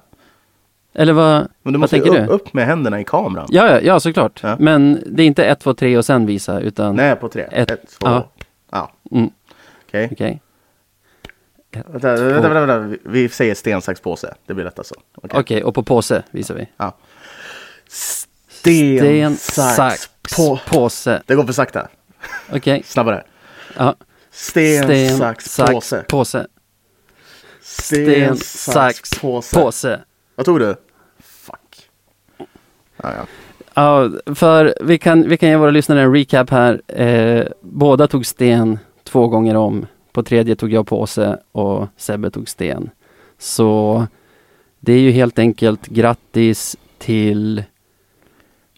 Eller 0.93 1.13
vad, 1.13 1.34
Men 1.34 1.47
du 1.63 1.72
vad 1.72 1.80
måste 1.80 1.95
tänker 1.95 2.22
upp, 2.22 2.28
du? 2.28 2.34
upp 2.34 2.53
med 2.53 2.66
händerna 2.66 2.99
i 2.99 3.03
kameran. 3.03 3.47
Ja, 3.49 3.68
ja, 3.68 3.80
ja 3.82 3.99
såklart. 3.99 4.39
Ja. 4.43 4.55
Men 4.59 5.03
det 5.05 5.24
är 5.24 5.28
inte 5.28 5.45
ett, 5.45 5.59
två, 5.59 5.74
tre 5.74 5.97
och 5.97 6.05
sen 6.05 6.26
visa 6.26 6.59
utan... 6.59 6.95
Nej, 6.95 7.16
på 7.16 7.30
tre. 7.30 7.41
Ett- 7.51 7.72
Ett, 7.72 7.89
två. 7.99 8.07
ja. 8.07 8.30
Ja, 8.72 8.91
Mm, 9.11 9.30
okej. 9.88 10.09
Okej. 10.11 10.41
Vänta, 11.88 12.16
vänta, 12.16 12.49
vänta, 12.49 12.66
vänta. 12.66 12.97
Vi- 13.09 13.30
säger 13.30 13.55
sten, 13.55 13.82
sax, 13.82 13.99
påse. 14.01 14.34
Det 14.45 14.53
blir 14.53 14.66
lättare 14.66 14.86
så. 14.86 14.95
Okej. 15.16 15.39
Okej, 15.39 15.63
och 15.63 15.76
på 15.76 15.84
påse 15.84 16.24
visar 16.32 16.55
vi. 16.55 16.68
Ja. 16.78 16.95
Sten, 17.88 19.38
sax, 19.38 20.09
på... 20.36 20.59
påse. 20.68 21.22
Det 21.26 21.36
går 21.36 21.43
för 21.43 21.53
sakta. 21.53 21.88
Okej. 22.53 22.84
Snabbare. 22.86 23.24
Ja. 23.78 23.95
Sten, 24.32 24.84
Sten, 24.84 25.18
sax, 25.18 25.57
påse. 25.57 26.03
påse. 26.07 26.47
Sten, 27.68 28.38
sax, 28.38 29.09
påse. 29.22 29.55
påse. 29.59 29.99
Vad 30.36 30.45
tog 30.45 30.59
du? 30.59 30.76
Fuck. 31.20 31.89
Ja, 32.38 33.13
ja. 33.13 33.26
Ja, 33.74 34.09
för 34.36 34.76
vi 34.82 34.97
kan, 34.97 35.30
vi 35.30 35.38
kan 35.38 35.49
ge 35.49 35.55
våra 35.55 35.72
lyssnare 35.72 36.01
en 36.01 36.13
recap 36.16 36.49
här. 36.49 36.82
Eh, 37.01 37.45
båda 37.61 38.07
tog 38.07 38.26
sten 38.26 38.80
två 39.03 39.28
gånger 39.28 39.55
om. 39.55 39.86
På 40.11 40.24
tredje 40.24 40.55
tog 40.55 40.72
jag 40.74 40.88
påse 40.88 41.39
och 41.51 41.88
Sebbe 41.97 42.30
tog 42.32 42.49
sten. 42.49 42.89
Så 43.38 44.07
det 44.80 44.93
är 44.93 44.99
ju 44.99 45.11
helt 45.11 45.39
enkelt 45.39 45.88
grattis 45.88 46.78
till 46.97 47.63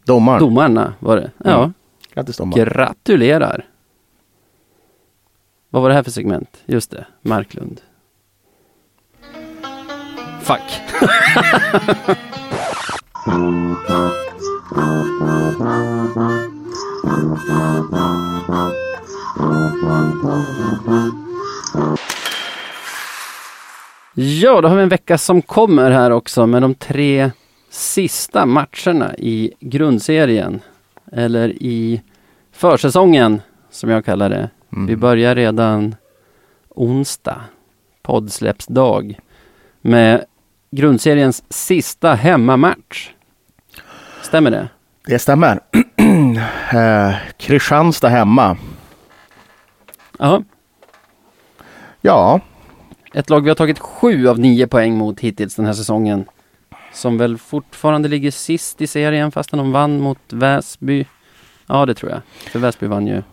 Domaren. 0.03 0.39
domarna 0.39 0.93
var 0.99 1.15
det. 1.17 1.31
Ja, 1.43 1.57
Mm. 1.59 1.73
Grattis 2.13 2.37
domaren. 2.37 2.65
gratulerar. 2.65 3.65
Vad 5.69 5.81
var 5.81 5.89
det 5.89 5.95
här 5.95 6.03
för 6.03 6.11
segment? 6.11 6.57
Just 6.65 6.91
det, 6.91 7.05
Marklund. 7.21 7.81
Fuck. 10.47 10.81
Ja, 24.13 24.61
då 24.61 24.67
har 24.67 24.75
vi 24.75 24.83
en 24.83 24.89
vecka 24.89 25.17
som 25.17 25.41
kommer 25.41 25.91
här 25.91 26.11
också 26.11 26.47
med 26.47 26.61
de 26.61 26.75
tre 26.75 27.31
sista 27.69 28.45
matcherna 28.45 29.15
i 29.17 29.53
grundserien. 29.59 30.59
Eller 31.11 31.49
i 31.49 32.01
försäsongen 32.51 33.41
som 33.71 33.89
jag 33.89 34.05
kallar 34.05 34.29
det. 34.29 34.49
Vi 34.87 34.95
börjar 34.95 35.35
redan 35.35 35.95
onsdag, 36.69 37.41
poddsläppsdag, 38.03 39.19
med 39.81 40.25
grundseriens 40.71 41.43
sista 41.49 42.13
hemmamatch. 42.13 43.09
Stämmer 44.21 44.51
det? 44.51 44.69
Det 45.07 45.19
stämmer. 45.19 45.59
eh, 46.73 47.15
Kristianstad 47.37 48.09
hemma. 48.09 48.57
Ja, 50.19 50.43
Ja, 52.01 52.41
ett 53.13 53.29
lag 53.29 53.41
vi 53.41 53.49
har 53.49 53.55
tagit 53.55 53.79
sju 53.79 54.27
av 54.27 54.39
nio 54.39 54.67
poäng 54.67 54.97
mot 54.97 55.19
hittills 55.19 55.55
den 55.55 55.65
här 55.65 55.73
säsongen. 55.73 56.25
Som 56.93 57.17
väl 57.17 57.37
fortfarande 57.37 58.09
ligger 58.09 58.31
sist 58.31 58.81
i 58.81 58.87
serien 58.87 59.31
fastän 59.31 59.59
de 59.59 59.71
vann 59.71 59.99
mot 59.99 60.33
Väsby. 60.33 61.05
Ja, 61.67 61.85
det 61.85 61.93
tror 61.93 62.11
jag. 62.11 62.21
För 62.51 62.59
Väsby 62.59 62.87
vann 62.87 63.07
ju 63.07 63.23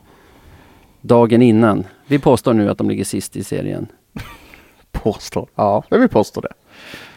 dagen 1.01 1.43
innan. 1.43 1.85
Vi 2.07 2.19
påstår 2.19 2.55
nu 2.55 2.71
att 2.71 2.79
de 2.79 2.89
ligger 2.91 3.05
sist 3.05 3.37
i 3.37 3.45
serien. 3.45 3.87
påstår. 4.93 5.49
Ja, 5.55 5.85
det 5.89 5.99
vill 5.99 6.09
påstå 6.09 6.41
det. 6.41 6.53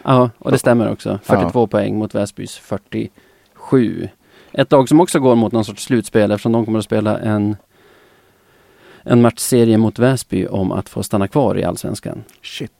Ja, 0.02 0.30
och 0.38 0.50
det 0.50 0.58
stämmer 0.58 0.92
också. 0.92 1.18
42 1.22 1.66
poäng 1.66 1.98
mot 1.98 2.14
Väsbys 2.14 2.58
47. 2.58 4.08
Ett 4.52 4.72
lag 4.72 4.88
som 4.88 5.00
också 5.00 5.20
går 5.20 5.34
mot 5.34 5.52
någon 5.52 5.64
sorts 5.64 5.84
slutspel 5.84 6.30
eftersom 6.30 6.52
de 6.52 6.64
kommer 6.64 6.78
att 6.78 6.84
spela 6.84 7.18
en, 7.18 7.56
en 9.02 9.22
matchserie 9.22 9.78
mot 9.78 9.98
Väsby 9.98 10.46
om 10.46 10.72
att 10.72 10.88
få 10.88 11.02
stanna 11.02 11.28
kvar 11.28 11.58
i 11.58 11.64
Allsvenskan. 11.64 12.24
Shit. 12.42 12.72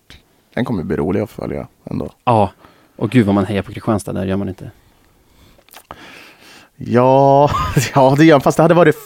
Den 0.54 0.64
kommer 0.64 0.82
bli 0.82 0.96
rolig 0.96 1.20
att 1.20 1.30
följa 1.30 1.68
ändå. 1.84 2.10
Ja, 2.24 2.50
och 2.96 3.10
gud 3.10 3.26
vad 3.26 3.34
man 3.34 3.44
hejar 3.46 3.62
på 3.62 3.72
Kristianstad, 3.72 4.12
där 4.12 4.26
gör 4.26 4.36
man 4.36 4.48
inte. 4.48 4.70
Ja, 6.76 7.50
ja 7.94 8.14
det 8.18 8.24
gör 8.24 8.40
Fast 8.40 8.56
det 8.56 8.62
hade 8.62 8.74
varit 8.74 8.96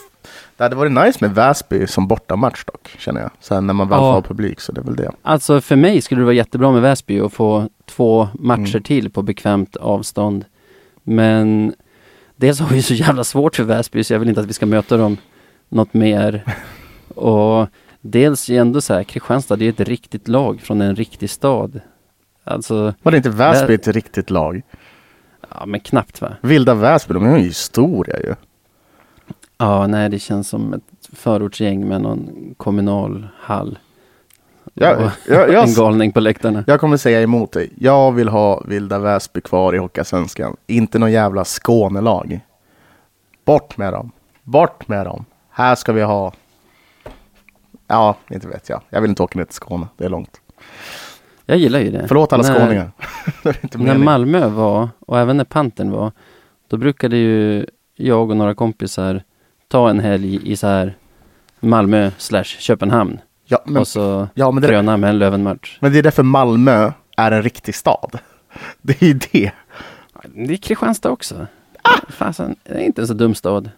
det 0.56 0.62
hade 0.64 0.76
varit 0.76 0.92
nice 0.92 1.18
med 1.20 1.34
Väsby 1.34 1.86
som 1.86 2.08
bortamatch 2.08 2.64
dock, 2.64 2.88
känner 2.98 3.20
jag. 3.20 3.30
Sen 3.40 3.66
när 3.66 3.74
man 3.74 3.88
väl 3.88 3.98
Ja. 3.98 4.14
får 4.14 4.22
publik 4.28 4.60
så 4.60 4.72
det 4.72 4.80
är 4.80 4.84
väl 4.84 4.96
det. 4.96 5.10
Alltså 5.22 5.60
för 5.60 5.76
mig 5.76 6.00
skulle 6.02 6.20
det 6.20 6.24
vara 6.24 6.34
jättebra 6.34 6.72
med 6.72 6.82
Väsby 6.82 7.20
och 7.20 7.32
få 7.32 7.68
två 7.86 8.28
matcher 8.34 8.70
Mm. 8.76 8.82
till 8.82 9.10
på 9.10 9.22
bekvämt 9.22 9.76
avstånd. 9.76 10.44
Men 11.02 11.74
dels 12.36 12.60
har 12.60 12.68
vi 12.68 12.82
så 12.82 12.94
jävla 12.94 13.24
svårt 13.24 13.56
för 13.56 13.64
Väsby 13.64 14.04
så 14.04 14.12
jag 14.14 14.18
vill 14.20 14.28
inte 14.28 14.40
att 14.40 14.46
vi 14.46 14.52
ska 14.52 14.66
möta 14.66 14.96
dem 14.96 15.16
något 15.68 15.94
mer. 15.94 16.44
Och 17.14 17.68
dels 18.00 18.50
är 18.50 18.60
ändå 18.60 18.80
så 18.80 18.94
här, 18.94 19.02
Kristianstad 19.04 19.56
det 19.56 19.64
är 19.64 19.68
ett 19.68 19.80
riktigt 19.88 20.28
lag 20.28 20.60
från 20.60 20.80
en 20.80 20.96
riktig 20.96 21.30
stad. 21.30 21.80
Alltså, 22.44 22.94
Var 23.02 23.10
det 23.12 23.16
inte 23.16 23.30
Väsby 23.30 23.72
Vä- 23.72 23.74
ett 23.74 23.88
riktigt 23.88 24.30
lag? 24.30 24.62
ja 25.50 25.66
men 25.66 25.80
knappt 25.80 26.20
va? 26.20 26.32
Vilda 26.40 26.74
Väsby, 26.74 27.14
de 27.14 27.24
har 27.26 27.38
ju 27.38 27.44
historia 27.44 28.16
ju. 28.20 28.34
Ja, 29.62 29.86
nej 29.86 30.08
det 30.08 30.18
känns 30.18 30.48
som 30.48 30.74
ett 30.74 31.08
förortsgäng 31.12 31.88
med 31.88 32.00
någon 32.00 32.54
kommunal 32.56 33.28
hall. 33.40 33.78
Ja, 34.74 34.96
Och 34.96 35.02
ja, 35.28 35.46
jag, 35.52 35.68
en 35.68 35.74
galning 35.74 36.12
på 36.12 36.20
läktarna. 36.20 36.64
jag 36.66 36.80
kommer 36.80 36.96
säga 36.96 37.22
emot 37.22 37.52
dig. 37.52 37.72
Jag 37.78 38.12
vill 38.12 38.28
ha 38.28 38.60
Vilda 38.68 38.98
Väsby 38.98 39.40
kvar 39.40 39.74
i 39.74 39.78
Hockeyallsvenskan. 39.78 40.56
Inte 40.66 40.98
någon 40.98 41.12
jävla 41.12 41.44
Skånelag. 41.44 42.40
Bort 43.44 43.76
med 43.76 43.92
dem. 43.92 44.10
Bort 44.42 44.88
med 44.88 45.06
dem. 45.06 45.24
Här 45.50 45.74
ska 45.74 45.92
vi 45.92 46.02
ha... 46.02 46.32
Ja, 47.86 48.16
inte 48.30 48.48
vet 48.48 48.68
jag. 48.68 48.80
Jag 48.90 49.00
vill 49.00 49.10
inte 49.10 49.22
åka 49.22 49.38
ner 49.38 49.44
till 49.44 49.54
Skåne. 49.54 49.86
Det 49.96 50.04
är 50.04 50.08
långt. 50.08 50.40
Jag 51.46 51.58
gillar 51.58 51.80
ju 51.80 51.90
det. 51.90 52.04
Förlåt 52.08 52.32
alla 52.32 52.42
När- 52.42 52.58
skåningar. 52.58 52.90
När. 53.78 53.98
Malmö 53.98 54.46
var, 54.48 54.88
och 55.00 55.18
även 55.18 55.36
när 55.36 55.44
Pantern 55.44 55.90
var, 55.90 56.12
då 56.68 56.76
brukade 56.76 57.16
ju 57.16 57.66
jag 57.96 58.30
och 58.30 58.36
några 58.36 58.54
kompisar 58.54 59.22
ta 59.72 59.90
en 59.90 60.00
helg 60.00 60.52
i 60.52 60.56
så 60.56 60.66
här 60.66 60.94
Malmö 61.60 62.10
slash 62.18 62.44
Köpenhamn. 62.44 63.18
Ja, 63.44 63.62
men, 63.64 63.76
och 63.76 63.88
så 63.88 64.28
ja, 64.34 64.50
men, 64.50 64.62
det, 64.62 64.68
kröna 64.68 64.96
med 64.96 65.10
en 65.10 65.18
Lövenmatch. 65.18 65.78
men 65.80 65.92
det 65.92 65.98
är 65.98 66.02
därför 66.02 66.22
Malmö 66.22 66.92
är 67.16 67.32
en 67.32 67.42
riktig 67.42 67.74
stad. 67.74 68.18
Det 68.82 69.02
är 69.02 69.06
ju 69.06 69.12
det. 69.32 69.52
Det 70.34 70.52
är 70.52 70.56
Kristianstad 70.56 71.10
också. 71.10 71.46
Fasen, 72.08 72.56
det 72.62 72.74
är 72.74 72.78
inte 72.78 73.00
en 73.00 73.06
så 73.06 73.14
dum 73.14 73.34
stad. 73.34 73.70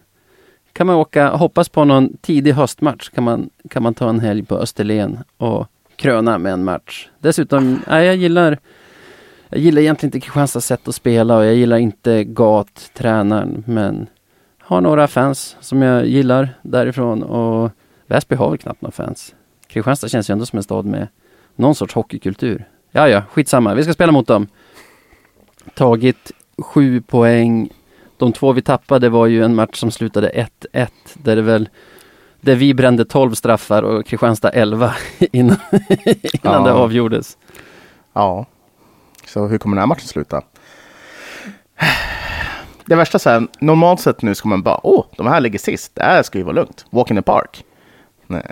Kan 0.72 0.86
man 0.86 0.97
åka, 0.97 1.28
hoppas 1.28 1.68
på 1.68 1.84
någon 1.84 2.16
tidig 2.16 2.53
höstmatch, 2.53 3.11
kan 3.11 3.24
man, 3.24 3.51
kan 3.70 3.82
man 3.82 3.95
ta 3.95 4.09
en 4.09 4.20
helg 4.20 4.45
på 4.45 4.57
Österlen 4.57 5.18
och 5.36 5.66
kröna 5.97 6.38
med 6.38 6.53
en 6.53 6.64
match. 6.64 7.09
Dessutom, 7.18 7.82
nej, 7.88 8.07
jag 8.07 8.16
gillar 8.16 8.59
jag 9.49 9.61
gillar 9.61 9.82
egentligen 9.82 10.09
inte 10.09 10.20
Kristianstads 10.20 10.66
sätt 10.66 10.88
att 10.88 10.95
spela 10.95 11.36
och 11.36 11.45
jag 11.45 11.55
gillar 11.55 11.76
inte 11.76 12.24
Gat, 12.24 12.90
tränaren, 12.95 13.64
men 13.66 14.07
har 14.65 14.81
några 14.81 15.09
fans 15.09 15.57
som 15.61 15.83
jag 15.83 16.07
gillar 16.07 16.49
därifrån 16.62 17.23
och 17.23 17.71
Väsby 18.07 18.35
har 18.37 18.51
väl 18.51 18.59
knappt 18.59 18.83
några 18.83 18.93
fans. 18.93 19.35
Kristianstad 19.67 20.09
känns 20.09 20.31
ju 20.31 20.33
ändå 20.33 20.47
som 20.47 20.57
en 20.57 20.62
stad 20.62 20.85
med 20.87 21.09
någon 21.57 21.75
sorts 21.75 21.95
hockeykultur. 21.95 22.69
Ja, 22.91 23.09
ja, 23.09 23.23
skitsamma. 23.33 23.75
Vi 23.75 23.83
ska 23.85 23.93
spela 23.93 24.12
mot 24.12 24.27
dem. 24.27 24.47
Tagit 25.75 26.33
sju 26.59 27.01
poäng. 27.01 27.69
De 28.17 28.33
två 28.33 28.53
vi 28.53 28.62
tappade 28.62 29.09
var 29.09 29.27
ju 29.27 29.45
en 29.45 29.55
match 29.55 29.79
som 29.79 29.91
slutade 29.91 30.47
1-1 30.73 30.89
där 31.15 31.37
det 31.37 31.43
väl 31.43 31.69
där 32.41 32.55
vi 32.55 32.75
brände 32.75 33.05
12 33.05 33.35
straffar 33.35 33.83
och 33.83 34.07
Kristianstad 34.07 34.51
11 34.51 34.95
innan, 35.19 35.57
innan 35.71 36.19
Ja. 36.43 36.61
det 36.65 36.73
avgjordes. 36.73 37.39
Ja. 38.12 38.47
Så 39.27 39.47
hur 39.47 39.59
kommer 39.59 39.77
den 39.77 39.81
här 39.81 39.87
matchen 39.87 40.07
sluta? 40.09 40.43
Det 42.87 42.95
värsta 42.97 43.18
så 43.18 43.30
här, 43.30 43.47
normalt 43.61 44.01
sett 44.01 44.22
nu 44.22 44.35
ska 44.35 44.49
man 44.49 44.62
bara, 44.62 44.80
åh, 44.87 45.05
de 45.16 45.26
här 45.26 45.41
ligger 45.41 45.59
sist, 45.59 45.95
det 45.95 46.03
här 46.03 46.22
ska 46.22 46.39
ju 46.39 46.45
vara 46.45 46.55
lugnt. 46.55 46.87
Walk 46.91 47.11
in 47.11 47.16
the 47.16 47.22
park. 47.22 47.64
Nej, 48.26 48.51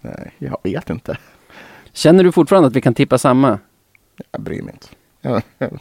nej, 0.00 0.30
jag 0.38 0.58
vet 0.62 0.90
inte. 0.90 1.18
Känner 1.92 2.24
du 2.24 2.32
fortfarande 2.32 2.66
att 2.68 2.76
vi 2.76 2.80
kan 2.80 2.94
tippa 2.94 3.18
samma? 3.18 3.58
Jag 4.32 4.40
bryr 4.40 4.62
mig 4.62 4.72
inte. 4.74 4.86
Jag, 5.20 5.42
jag, 5.58 5.78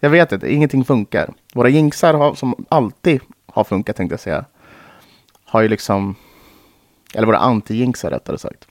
jag 0.00 0.10
vet 0.10 0.32
inte, 0.32 0.52
ingenting 0.52 0.84
funkar. 0.84 1.32
Våra 1.54 1.68
jinxar 1.68 2.14
har, 2.14 2.34
som 2.34 2.64
alltid 2.68 3.20
har 3.46 3.64
funkat 3.64 3.96
tänkte 3.96 4.12
jag 4.12 4.20
säga, 4.20 4.44
har 5.44 5.62
ju 5.62 5.68
liksom, 5.68 6.14
eller 7.14 7.26
våra 7.26 7.38
anti-jinxar 7.38 8.10
rättare 8.10 8.38
sagt. 8.38 8.66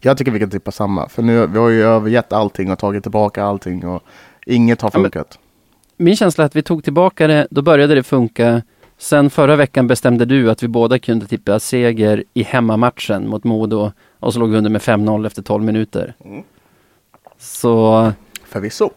Jag 0.00 0.18
tycker 0.18 0.32
vi 0.32 0.38
kan 0.38 0.50
tippa 0.50 0.70
samma, 0.72 1.08
för 1.08 1.22
nu 1.22 1.46
vi 1.46 1.58
har 1.58 1.68
ju 1.68 1.82
övergett 1.82 2.32
allting 2.32 2.70
och 2.72 2.78
tagit 2.78 3.02
tillbaka 3.02 3.44
allting 3.44 3.86
och 3.86 4.02
inget 4.46 4.82
har 4.82 4.90
Ja, 4.94 4.98
men- 4.98 5.10
funkat. 5.10 5.38
Min 5.96 6.16
känsla 6.16 6.44
är 6.44 6.46
att 6.46 6.56
vi 6.56 6.62
tog 6.62 6.84
tillbaka 6.84 7.26
det, 7.26 7.46
då 7.50 7.62
började 7.62 7.94
det 7.94 8.02
funka. 8.02 8.62
Sen 8.98 9.30
förra 9.30 9.56
veckan 9.56 9.86
bestämde 9.86 10.24
du 10.24 10.50
att 10.50 10.62
vi 10.62 10.68
båda 10.68 10.98
kunde 10.98 11.26
tippa 11.26 11.60
seger 11.60 12.24
i 12.34 12.42
hemmamatchen 12.42 13.28
mot 13.28 13.44
Modo 13.44 13.92
och 14.20 14.32
så 14.32 14.38
låg 14.40 14.50
vi 14.50 14.56
under 14.56 14.70
med 14.70 14.80
5-0 14.80 15.26
efter 15.26 15.42
12 15.42 15.64
minuter. 15.64 16.14
Så 17.38 18.12
Förvisso. 18.44 18.90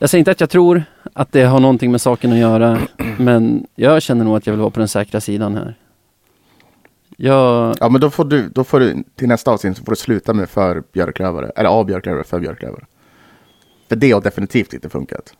jag 0.00 0.10
säger 0.10 0.20
inte 0.20 0.30
att 0.30 0.40
jag 0.40 0.50
tror 0.50 0.82
att 1.12 1.32
det 1.32 1.42
har 1.42 1.60
någonting 1.60 1.90
med 1.90 2.00
saken 2.00 2.32
att 2.32 2.38
göra, 2.38 2.78
men 3.18 3.66
jag 3.74 4.02
känner 4.02 4.24
nog 4.24 4.36
att 4.36 4.46
jag 4.46 4.52
vill 4.52 4.60
vara 4.60 4.70
på 4.70 4.78
den 4.78 4.88
säkra 4.88 5.20
sidan 5.20 5.54
här. 5.54 5.76
Jag, 7.16 7.76
Ja, 7.80 7.88
men 7.88 8.00
då 8.00 8.10
får 8.10 8.24
du, 8.24 8.48
då 8.48 8.64
får 8.64 8.80
du 8.80 9.04
till 9.14 9.28
nästa 9.28 9.50
avsnitt 9.50 9.76
så 9.76 9.84
får 9.84 9.92
du 9.92 9.96
sluta 9.96 10.34
med 10.34 10.50
för 10.50 10.82
björklövare. 10.92 11.50
Eller 11.56 11.68
av 11.70 11.86
björklövare 11.86 12.24
för 12.24 12.40
björklövare. 12.40 12.84
För 13.88 13.96
det 13.96 14.10
har 14.10 14.20
definitivt 14.20 14.72
inte 14.72 14.88
funkat. 14.88 15.34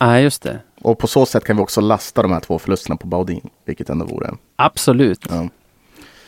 Nej 0.00 0.22
just 0.22 0.42
det. 0.42 0.58
Och 0.80 0.98
på 0.98 1.06
så 1.06 1.26
sätt 1.26 1.44
kan 1.44 1.56
vi 1.56 1.62
också 1.62 1.80
lasta 1.80 2.22
de 2.22 2.32
här 2.32 2.40
två 2.40 2.58
förlusterna 2.58 2.96
på 2.96 3.06
Baudin. 3.06 3.50
Vilket 3.64 3.88
ändå 3.90 4.04
vore 4.06 4.30
Absolut. 4.56 5.26
ja. 5.30 5.48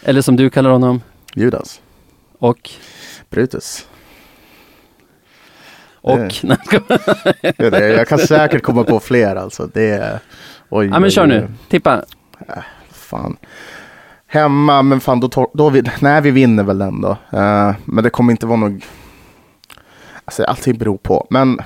Eller 0.02 0.22
som 0.22 0.36
du 0.36 0.50
kallar 0.50 0.70
honom. 0.70 1.00
Judas. 1.34 1.80
Och, 2.38 2.70
Brutus. 3.30 3.86
och. 6.00 6.18
Det 7.56 7.70
det. 7.70 7.88
Jag 7.88 8.08
kan 8.08 8.18
säkert 8.18 8.62
komma 8.62 8.84
på 8.84 9.00
fler 9.00 9.36
alltså. 9.36 9.66
Det 9.74 9.88
är... 9.90 10.18
Oj, 10.68 10.86
ja 10.86 10.98
men 11.00 11.10
kör 11.10 11.26
nu. 11.26 11.48
Tippa. 11.68 12.04
Fan. 12.90 13.36
Hemma, 14.26 14.82
men 14.82 15.00
fan 15.00 15.20
då, 15.20 15.28
tor- 15.28 15.50
då 15.54 15.70
vi, 15.70 15.82
nej 16.00 16.20
vi 16.22 16.30
vinner 16.30 16.62
väl 16.64 16.78
den 16.78 17.00
då. 17.00 17.10
Eh, 17.32 17.74
men 17.84 18.04
det 18.04 18.10
kommer 18.10 18.30
inte 18.30 18.46
vara 18.46 18.56
något. 18.56 18.82
Alltså 20.24 20.44
allting 20.44 20.78
beror 20.78 20.96
på. 20.98 21.26
Men 21.30 21.58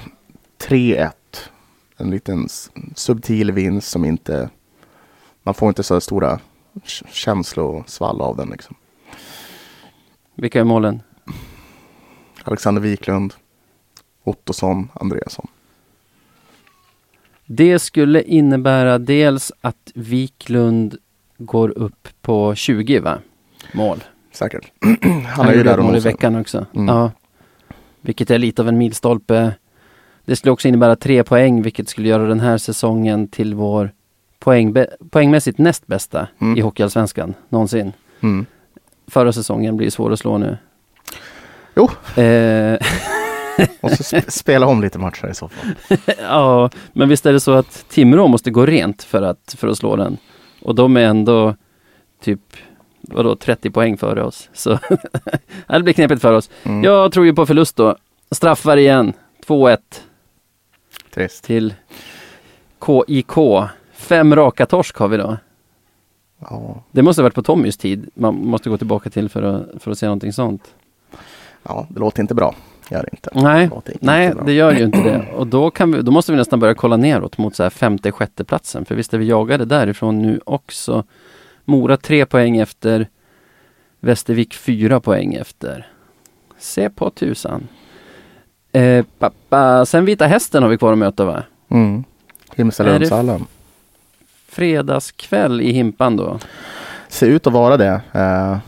3-1. 0.69 1.11
En 2.01 2.11
liten 2.11 2.49
subtil 2.95 3.53
vinst 3.53 3.89
som 3.89 4.05
inte. 4.05 4.51
Man 5.43 5.55
får 5.55 5.69
inte 5.69 5.83
så 5.83 6.01
stora 6.01 6.41
känslosvall 7.13 8.21
av 8.21 8.37
den 8.37 8.51
liksom. 8.51 8.77
Vilka 10.35 10.61
är 10.61 10.65
målen? 10.65 11.03
Alexander 12.45 12.83
Wiklund. 12.83 13.35
Ottosson, 14.25 14.89
Andreasson. 14.95 15.47
Det 17.47 17.79
skulle 17.79 18.23
innebära 18.23 18.99
dels 18.99 19.53
att 19.61 19.93
Wiklund 19.95 20.97
går 21.39 21.79
upp 21.79 22.09
på 22.23 22.55
20 22.55 22.99
va? 22.99 23.19
Mål. 23.75 24.05
Säkert. 24.33 24.73
Han, 24.81 25.25
Han 25.25 25.49
är 25.49 25.55
ju 25.55 25.63
där 25.63 25.79
mål 25.79 25.97
i 25.97 26.01
veckan 26.01 26.37
också. 26.37 26.67
Mm. 26.75 26.89
Ja. 26.89 27.11
Vilket 28.01 28.31
är 28.31 28.39
lite 28.39 28.63
av 28.63 28.69
en 28.69 28.79
milstolpe. 28.79 29.55
Det 30.25 30.37
skulle 30.37 30.53
också 30.53 30.69
innebära 30.69 30.97
tre 30.97 31.25
poäng 31.25 31.63
vilket 31.63 31.89
skulle 31.89 32.09
göra 32.09 32.23
den 32.27 32.41
här 32.41 32.59
säsongen 32.59 33.29
till 33.29 33.55
vår 33.55 33.93
poäng, 34.39 34.77
poängmässigt 35.11 35.59
näst 35.59 35.87
bästa 35.87 36.27
Mm. 36.41 36.59
i 36.59 36.61
Hockeyallsvenskan 36.61 37.35
någonsin. 37.49 37.93
Mm. 38.21 38.47
Förra 39.09 39.33
säsongen 39.33 39.77
blir 39.77 39.91
svår 39.91 40.13
att 40.13 40.19
slå 40.19 40.39
nu. 40.39 40.59
Jo. 41.77 41.85
Eh, 42.23 42.79
Och 43.81 43.91
så 43.91 44.03
sp- 44.17 44.31
spela 44.31 44.67
om 44.67 44.83
lite 44.83 44.99
matcher 44.99 45.29
i 45.31 45.35
så 45.35 45.49
fall. 45.49 45.99
ja, 46.21 46.71
men 46.93 47.09
visst 47.09 47.27
är 47.27 47.33
det 47.33 47.41
så 47.41 47.53
att 47.53 47.85
Timrå 47.89 48.29
måste 48.29 48.51
gå 48.51 48.67
rent 48.67 49.03
för 49.03 49.23
att, 49.23 49.55
för 49.59 49.69
att 49.69 49.79
slå 49.79 49.97
den. 49.97 50.17
Och 50.63 50.75
de 50.75 50.97
är 50.97 51.01
ändå 51.01 51.55
typ 52.23 52.41
vadå, 53.03 53.37
30 53.37 53.71
poäng 53.71 53.97
före 53.97 54.23
oss. 54.25 54.49
Så 54.53 54.79
det 55.69 55.81
blir 55.83 55.93
knepigt 55.95 56.23
för 56.23 56.33
oss. 56.33 56.51
Mm. 56.63 56.85
Jag 56.85 57.13
tror 57.13 57.27
ju 57.27 57.35
på 57.35 57.47
förlust 57.47 57.77
då. 57.77 57.97
Straffar 58.31 58.77
igen. 58.77 59.13
2-1 59.47 59.79
Trist. 61.15 61.45
till 61.45 61.75
KIK. 62.87 63.33
Fem 63.93 64.37
raka 64.37 64.67
torsk 64.67 64.97
har 64.97 65.09
vi 65.09 65.17
då. 65.17 65.37
Ja. 66.39 66.83
Det 66.91 67.03
måste 67.03 67.23
ha 67.23 67.25
varit 67.25 67.35
på 67.35 67.43
Tommys 67.43 67.77
tid. 67.77 68.11
Man 68.15 68.35
måste 68.35 68.71
gå 68.71 68.79
tillbaka 68.79 69.11
till 69.11 69.29
för 69.29 69.43
att, 69.43 69.83
för 69.83 69.91
att 69.91 69.99
se 69.99 70.07
någonting 70.07 70.33
sånt. 70.33 70.75
ja, 71.63 71.87
det 71.91 72.01
låter 72.01 72.21
inte 72.23 72.35
bra. 72.35 72.55
Gör 72.91 73.03
det 73.03 73.09
inte. 73.13 73.31
Nej, 73.35 73.69
Det 73.85 73.93
inte 73.93 74.07
nej 74.07 74.35
bra. 74.35 74.45
det 74.45 74.53
gör 74.53 74.73
ju 74.73 74.85
inte 74.85 75.03
det. 75.03 75.33
Och 75.37 75.47
då, 75.47 75.71
kan 75.71 75.93
vi, 75.93 76.03
då 76.03 76.13
måste 76.13 76.33
vi 76.33 76.39
nästan 76.39 76.61
börja 76.61 76.75
kolla 76.75 76.97
neråt 76.97 77.39
mot 77.39 77.55
så 77.57 77.63
här 77.63 77.71
femte, 77.71 78.13
sjätte 78.13 78.45
platsen. 78.45 78.85
För 78.85 78.95
visst 78.95 79.15
är 79.15 79.19
vi 79.19 79.25
jagade 79.27 79.65
därifrån 79.65 80.23
nu 80.23 80.41
också. 80.47 81.05
Mora 81.65 81.97
tre 81.97 82.27
poäng 82.27 82.57
efter. 82.57 83.09
Västervik 84.01 84.55
fyra 84.55 85.01
poäng 85.01 85.35
efter. 85.35 85.87
Se 86.59 86.91
på 86.91 87.11
tusan. 87.11 87.69
Eh, 88.73 89.05
pappa. 89.19 89.87
Sen 89.87 90.05
Vita 90.05 90.27
Hästen 90.27 90.63
har 90.63 90.71
vi 90.71 90.79
kvar 90.79 90.93
att 90.93 90.99
möta 90.99 91.25
va? 91.25 91.43
Mm. 91.71 92.05
Himmelstalundshallen. 92.57 93.47
Fredagskväll 94.49 95.61
i 95.61 95.73
Himpan 95.73 96.17
då. 96.17 96.39
Ser 97.09 97.27
ut 97.27 97.47
att 97.47 97.53
vara 97.53 97.77
det. 97.77 98.01
Eh, 98.13 98.59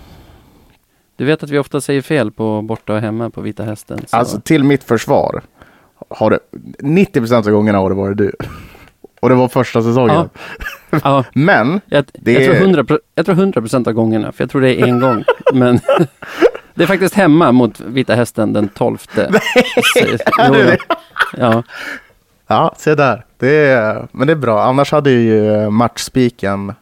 Du 1.16 1.24
vet 1.24 1.42
att 1.42 1.50
vi 1.50 1.58
ofta 1.58 1.80
säger 1.80 2.02
fel 2.02 2.30
på 2.30 2.62
borta 2.62 2.92
och 2.94 3.00
hemma 3.00 3.30
på 3.30 3.40
Vita 3.40 3.62
Hästen. 3.64 4.00
Så. 4.06 4.16
alltså 4.16 4.40
till 4.40 4.64
mitt 4.64 4.84
försvar. 4.84 5.42
Har 6.10 6.30
det, 6.30 6.38
90% 6.78 7.46
av 7.46 7.52
gångerna 7.52 7.78
har 7.78 7.88
det 7.90 7.96
varit 7.96 8.18
du. 8.18 8.32
Och 9.20 9.28
det 9.28 9.34
var 9.34 9.48
första 9.48 9.82
säsongen. 9.82 10.28
ja, 11.04 11.24
Men 11.32 11.80
jag, 11.86 12.04
Det 12.12 12.32
jag, 12.32 12.44
tror 12.44 12.54
är- 12.56 12.60
100, 12.60 12.84
pro- 12.84 12.98
jag 13.14 13.26
tror 13.26 13.34
100 13.34 13.60
procent 13.60 13.86
av 13.86 13.92
gångerna, 13.92 14.32
för 14.32 14.44
jag 14.44 14.50
tror 14.50 14.60
det 14.60 14.80
är 14.80 14.86
en 14.86 15.00
gång. 15.00 15.24
Men 15.54 15.80
det 16.74 16.82
är 16.82 16.86
faktiskt 16.86 17.14
hemma 17.14 17.52
mot 17.52 17.80
Vita 17.80 18.14
Hästen 18.14 18.52
den 18.52 18.68
12. 18.68 18.98
Så- 19.06 19.14
jo, 20.46 20.52
det? 20.52 20.78
Ja, 21.36 21.62
ja, 22.46 22.74
se 22.78 22.94
där. 22.94 23.24
Det 23.38 23.56
är, 23.66 24.08
men 24.12 24.26
det 24.26 24.32
är 24.32 24.36
bra. 24.36 24.62
Annars 24.62 24.92
hade 24.92 25.10
ju 25.10 25.54
eh, 25.54 25.70
matchspiken 25.70 26.72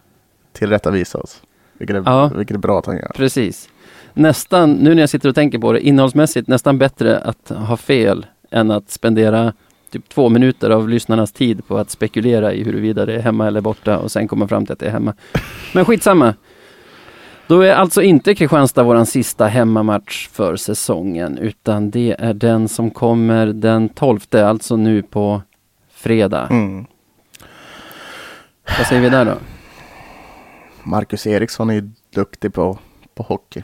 tillrättavisat 0.52 1.22
oss. 1.22 1.42
Vilket 1.78 1.96
är, 1.96 2.02
Ja. 2.06 2.30
vilket 2.36 2.54
är 2.54 2.58
bra 2.58 2.82
han 2.86 2.96
gör. 2.96 3.10
precis. 3.16 3.68
Nästan, 4.14 4.72
nu 4.72 4.94
när 4.94 5.02
jag 5.02 5.10
sitter 5.10 5.28
och 5.28 5.34
tänker 5.34 5.58
på 5.58 5.72
det, 5.72 5.80
innehållsmässigt 5.80 6.48
nästan 6.48 6.78
bättre 6.78 7.18
att 7.18 7.48
ha 7.48 7.76
fel 7.76 8.26
än 8.50 8.70
att 8.70 8.90
spendera 8.90 9.52
typ 9.90 10.08
två 10.08 10.28
minuter 10.28 10.70
av 10.70 10.88
lyssnarnas 10.88 11.32
tid 11.32 11.66
på 11.68 11.78
att 11.78 11.90
spekulera 11.90 12.52
i 12.52 12.64
huruvida 12.64 13.06
det 13.06 13.14
är 13.14 13.20
hemma 13.20 13.46
eller 13.46 13.60
borta 13.60 13.98
och 13.98 14.10
sen 14.12 14.28
komma 14.28 14.48
fram 14.48 14.66
till 14.66 14.72
att 14.72 14.78
det 14.78 14.86
är 14.86 14.90
hemma. 14.90 15.14
Men 15.74 15.84
skitsamma. 15.84 16.34
Då 17.50 17.60
är 17.60 17.74
alltså 17.74 18.02
inte 18.02 18.34
Kristianstad 18.34 18.82
våran 18.82 19.06
sista 19.06 19.46
hemmamatch 19.46 20.28
för 20.28 20.56
säsongen 20.56 21.38
utan 21.38 21.90
det 21.90 22.16
är 22.18 22.34
den 22.34 22.68
som 22.68 22.90
kommer 22.90 23.46
den 23.46 23.88
12, 23.88 24.20
alltså 24.32 24.76
nu 24.76 25.02
på 25.02 25.42
fredag. 25.90 26.46
Mm. 26.50 26.86
Vad 28.78 28.86
säger 28.86 29.02
vi 29.02 29.08
där 29.08 29.24
då? 29.24 29.34
Marcus 30.82 31.26
Eriksson 31.26 31.70
är 31.70 31.74
ju 31.74 31.90
duktig 32.14 32.54
på, 32.54 32.78
på 33.14 33.22
hockey. 33.22 33.62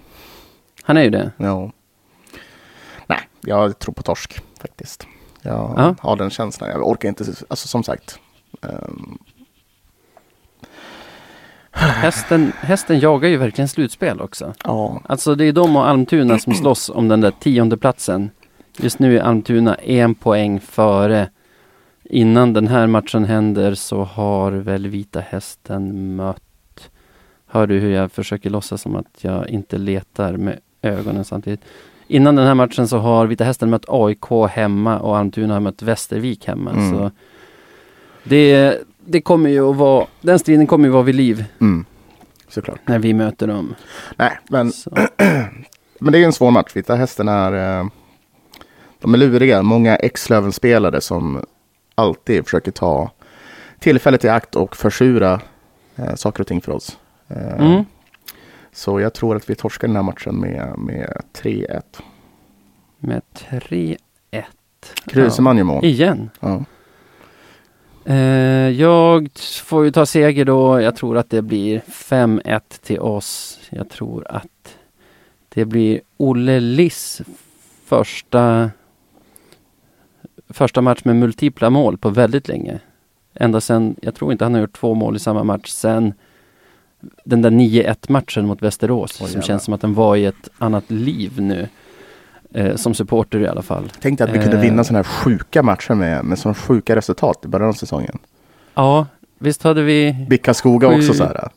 Han 0.83 0.97
är 0.97 1.03
ju 1.03 1.11
det. 1.11 1.31
Ja. 1.37 1.71
Nej, 3.07 3.21
jag 3.41 3.79
tror 3.79 3.95
på 3.95 4.03
torsk 4.03 4.41
faktiskt. 4.61 5.07
Jag 5.43 5.75
Ja. 5.77 5.95
har 6.01 6.17
den 6.17 6.31
känslan. 6.31 6.71
Jag 6.71 6.87
orkar 6.89 7.09
inte, 7.09 7.25
alltså 7.49 7.69
som 7.69 7.83
sagt. 7.83 8.19
ehm, 8.63 9.19
Hästen, 11.77 12.53
hästen 12.61 13.01
jagar 13.01 13.29
ju 13.29 13.37
verkligen 13.37 13.69
slutspel 13.69 14.21
också. 14.21 14.55
ja, 14.65 15.01
Alltså 15.07 15.35
det 15.35 15.45
är 15.45 15.53
de 15.53 15.77
och 15.77 15.89
Almtuna 15.89 16.39
som 16.39 16.55
slåss 16.55 16.91
om 16.91 17.09
den 17.09 17.21
där 17.21 17.31
tionde 17.31 17.77
platsen. 17.77 18.31
Just 18.79 18.99
nu 18.99 19.17
är 19.17 19.23
Almtuna 19.23 19.75
en 19.75 20.15
poäng 20.15 20.61
före. 20.61 21.29
Innan 22.05 22.53
den 22.53 22.69
här 22.69 22.87
matchen 22.87 23.25
händer 23.25 23.75
så 23.75 24.05
har 24.05 24.53
väl 24.53 24.87
Vita 24.87 25.21
Hästen 25.21 26.17
mött 26.17 26.43
Hör 27.47 27.67
du 27.67 27.79
hur 27.79 27.91
jag 27.91 28.13
försöker 28.13 28.51
låtsas 28.51 28.83
som 28.83 28.97
att 28.97 29.19
jag 29.21 29.49
inte 29.49 29.79
letar 29.79 30.37
med 30.37 30.59
ögonen 30.83 31.25
samtidigt? 31.25 31.61
Innan 32.07 32.37
den 32.37 32.47
här 32.47 32.55
matchen 32.55 32.89
så 32.89 32.99
har 32.99 33.27
Vita 33.27 33.45
Hästen 33.45 33.71
mött 33.71 33.85
AIK 33.89 34.51
hemma 34.51 34.99
och 34.99 35.17
Almtuna 35.19 35.55
har 35.55 35.61
mött 35.61 35.83
Västervik 35.83 36.47
hemma. 36.47 36.71
Mm. 36.71 36.91
Så 36.91 37.11
det, 38.25 38.79
det 39.07 39.21
kommer 39.21 39.51
ju 39.51 39.71
att 39.71 39.77
vara, 39.77 40.07
den 40.21 40.39
striden 40.39 40.67
kommer 40.67 40.85
ju 40.85 40.91
vara 40.93 41.03
vid 41.03 41.15
liv 41.15 41.45
mm, 41.61 41.85
såklart. 42.49 42.81
när 42.89 42.99
vi 42.99 43.15
möter 43.15 43.47
dem. 43.47 43.75
Nej, 44.17 44.39
men, 44.49 44.73
men 46.01 46.13
det 46.13 46.19
är 46.19 46.25
en 46.25 46.33
svår 46.33 46.51
match. 46.51 46.71
Vita 46.75 46.95
Hästen 46.95 47.29
är, 47.29 47.79
eh, 47.81 47.87
de 49.01 49.15
är 49.15 49.19
luriga. 49.19 49.63
Många 49.63 49.97
ex-Löven-spelare 49.97 51.01
som 51.01 51.45
alltid 51.95 52.45
försöker 52.45 52.73
ta 52.73 53.11
tillfället 53.79 54.25
i 54.25 54.29
akt 54.29 54.57
och 54.57 54.77
försura 54.77 55.41
eh, 55.97 56.15
saker 56.15 56.41
och 56.41 56.47
ting 56.47 56.61
för 56.61 56.73
oss. 56.73 56.99
Eh, 57.29 57.61
Mm. 57.61 57.85
Så 58.73 59.01
jag 59.01 59.15
tror 59.15 59.37
att 59.37 59.51
vi 59.51 59.55
torskar 59.55 59.89
den 59.89 59.97
här 59.97 60.03
matchen 60.03 60.41
med, 60.41 60.79
med 60.79 61.23
3-1. 61.43 61.83
Med 62.99 63.23
3-1. 63.35 63.97
Kruseman 65.07 65.57
gör 65.57 65.65
mål. 65.65 65.85
Igen. 65.85 66.31
Ja. 66.41 66.65
Eh, 68.07 68.71
jag 68.71 69.29
får 69.65 69.85
ju 69.85 69.91
ta 69.91 70.07
seger 70.07 70.45
då. 70.45 70.81
Jag 70.81 70.97
tror 70.97 71.19
att 71.19 71.31
det 71.31 71.43
blir 71.43 71.83
5-1 71.89 72.61
till 72.83 73.01
oss. 73.01 73.61
Jag 73.71 73.89
tror 73.89 74.27
att 74.31 74.77
det 75.49 75.65
blir 75.65 76.01
Olle 76.17 76.61
Liss 76.61 77.23
första 77.85 78.71
första 80.49 80.81
match 80.81 81.01
med 81.05 81.17
multipla 81.17 81.71
mål 81.71 81.99
på 81.99 82.11
väldigt 82.11 82.49
länge. 82.49 82.81
Ända 83.35 83.61
sen, 83.61 83.97
jag 84.03 84.15
tror 84.15 84.33
inte 84.33 84.45
han 84.45 84.55
har 84.55 84.61
gjort 84.61 84.77
två 84.77 84.95
mål 84.95 85.17
i 85.17 85.19
samma 85.19 85.45
match 85.45 85.69
sen 85.71 86.15
den 87.25 87.43
där 87.43 87.51
9-1 87.51 88.13
matchen 88.13 88.47
mot 88.47 88.63
Västerås 88.63 89.21
Oj, 89.21 89.29
som 89.29 89.43
känns 89.43 89.65
som 89.65 89.75
att 89.75 89.81
den 89.81 89.95
var 89.95 90.17
i 90.17 90.25
ett 90.25 90.49
annat 90.59 90.91
liv 90.91 91.41
nu. 91.41 91.69
Eh, 92.57 92.77
som 92.77 92.95
supporter 92.95 93.39
i 93.41 93.47
alla 93.49 93.63
fall. 93.63 93.89
Tänkte 94.01 94.25
att 94.25 94.31
vi 94.31 94.39
kunde 94.39 94.57
Eh. 94.57 94.63
vinna 94.63 94.85
sådana 94.85 94.99
här 94.99 95.05
sjuka 95.05 95.63
matcher 95.63 95.95
med, 95.95 96.25
med 96.25 96.39
sådana 96.39 96.55
sjuka 96.55 96.97
resultat 96.97 97.45
i 97.45 97.49
början 97.49 97.69
av 97.69 97.73
säsongen. 97.73 98.19
Ja, 98.75 99.07
visst 99.39 99.63
hade 99.63 99.83
vi 99.83 100.27
Bicka 100.31 100.55
Skoga 100.55 100.89
Sju- 100.89 100.97
också 100.97 101.15
så 101.15 101.25
här. 101.25 101.49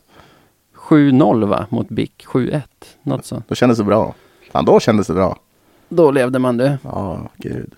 7-0 0.76 1.44
va? 1.46 1.66
Mot 1.70 1.88
BIK, 1.88 2.24
7-1. 2.26 2.62
Något 3.02 3.24
sånt. 3.24 3.48
Då 3.48 3.54
kändes 3.54 3.78
det 3.78 3.84
bra. 3.84 4.14
Fan, 4.52 4.64
då 4.64 4.80
kändes 4.80 5.06
det 5.06 5.12
bra. 5.14 5.36
Då 5.88 6.10
levde 6.10 6.38
man 6.38 6.56
det. 6.56 6.78
Ja, 6.84 7.28
gud. 7.36 7.74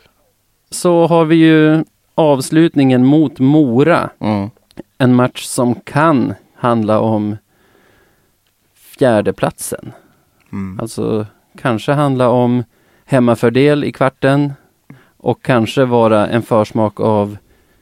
Så 0.71 1.07
har 1.07 1.25
vi 1.25 1.37
ju 1.37 1.85
avslutningen 2.15 3.05
mot 3.07 3.39
Mora. 3.39 4.11
Mm. 4.19 4.51
En 4.99 5.15
match 5.15 5.45
som 5.45 5.75
kan 5.75 6.35
handla 6.55 7.01
om 7.01 7.37
fjärdeplatsen. 8.75 9.93
Mm. 10.53 10.81
Alltså 10.81 11.27
kanske 11.59 11.93
handla 11.93 12.29
om 12.29 12.65
hemmafördel 13.05 13.85
i 13.85 13.93
kvarten 13.93 14.53
och 15.17 15.43
kanske 15.43 15.85
vara 15.85 16.27
en 16.27 16.43
försmak 16.43 17.01
av 17.01 17.37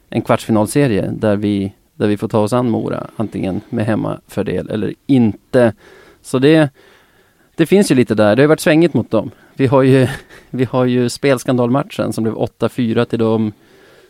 en 0.09 0.21
kvartsfinalserie 0.21 1.11
där 1.11 1.35
vi, 1.35 1.73
där 1.95 2.07
vi 2.07 2.17
får 2.17 2.27
ta 2.27 2.39
oss 2.39 2.53
an 2.53 2.69
Mora, 2.69 3.07
antingen 3.15 3.61
med 3.69 3.85
hemmafördel 3.85 4.69
eller 4.69 4.93
inte. 5.05 5.73
Så 6.21 6.39
det, 6.39 6.69
det 7.55 7.65
finns 7.65 7.91
ju 7.91 7.95
lite 7.95 8.15
där, 8.15 8.35
det 8.35 8.43
har 8.43 8.47
varit 8.47 8.59
svängigt 8.59 8.93
mot 8.93 9.11
dem. 9.11 9.31
Vi 9.53 9.67
har 9.67 9.81
ju, 9.81 10.07
vi 10.49 10.63
har 10.63 10.85
ju 10.85 11.09
spelskandalmatchen 11.09 12.13
som 12.13 12.23
blev 12.23 12.35
8-4 12.35 13.05
till 13.05 13.19
dem. 13.19 13.53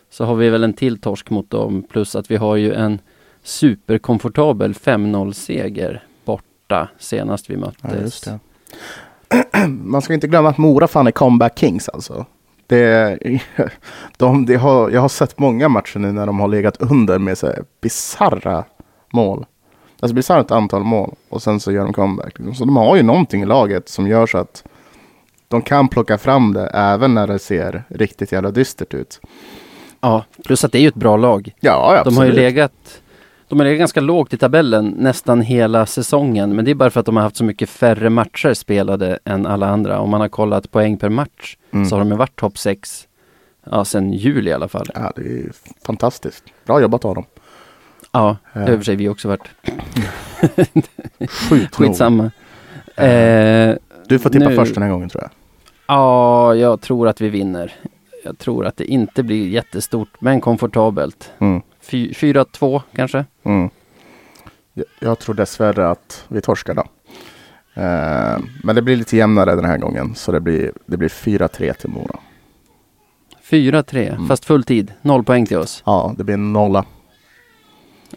Så 0.09 0.25
har 0.25 0.35
vi 0.35 0.49
väl 0.49 0.63
en 0.63 0.73
till 0.73 1.01
torsk 1.01 1.29
mot 1.29 1.49
dem, 1.49 1.83
plus 1.89 2.15
att 2.15 2.31
vi 2.31 2.35
har 2.35 2.55
ju 2.55 2.73
en 2.73 2.99
superkomfortabel 3.43 4.73
5-0 4.73 5.31
seger 5.31 6.03
borta 6.25 6.87
senast 6.99 7.49
vi 7.49 7.57
möttes. 7.57 8.23
Ja. 8.27 8.39
Man 9.67 10.01
ska 10.01 10.13
inte 10.13 10.27
glömma 10.27 10.49
att 10.49 10.57
Mora 10.57 10.87
fan 10.87 11.07
är 11.07 11.11
comeback 11.11 11.59
kings 11.59 11.89
alltså. 11.89 12.25
Det, 12.67 13.19
de, 14.17 14.45
de 14.45 14.55
har, 14.55 14.89
jag 14.89 15.01
har 15.01 15.09
sett 15.09 15.39
många 15.39 15.69
matcher 15.69 15.99
nu 15.99 16.11
när 16.11 16.25
de 16.25 16.39
har 16.39 16.47
legat 16.47 16.81
under 16.81 17.19
med 17.19 17.37
så 17.37 17.47
här 17.47 17.63
bisarra 17.81 18.63
mål. 19.13 19.45
Alltså 19.99 20.15
bisarrt 20.15 20.51
antal 20.51 20.83
mål 20.83 21.15
och 21.29 21.41
sen 21.41 21.59
så 21.59 21.71
gör 21.71 21.83
de 21.83 21.93
comeback. 21.93 22.37
Så 22.55 22.65
de 22.65 22.75
har 22.77 22.95
ju 22.95 23.03
någonting 23.03 23.41
i 23.41 23.45
laget 23.45 23.89
som 23.89 24.07
gör 24.07 24.25
så 24.27 24.37
att 24.37 24.63
de 25.47 25.61
kan 25.61 25.87
plocka 25.87 26.17
fram 26.17 26.53
det 26.53 26.67
även 26.67 27.13
när 27.13 27.27
det 27.27 27.39
ser 27.39 27.83
riktigt 27.89 28.31
jävla 28.31 28.51
dystert 28.51 28.93
ut. 28.93 29.21
Ja, 30.01 30.23
plus 30.45 30.63
att 30.63 30.71
det 30.71 30.77
är 30.77 30.81
ju 30.81 30.87
ett 30.87 30.95
bra 30.95 31.17
lag. 31.17 31.53
Ja, 31.59 32.01
De 32.05 32.17
har 32.17 32.23
ju 32.23 32.29
absolut. 32.31 32.35
legat 32.35 33.00
de 33.51 33.59
har 33.59 33.65
legat 33.65 33.79
ganska 33.79 34.01
lågt 34.01 34.33
i 34.33 34.37
tabellen 34.37 34.93
nästan 34.97 35.41
hela 35.41 35.85
säsongen. 35.85 36.55
Men 36.55 36.65
det 36.65 36.71
är 36.71 36.75
bara 36.75 36.89
för 36.89 36.99
att 36.99 37.05
de 37.05 37.15
har 37.15 37.23
haft 37.23 37.35
så 37.35 37.43
mycket 37.43 37.69
färre 37.69 38.09
matcher 38.09 38.53
spelade 38.53 39.19
än 39.25 39.45
alla 39.45 39.67
andra. 39.69 39.99
Om 39.99 40.09
man 40.09 40.21
har 40.21 40.27
kollat 40.27 40.71
poäng 40.71 40.97
per 40.97 41.09
match 41.09 41.57
Mm. 41.73 41.85
så 41.85 41.95
har 41.97 42.05
de 42.05 42.17
varit 42.17 42.35
topp 42.35 42.57
6 42.57 43.07
ja, 43.71 43.85
sen 43.85 44.13
juli 44.13 44.49
i 44.49 44.53
alla 44.53 44.67
fall. 44.67 44.85
Ja, 44.93 45.11
det 45.15 45.21
är 45.21 45.51
fantastiskt. 45.85 46.43
Bra 46.65 46.81
jobbat 46.81 47.05
av 47.05 47.15
dem. 47.15 47.25
Ja, 48.11 48.37
det 48.53 48.59
Ja. 48.59 48.65
har 48.65 48.69
i 48.71 48.75
och 48.75 48.79
för 48.79 48.83
sig 48.85 48.95
vi 48.95 49.09
också 49.09 49.27
varit. 49.27 49.41
Sjukt. 51.49 51.75
Skitsamma. 51.75 52.23
Eh, 52.95 53.75
Du 54.07 54.19
får 54.19 54.29
tippa 54.29 54.49
Nu- 54.49 54.55
först 54.55 54.73
den 54.73 54.83
här 54.83 54.89
gången 54.91 55.09
tror 55.09 55.23
jag. 55.23 55.31
ja, 55.87 56.55
jag 56.55 56.81
tror 56.81 57.07
att 57.07 57.21
vi 57.21 57.29
vinner. 57.29 57.73
Jag 58.23 58.37
tror 58.37 58.65
att 58.65 58.77
det 58.77 58.85
inte 58.85 59.23
blir 59.23 59.47
jättestort, 59.47 60.09
men 60.19 60.41
komfortabelt. 60.41 61.31
Mm. 61.39 61.61
Fy- 61.83 62.13
4-2 62.13 62.81
kanske? 62.95 63.25
Mm. 63.43 63.69
Jag, 64.99 65.19
tror 65.19 65.35
dessvärre 65.35 65.89
att 65.89 66.25
vi 66.27 66.41
torskar 66.41 66.73
då. 66.73 66.81
Eh, 67.81 68.39
men 68.63 68.75
det 68.75 68.81
blir 68.81 68.95
lite 68.95 69.17
jämnare 69.17 69.55
den 69.55 69.65
här 69.65 69.77
gången. 69.77 70.15
Så 70.15 70.31
det 70.31 70.39
blir, 70.39 70.71
det 70.85 70.97
blir 70.97 71.09
4-3 71.09 71.73
till 71.73 71.89
Mora. 71.89 72.19
4-3, 73.49 74.07
Mm. 74.13 74.27
fast 74.27 74.45
full 74.45 74.63
tid. 74.63 74.93
Noll 75.01 75.23
poäng 75.23 75.45
till 75.45 75.57
oss. 75.57 75.83
Ja, 75.85 76.13
det 76.17 76.23
blir 76.23 76.33
en 76.33 76.53
nolla. 76.53 76.85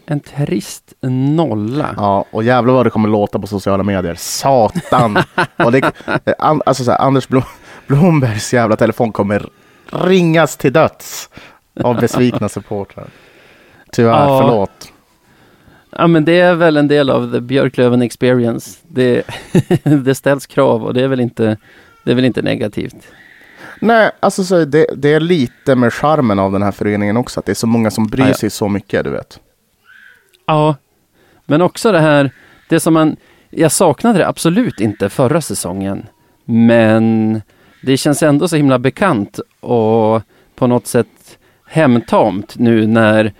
En 0.05 0.19
trist 0.19 0.93
nolla. 1.01 1.93
Ja, 1.97 2.25
och 2.31 2.43
jävlar 2.43 2.73
vad 2.73 2.85
det 2.85 2.89
kommer 2.89 3.09
låta 3.09 3.39
på 3.39 3.47
sociala 3.47 3.83
medier. 3.83 4.15
Satan! 4.15 5.17
och 5.57 5.71
det, 5.71 5.91
eh, 6.25 6.33
alltså 6.65 6.83
så 6.83 6.91
här, 6.91 6.99
Anders 7.01 7.27
Blom, 7.27 7.43
Blombergs 7.87 8.53
jävla 8.53 8.75
telefon 8.75 9.11
kommer 9.11 9.49
ringas 9.91 10.57
till 10.57 10.73
döds 10.73 11.29
av 11.83 11.95
besvikna 12.01 12.49
supportrar. 12.49 13.07
Tyvärr, 13.95 14.11
Ja. 14.27 14.39
förlåt. 14.41 14.91
Ja 15.89 16.07
men 16.07 16.25
det 16.25 16.39
är 16.39 16.55
väl 16.55 16.77
en 16.77 16.87
del 16.87 17.09
av 17.09 17.31
the 17.31 17.39
Björklöven 17.41 18.01
experience. 18.01 18.79
Det, 18.87 19.23
det 19.83 20.15
ställs 20.15 20.45
krav 20.45 20.83
och 20.83 20.93
det 20.93 21.01
är 21.01 21.07
väl 21.07 21.19
inte, 21.19 21.57
det 22.03 22.11
är 22.11 22.15
väl 22.15 22.25
inte 22.25 22.41
negativt. 22.41 22.95
Nej, 23.81 24.11
alltså 24.19 24.43
så 24.43 24.65
det, 24.65 24.85
det 24.95 25.13
är 25.13 25.19
lite 25.19 25.75
med 25.75 25.93
charmen 25.93 26.39
av 26.39 26.51
den 26.51 26.63
här 26.63 26.71
föreningen 26.71 27.17
också. 27.17 27.39
Att 27.39 27.45
det 27.45 27.51
är 27.51 27.53
så 27.53 27.67
många 27.67 27.91
som 27.91 28.07
bryr 28.07 28.27
Ja, 28.27 28.33
sig 28.33 28.49
så 28.49 28.69
mycket, 28.69 29.03
du 29.03 29.09
vet. 29.09 29.39
Ja, 30.45 30.75
men 31.45 31.61
också 31.61 31.91
det 31.91 31.99
här, 31.99 32.31
det 32.69 32.79
som 32.79 32.93
man, 32.93 33.15
jag 33.49 33.71
saknade 33.71 34.19
det 34.19 34.27
absolut 34.27 34.79
inte 34.79 35.09
förra 35.09 35.41
säsongen. 35.41 36.05
Men 36.45 37.41
det 37.83 37.97
känns 37.97 38.23
ändå 38.23 38.47
så 38.47 38.55
himla 38.55 38.79
bekant 38.79 39.39
och 39.59 40.21
på 40.55 40.67
något 40.67 40.87
sätt 40.87 41.37
hemtamt 41.67 42.55
nu 42.57 42.87
när 42.87 43.33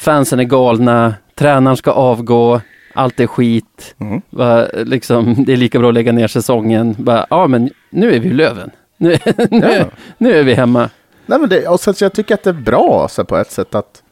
fansen 0.00 0.40
är 0.40 0.44
galna, 0.44 1.14
tränaren 1.34 1.76
ska 1.76 1.90
avgå, 1.90 2.60
allt 2.94 3.20
är 3.20 3.26
skit. 3.26 3.94
Mm. 3.98 4.22
Va, 4.30 4.66
liksom, 4.72 5.44
det 5.44 5.52
är 5.52 5.56
lika 5.56 5.78
bra 5.78 5.88
att 5.88 5.94
lägga 5.94 6.12
ner 6.12 6.28
säsongen. 6.28 6.94
Va, 6.98 7.26
ja, 7.30 7.46
men 7.46 7.70
nu 7.90 8.12
är 8.14 8.20
vi 8.20 8.28
i 8.28 8.32
Löven. 8.32 8.70
Nu, 8.96 9.16
nu, 9.50 9.66
Ja. 9.78 9.84
nu 10.18 10.32
är 10.32 10.42
vi 10.42 10.54
hemma. 10.54 10.90
Nej, 11.26 11.38
men 11.38 11.48
det, 11.48 11.66
och 11.68 11.80
sen, 11.80 11.94
jag 12.00 12.12
tycker 12.12 12.34
att 12.34 12.42
det 12.42 12.50
är 12.50 12.54
bra 12.54 13.08
så 13.10 13.24
på 13.24 13.36
ett 13.36 13.50
sätt 13.50 13.74
att 13.74 14.02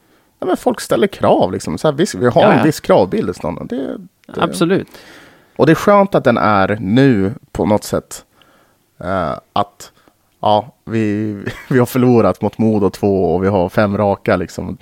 nej, 0.41 0.47
men 0.47 0.57
folk 0.57 0.81
ställer 0.81 1.07
krav. 1.07 1.51
Liksom. 1.51 1.77
Så 1.77 1.87
här, 1.87 1.95
viss, 1.95 2.15
vi 2.15 2.25
har 2.29 2.41
Ja, 2.41 2.51
en 2.53 2.63
viss 2.65 2.79
kravbild. 2.79 3.35
Snarare. 3.35 3.65
Det, 3.69 3.97
det, 4.35 4.41
Absolut. 4.43 4.87
Och 5.55 5.65
det 5.65 5.71
är 5.71 5.75
skönt 5.75 6.15
att 6.15 6.23
den 6.23 6.37
är 6.37 6.77
nu 6.81 7.33
på 7.51 7.65
något 7.65 7.83
sätt. 7.83 8.25
eh, 9.03 9.31
att 9.53 9.91
ja, 10.41 10.73
vi, 10.85 11.37
vi 11.69 11.79
har 11.79 11.85
förlorat 11.85 12.41
mot 12.41 12.57
Modo 12.57 12.89
2 12.89 13.35
och 13.35 13.43
vi 13.43 13.47
har 13.47 13.69
fem 13.69 13.97
raka. 13.97 14.35
Liksom. 14.35 14.77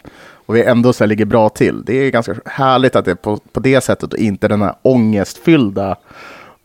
Och 0.47 0.55
vi 0.55 0.63
ändå 0.63 0.93
så 0.93 1.05
ligger 1.05 1.25
bra 1.25 1.49
till. 1.49 1.83
Det 1.85 1.93
är 1.93 2.11
ganska 2.11 2.35
härligt 2.45 2.95
att 2.95 3.05
det 3.05 3.11
är 3.11 3.15
på, 3.15 3.37
på 3.37 3.59
det 3.59 3.81
sättet 3.81 4.13
och 4.13 4.19
inte 4.19 4.47
den 4.47 4.61
här 4.61 4.75
ångestfyllda 4.81 5.95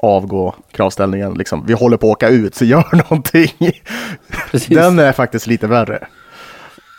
avgå 0.02 0.54
kravställningen. 0.72 1.34
Liksom, 1.34 1.66
vi 1.66 1.72
håller 1.72 1.96
på 1.96 2.06
att 2.06 2.12
åka 2.12 2.28
ut, 2.28 2.54
så 2.54 2.64
gör 2.64 2.96
någonting. 3.10 3.72
Precis. 4.50 4.76
Den 4.76 4.98
är 4.98 5.12
faktiskt 5.12 5.46
lite 5.46 5.66
värre. 5.66 6.06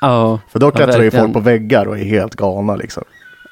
ja, 0.01 0.39
För 0.51 0.59
då 0.59 0.67
ja, 0.67 0.71
klättrar 0.71 1.03
ju 1.03 1.11
folk 1.11 1.33
på 1.33 1.39
väggar 1.39 1.85
och 1.85 1.99
är 1.99 2.03
helt 2.03 2.35
galna 2.35 2.75
liksom. 2.75 3.03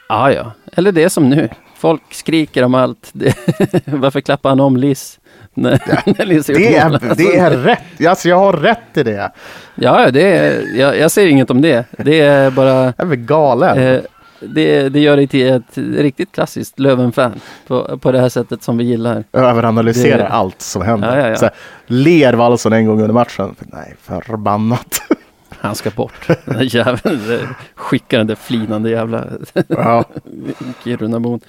Ja, 0.10 0.32
ja. 0.32 0.52
Eller 0.74 0.92
det 0.92 1.04
är 1.04 1.10
som 1.10 1.30
nu. 1.30 1.50
Folk 1.76 2.14
skriker 2.14 2.64
om 2.64 2.76
allt. 2.76 3.12
Varför 3.86 4.22
klappar 4.22 4.50
han 4.50 4.60
om 4.60 4.78
Liz? 4.78 5.20
När, 5.54 5.82
när 6.18 6.26
gjort 6.34 6.46
Det 6.48 6.84
mål? 6.84 6.96
är, 7.12 7.16
det 7.16 7.38
är 7.38 7.52
rätt. 7.52 8.06
Alltså, 8.08 8.30
jag 8.30 8.38
har 8.38 8.54
rätt 8.54 8.98
i 8.98 9.04
det. 9.04 9.32
Ja, 9.76 10.12
det 10.12 10.38
är, 10.38 10.78
jag, 10.80 10.98
jag 10.98 11.12
säger 11.12 11.30
inget 11.30 11.50
om 11.52 11.62
det. 11.62 11.86
Det 11.98 12.20
är 12.22 12.52
bara... 12.52 12.74
Jag 12.86 12.94
är 12.98 13.06
väl 13.06 13.18
galen. 13.20 13.78
Eh, 13.80 14.00
det, 14.40 14.90
det 14.90 15.00
gör 15.00 15.18
dig 15.18 15.28
till 15.28 15.50
ett 15.50 15.78
riktigt 15.78 16.32
klassiskt 16.32 16.80
Löven-fan. 16.80 17.40
På, 17.68 17.98
på 17.98 18.12
det 18.12 18.20
här 18.20 18.30
sättet 18.30 18.64
som 18.64 18.78
vi 18.78 18.84
gillar. 18.84 19.24
Överanalyserar 19.34 20.18
det- 20.18 20.28
allt 20.28 20.62
som 20.62 20.82
händer. 20.82 21.18
Ja, 21.18 21.24
ja, 21.24 21.30
ja. 21.30 21.36
Så 21.36 21.46
här, 21.46 21.54
ler 21.88 22.34
Wallson 22.34 22.74
en 22.74 22.86
gång 22.86 23.02
under 23.02 23.14
matchen. 23.14 23.56
Nej, 23.60 23.96
förbannat. 24.02 25.02
Han 25.60 25.76
ska 25.76 25.90
bort. 25.90 26.28
Den 26.46 26.58
där 26.58 26.76
jäveln. 26.76 27.48
Skickar 27.76 28.18
den 28.18 28.28
där 28.28 28.36
flinande 28.36 28.90
jävla 28.90 29.24
ja. 29.68 30.04
Kirunabon. 30.84 31.40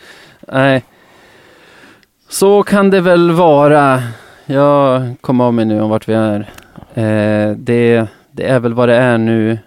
Nej. 0.52 0.82
Så 2.32 2.62
kan 2.62 2.90
det 2.90 3.00
väl 3.00 3.30
vara. 3.32 4.02
Jag 4.46 5.14
kom 5.20 5.40
av 5.40 5.54
mig 5.54 5.64
nu 5.64 5.80
om 5.80 5.90
vart 5.90 6.08
vi 6.08 6.14
är. 6.14 6.40
Eh, 6.94 7.56
det, 7.56 8.06
det 8.30 8.44
är 8.48 8.60
väl 8.60 8.74
vad 8.74 8.88
det 8.88 8.96
är 8.96 9.18
nu. 9.18 9.58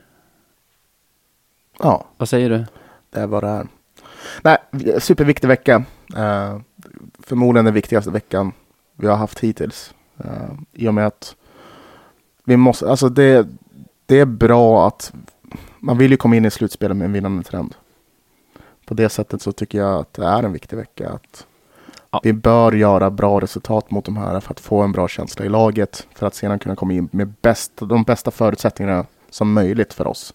ja, 1.79 2.05
Vad 2.17 2.29
säger 2.29 2.49
du? 2.49 2.65
det 3.09 3.19
är 3.19 3.27
vad 3.27 3.43
det 3.43 3.49
är. 3.49 3.67
Nej, 4.41 4.57
superviktig 4.99 5.47
vecka. 5.47 5.83
Eh, 6.15 6.59
förmodligen 7.19 7.65
den 7.65 7.73
viktigaste 7.73 8.11
veckan 8.11 8.51
vi 8.95 9.07
har 9.07 9.15
haft 9.15 9.39
hittills. 9.39 9.93
Eh, 10.17 10.53
I 10.73 10.87
och 10.87 10.93
med 10.93 11.07
att 11.07 11.35
vi 12.43 12.57
måste, 12.57 12.89
alltså 12.89 13.09
det, 13.09 13.47
det 14.05 14.19
är 14.19 14.25
bra 14.25 14.87
att 14.87 15.13
man 15.79 15.97
vill 15.97 16.11
ju 16.11 16.17
komma 16.17 16.35
in 16.35 16.45
i 16.45 16.51
slutspelet 16.51 16.97
med 16.97 17.05
en 17.05 17.13
vinnande 17.13 17.43
trend. 17.43 17.75
På 18.85 18.93
det 18.93 19.09
sättet 19.09 19.41
så 19.41 19.51
tycker 19.51 19.77
jag 19.77 19.99
att 19.99 20.13
det 20.13 20.25
är 20.25 20.43
en 20.43 20.53
viktig 20.53 20.77
vecka. 20.77 21.09
Att 21.09 21.45
Ja. 22.15 22.19
Vi 22.23 22.33
bör 22.33 22.71
göra 22.71 23.09
bra 23.09 23.39
resultat 23.39 23.91
mot 23.91 24.05
de 24.05 24.17
här 24.17 24.39
för 24.39 24.53
att 24.53 24.59
få 24.59 24.81
en 24.81 24.91
bra 24.91 25.07
känsla 25.07 25.45
i 25.45 25.49
laget. 25.49 26.07
För 26.15 26.27
att 26.27 26.35
sedan 26.35 26.59
kunna 26.59 26.75
komma 26.75 26.93
in 26.93 27.09
med 27.11 27.33
bäst, 27.41 27.71
de 27.77 28.03
bästa 28.03 28.31
förutsättningarna 28.31 29.05
som 29.29 29.53
möjligt 29.53 29.93
för 29.93 30.07
oss. 30.07 30.33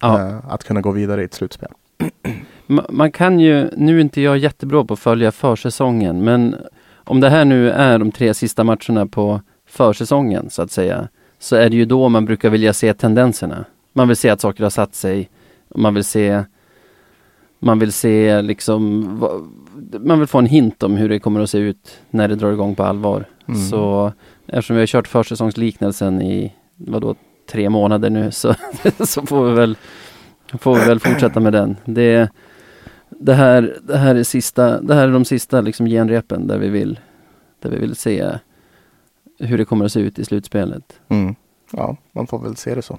Ja. 0.00 0.20
Eh, 0.28 0.38
att 0.48 0.64
kunna 0.64 0.80
gå 0.80 0.90
vidare 0.90 1.22
i 1.22 1.24
ett 1.24 1.34
slutspel. 1.34 1.68
Ma- 2.66 2.86
Man 2.88 3.12
kan 3.12 3.40
ju, 3.40 3.70
nu 3.76 3.96
är 3.96 4.00
inte 4.00 4.20
jag 4.20 4.38
jättebra 4.38 4.84
på 4.84 4.94
att 4.94 5.00
följa 5.00 5.32
försäsongen, 5.32 6.24
men 6.24 6.56
om 6.94 7.20
det 7.20 7.30
här 7.30 7.44
nu 7.44 7.70
är 7.70 7.98
de 7.98 8.12
tre 8.12 8.34
sista 8.34 8.64
matcherna 8.64 9.06
på 9.06 9.40
försäsongen 9.68 10.50
så 10.50 10.62
att 10.62 10.70
säga, 10.70 11.08
så 11.38 11.56
är 11.56 11.70
det 11.70 11.76
ju 11.76 11.84
då 11.84 12.08
man 12.08 12.24
brukar 12.24 12.50
vilja 12.50 12.72
se 12.72 12.94
tendenserna. 12.94 13.64
Man 13.92 14.08
vill 14.08 14.16
se 14.16 14.30
att 14.30 14.40
saker 14.40 14.62
har 14.62 14.70
satt 14.70 14.94
sig. 14.94 15.30
Man 15.74 15.94
vill 15.94 16.04
se 16.04 16.44
man 17.64 17.78
vill 17.78 17.92
se 17.92 18.42
liksom 18.42 19.04
Man 20.00 20.18
vill 20.18 20.28
få 20.28 20.38
en 20.38 20.46
hint 20.46 20.82
om 20.82 20.96
hur 20.96 21.08
det 21.08 21.18
kommer 21.18 21.40
att 21.40 21.50
se 21.50 21.58
ut 21.58 21.98
när 22.10 22.28
det 22.28 22.34
drar 22.34 22.52
igång 22.52 22.74
på 22.74 22.82
allvar. 22.82 23.24
Mm. 23.48 23.60
Så 23.60 24.12
eftersom 24.46 24.76
vi 24.76 24.82
har 24.82 24.86
kört 24.86 25.08
försäsongsliknelsen 25.08 26.22
i 26.22 26.52
vadå, 26.76 27.14
tre 27.50 27.70
månader 27.70 28.10
nu 28.10 28.30
så, 28.30 28.54
så 29.04 29.26
får 29.26 29.48
vi 29.48 29.52
väl 29.52 29.76
Får 30.58 30.74
vi 30.74 30.86
väl 30.86 31.00
fortsätta 31.00 31.40
med 31.40 31.52
den. 31.52 31.76
Det, 31.84 32.28
det, 33.08 33.34
här, 33.34 33.76
det 33.82 33.96
här 33.96 34.14
är 34.14 34.22
sista, 34.22 34.80
det 34.80 34.94
här 34.94 35.08
är 35.08 35.12
de 35.12 35.24
sista 35.24 35.60
liksom 35.60 35.86
genrepen 35.86 36.46
där 36.46 36.58
vi 36.58 36.68
vill 36.68 37.00
Där 37.60 37.70
vi 37.70 37.78
vill 37.78 37.96
se 37.96 38.38
hur 39.38 39.58
det 39.58 39.64
kommer 39.64 39.84
att 39.84 39.92
se 39.92 40.00
ut 40.00 40.18
i 40.18 40.24
slutspelet. 40.24 41.00
Mm. 41.08 41.34
Ja, 41.70 41.96
man 42.12 42.26
får 42.26 42.38
väl 42.38 42.56
se 42.56 42.74
det 42.74 42.82
så. 42.82 42.98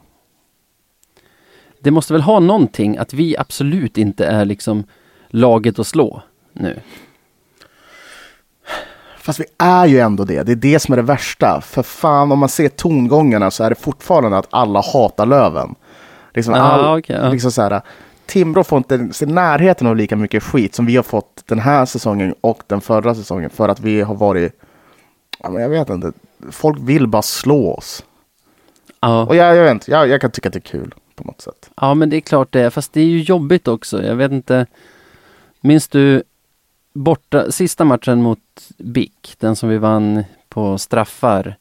Det 1.85 1.91
måste 1.91 2.13
väl 2.13 2.21
ha 2.21 2.39
någonting 2.39 2.97
att 2.97 3.13
vi 3.13 3.37
absolut 3.37 3.97
inte 3.97 4.25
är 4.25 4.45
liksom 4.45 4.83
laget 5.27 5.79
att 5.79 5.87
slå 5.87 6.21
nu. 6.53 6.79
Fast 9.17 9.39
vi 9.39 9.45
är 9.57 9.85
ju 9.85 9.99
ändå 9.99 10.23
det. 10.23 10.43
Det 10.43 10.51
är 10.51 10.55
det 10.55 10.79
som 10.79 10.93
är 10.93 10.95
det 10.95 11.03
värsta. 11.03 11.61
För 11.61 11.83
fan, 11.83 12.31
om 12.31 12.39
man 12.39 12.49
ser 12.49 12.69
tongångarna 12.69 13.51
så 13.51 13.63
är 13.63 13.69
det 13.69 13.75
fortfarande 13.75 14.37
att 14.37 14.47
alla 14.49 14.81
hatar 14.81 15.25
Löven. 15.25 15.75
Liksom, 16.33 16.53
Ja, 16.53 16.61
all, 16.61 16.99
okej, 16.99 17.15
ja. 17.21 17.29
liksom 17.29 17.51
så 17.51 17.61
här, 17.61 17.81
Timrå 18.25 18.63
får 18.63 18.77
inte 18.77 19.09
i 19.21 19.25
närheten 19.25 19.87
av 19.87 19.95
lika 19.95 20.15
mycket 20.15 20.43
skit 20.43 20.75
som 20.75 20.85
vi 20.85 20.95
har 20.95 21.03
fått 21.03 21.43
den 21.45 21.59
här 21.59 21.85
säsongen 21.85 22.35
och 22.41 22.63
den 22.67 22.81
förra 22.81 23.15
säsongen. 23.15 23.49
För 23.49 23.69
att 23.69 23.79
vi 23.79 24.01
har 24.01 24.15
varit, 24.15 24.53
jag 25.43 25.69
vet 25.69 25.89
inte, 25.89 26.11
folk 26.51 26.77
vill 26.79 27.07
bara 27.07 27.21
slå 27.21 27.73
oss. 27.73 28.03
Ja. 29.01 29.25
Och 29.25 29.35
jag, 29.35 29.55
jag 29.55 29.63
vet 29.63 29.71
inte, 29.71 29.91
jag, 29.91 30.07
jag 30.07 30.21
kan 30.21 30.31
tycka 30.31 30.49
att 30.49 30.53
det 30.53 30.59
är 30.59 30.61
kul 30.61 30.95
på 31.15 31.23
något 31.23 31.41
sätt. 31.41 31.69
Ja 31.75 31.93
men 31.93 32.09
det 32.09 32.15
är 32.15 32.21
klart 32.21 32.51
det 32.51 32.61
är, 32.61 32.69
fast 32.69 32.93
det 32.93 33.01
är 33.01 33.05
ju 33.05 33.21
jobbigt 33.21 33.67
också. 33.67 34.03
Jag 34.03 34.15
vet 34.15 34.31
inte. 34.31 34.65
Minns 35.61 35.87
du 35.87 36.23
borta, 36.93 37.51
sista 37.51 37.85
matchen 37.85 38.21
mot 38.21 38.39
BIK, 38.77 39.35
den 39.39 39.55
som 39.55 39.69
vi 39.69 39.77
vann 39.77 40.23
på 40.49 40.77
straffar. 40.77 41.55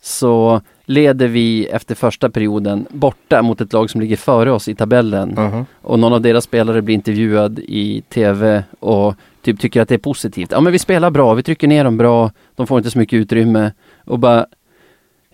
Så 0.00 0.60
leder 0.84 1.28
vi 1.28 1.66
efter 1.66 1.94
första 1.94 2.30
perioden 2.30 2.86
borta 2.90 3.42
mot 3.42 3.60
ett 3.60 3.72
lag 3.72 3.90
som 3.90 4.00
ligger 4.00 4.16
före 4.16 4.52
oss 4.52 4.68
i 4.68 4.74
tabellen. 4.74 5.34
Mhm. 5.36 5.66
Och 5.80 5.98
någon 5.98 6.12
av 6.12 6.20
deras 6.20 6.44
spelare 6.44 6.82
blir 6.82 6.94
intervjuad 6.94 7.58
i 7.58 8.02
tv 8.08 8.64
och 8.80 9.14
typ 9.42 9.60
tycker 9.60 9.80
att 9.80 9.88
det 9.88 9.94
är 9.94 9.98
positivt. 9.98 10.52
Ja 10.52 10.60
men 10.60 10.72
vi 10.72 10.78
spelar 10.78 11.10
bra, 11.10 11.34
vi 11.34 11.42
trycker 11.42 11.68
ner 11.68 11.84
dem 11.84 11.96
bra, 11.96 12.30
de 12.56 12.66
får 12.66 12.78
inte 12.78 12.90
så 12.90 12.98
mycket 12.98 13.16
utrymme. 13.16 13.72
Och 14.04 14.18
bara 14.18 14.46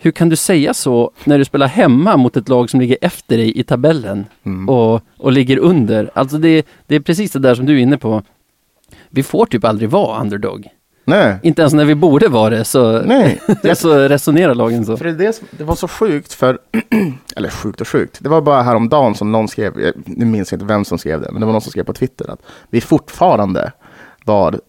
hur 0.01 0.11
kan 0.11 0.29
du 0.29 0.37
säga 0.37 0.75
så 0.75 1.11
när 1.25 1.39
du 1.39 1.45
spelar 1.45 1.67
hemma 1.67 2.17
mot 2.17 2.37
ett 2.37 2.49
lag 2.49 2.71
som 2.71 2.81
ligger 2.81 2.99
efter 3.01 3.37
dig 3.37 3.59
i 3.61 3.65
tabellen 3.65 4.27
Mm. 4.45 4.69
och, 4.69 5.01
och 5.19 5.33
ligger 5.33 5.59
under? 5.59 6.11
Alltså 6.15 6.39
det, 6.39 6.67
det 6.87 6.95
är 6.95 7.01
precis 7.01 7.33
det 7.33 7.39
där 7.39 7.55
som 7.55 7.67
du 7.67 7.75
är 7.75 7.83
inne 7.83 7.99
på. 7.99 8.23
Vi 9.11 9.23
får 9.23 9.47
typ 9.47 9.65
aldrig 9.65 9.91
vara 9.91 10.21
underdog. 10.21 10.69
Nej, 11.05 11.37
Inte 11.43 11.63
ens 11.63 11.75
när 11.75 11.85
vi 11.85 11.95
borde 11.95 12.29
vara 12.29 12.51
det 12.51 12.65
så, 12.65 13.03
nej. 13.03 13.41
så 13.77 13.95
resonerar 14.09 14.55
lagen 14.55 14.85
så. 14.87 14.97
För 14.97 15.05
det, 15.05 15.13
det, 15.13 15.41
det 15.51 15.65
var 15.65 15.75
så 15.75 15.89
sjukt 15.89 16.33
för, 16.33 16.59
eller 17.37 17.49
sjukt 17.49 17.81
och 17.81 17.89
sjukt, 17.89 18.19
det 18.21 18.29
var 18.29 18.41
bara 18.41 18.63
häromdagen 18.63 19.15
som 19.15 19.33
någon 19.33 19.49
skrev, 19.49 19.81
jag 19.81 19.93
nu 20.07 20.25
minns 20.25 20.53
jag 20.53 20.57
inte 20.57 20.67
vem 20.67 20.85
som 20.85 20.99
skrev 20.99 21.21
det, 21.21 21.29
men 21.33 21.41
det 21.41 21.47
var 21.47 21.53
någon 21.53 21.61
som 21.63 21.71
skrev 21.71 21.85
på 21.85 21.93
Twitter 21.93 22.31
att 22.31 22.41
vi 22.71 22.81
fortfarande 22.81 23.73
var, 24.25 24.61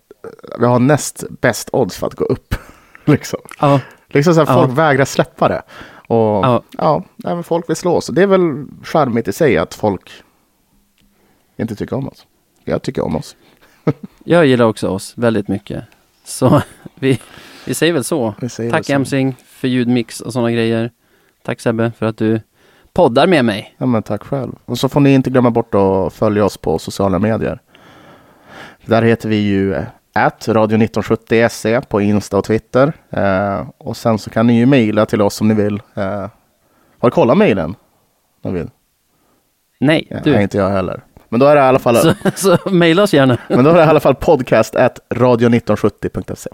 vi 0.60 0.66
har 0.66 0.80
näst 0.80 1.24
bäst 1.42 1.70
odds 1.74 1.98
för 1.98 2.08
att 2.08 2.16
gå 2.16 2.26
upp. 2.26 2.56
liksom. 3.06 3.40
Ja, 3.60 3.80
Liksom 4.10 4.34
så 4.34 4.40
här, 4.46 4.48
Ja. 4.54 4.54
folk 4.66 4.78
vägrar 4.78 5.06
släppa 5.06 5.48
det. 5.48 5.62
Och 6.08 6.18
Ja. 6.18 6.64
ja, 6.78 7.04
men 7.18 7.44
folk 7.44 7.70
vill 7.70 7.76
slå 7.76 7.96
oss. 7.96 8.08
Det 8.08 8.22
är 8.24 8.28
väl 8.28 8.66
charmigt 8.84 9.28
i 9.28 9.34
sig 9.34 9.58
att 9.58 9.74
folk 9.74 10.12
inte 11.58 11.76
tycker 11.76 11.96
om 11.96 12.08
oss. 12.08 12.26
Jag 12.64 12.82
tycker 12.82 13.06
om 13.06 13.16
oss. 13.16 13.36
jag 14.24 14.46
gillar 14.46 14.66
också 14.66 14.88
oss 14.88 15.14
väldigt 15.18 15.48
mycket. 15.48 15.84
Så 16.24 16.62
vi, 16.96 17.20
vi 17.66 17.74
säger 17.74 17.94
väl 17.94 18.04
så. 18.04 18.34
Säger 18.50 18.72
Tack. 18.72 18.90
Emsing 18.90 19.36
för 19.46 19.68
ljudmix 19.68 20.22
och 20.22 20.34
sådana 20.34 20.52
grejer. 20.52 20.92
Tack 21.44 21.60
Sebbe 21.62 21.92
för 21.98 22.06
att 22.06 22.18
du 22.18 22.42
poddar 22.94 23.28
med 23.28 23.46
mig. 23.46 23.76
Ja, 23.78 23.86
men 23.86 24.04
tack 24.04 24.24
själv. 24.24 24.52
Och 24.66 24.78
så 24.80 24.90
får 24.90 25.00
ni 25.00 25.14
inte 25.14 25.30
glömma 25.30 25.52
bort 25.52 25.76
att 25.76 26.14
följa 26.14 26.46
oss 26.46 26.58
på 26.58 26.80
sociala 26.80 27.20
medier. 27.20 27.60
Där 28.86 29.02
heter 29.02 29.30
vi 29.30 29.36
ju 29.36 29.84
at 30.14 30.48
radio1970se 30.48 31.82
på 31.82 32.02
Insta 32.02 32.38
och 32.38 32.44
Twitter. 32.44 32.94
Eh, 33.10 33.68
och 33.78 33.98
sen 33.98 34.18
så 34.18 34.30
kan 34.30 34.48
ni 34.48 34.58
ju 34.58 34.66
mejla 34.66 35.06
till 35.06 35.22
oss 35.22 35.42
om 35.42 35.48
ni 35.48 35.54
vill. 35.54 35.82
Eh, 35.96 36.04
har 37.00 37.10
du 37.10 37.12
kollat 37.12 37.38
mejlen? 37.38 37.76
Nej, 39.80 40.08
Ja, 40.10 40.20
du. 40.24 40.32
Nej, 40.32 40.44
inte 40.44 40.58
jag 40.58 40.70
heller. 40.70 41.02
Men 41.30 41.40
då 41.40 41.46
är 41.46 41.56
det 41.56 41.62
i 41.62 41.64
alla 41.64 41.80
fall, 41.80 41.96
Så, 41.96 42.14
så 42.36 42.70
mejla 42.70 43.04
oss 43.04 43.14
gärna. 43.14 43.38
men 43.48 43.64
då 43.64 43.70
är 43.70 43.74
det 43.74 43.80
i 43.80 43.84
alla 43.86 44.00
fall 44.00 44.16
podcast 44.16 44.76
at 44.76 45.00
radio1970.se. 45.10 46.50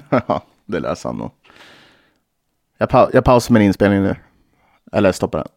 Ja, 0.10 0.42
det 0.66 0.80
läser 0.80 1.08
han 1.08 1.18
nog. 1.18 1.30
Jag, 2.78 2.88
pa- 2.88 3.10
jag 3.12 3.24
pausar 3.24 3.52
min 3.54 3.62
inspelning 3.62 4.02
nu. 4.02 4.16
Eller 4.92 5.12
stoppar 5.12 5.38
den. 5.38 5.48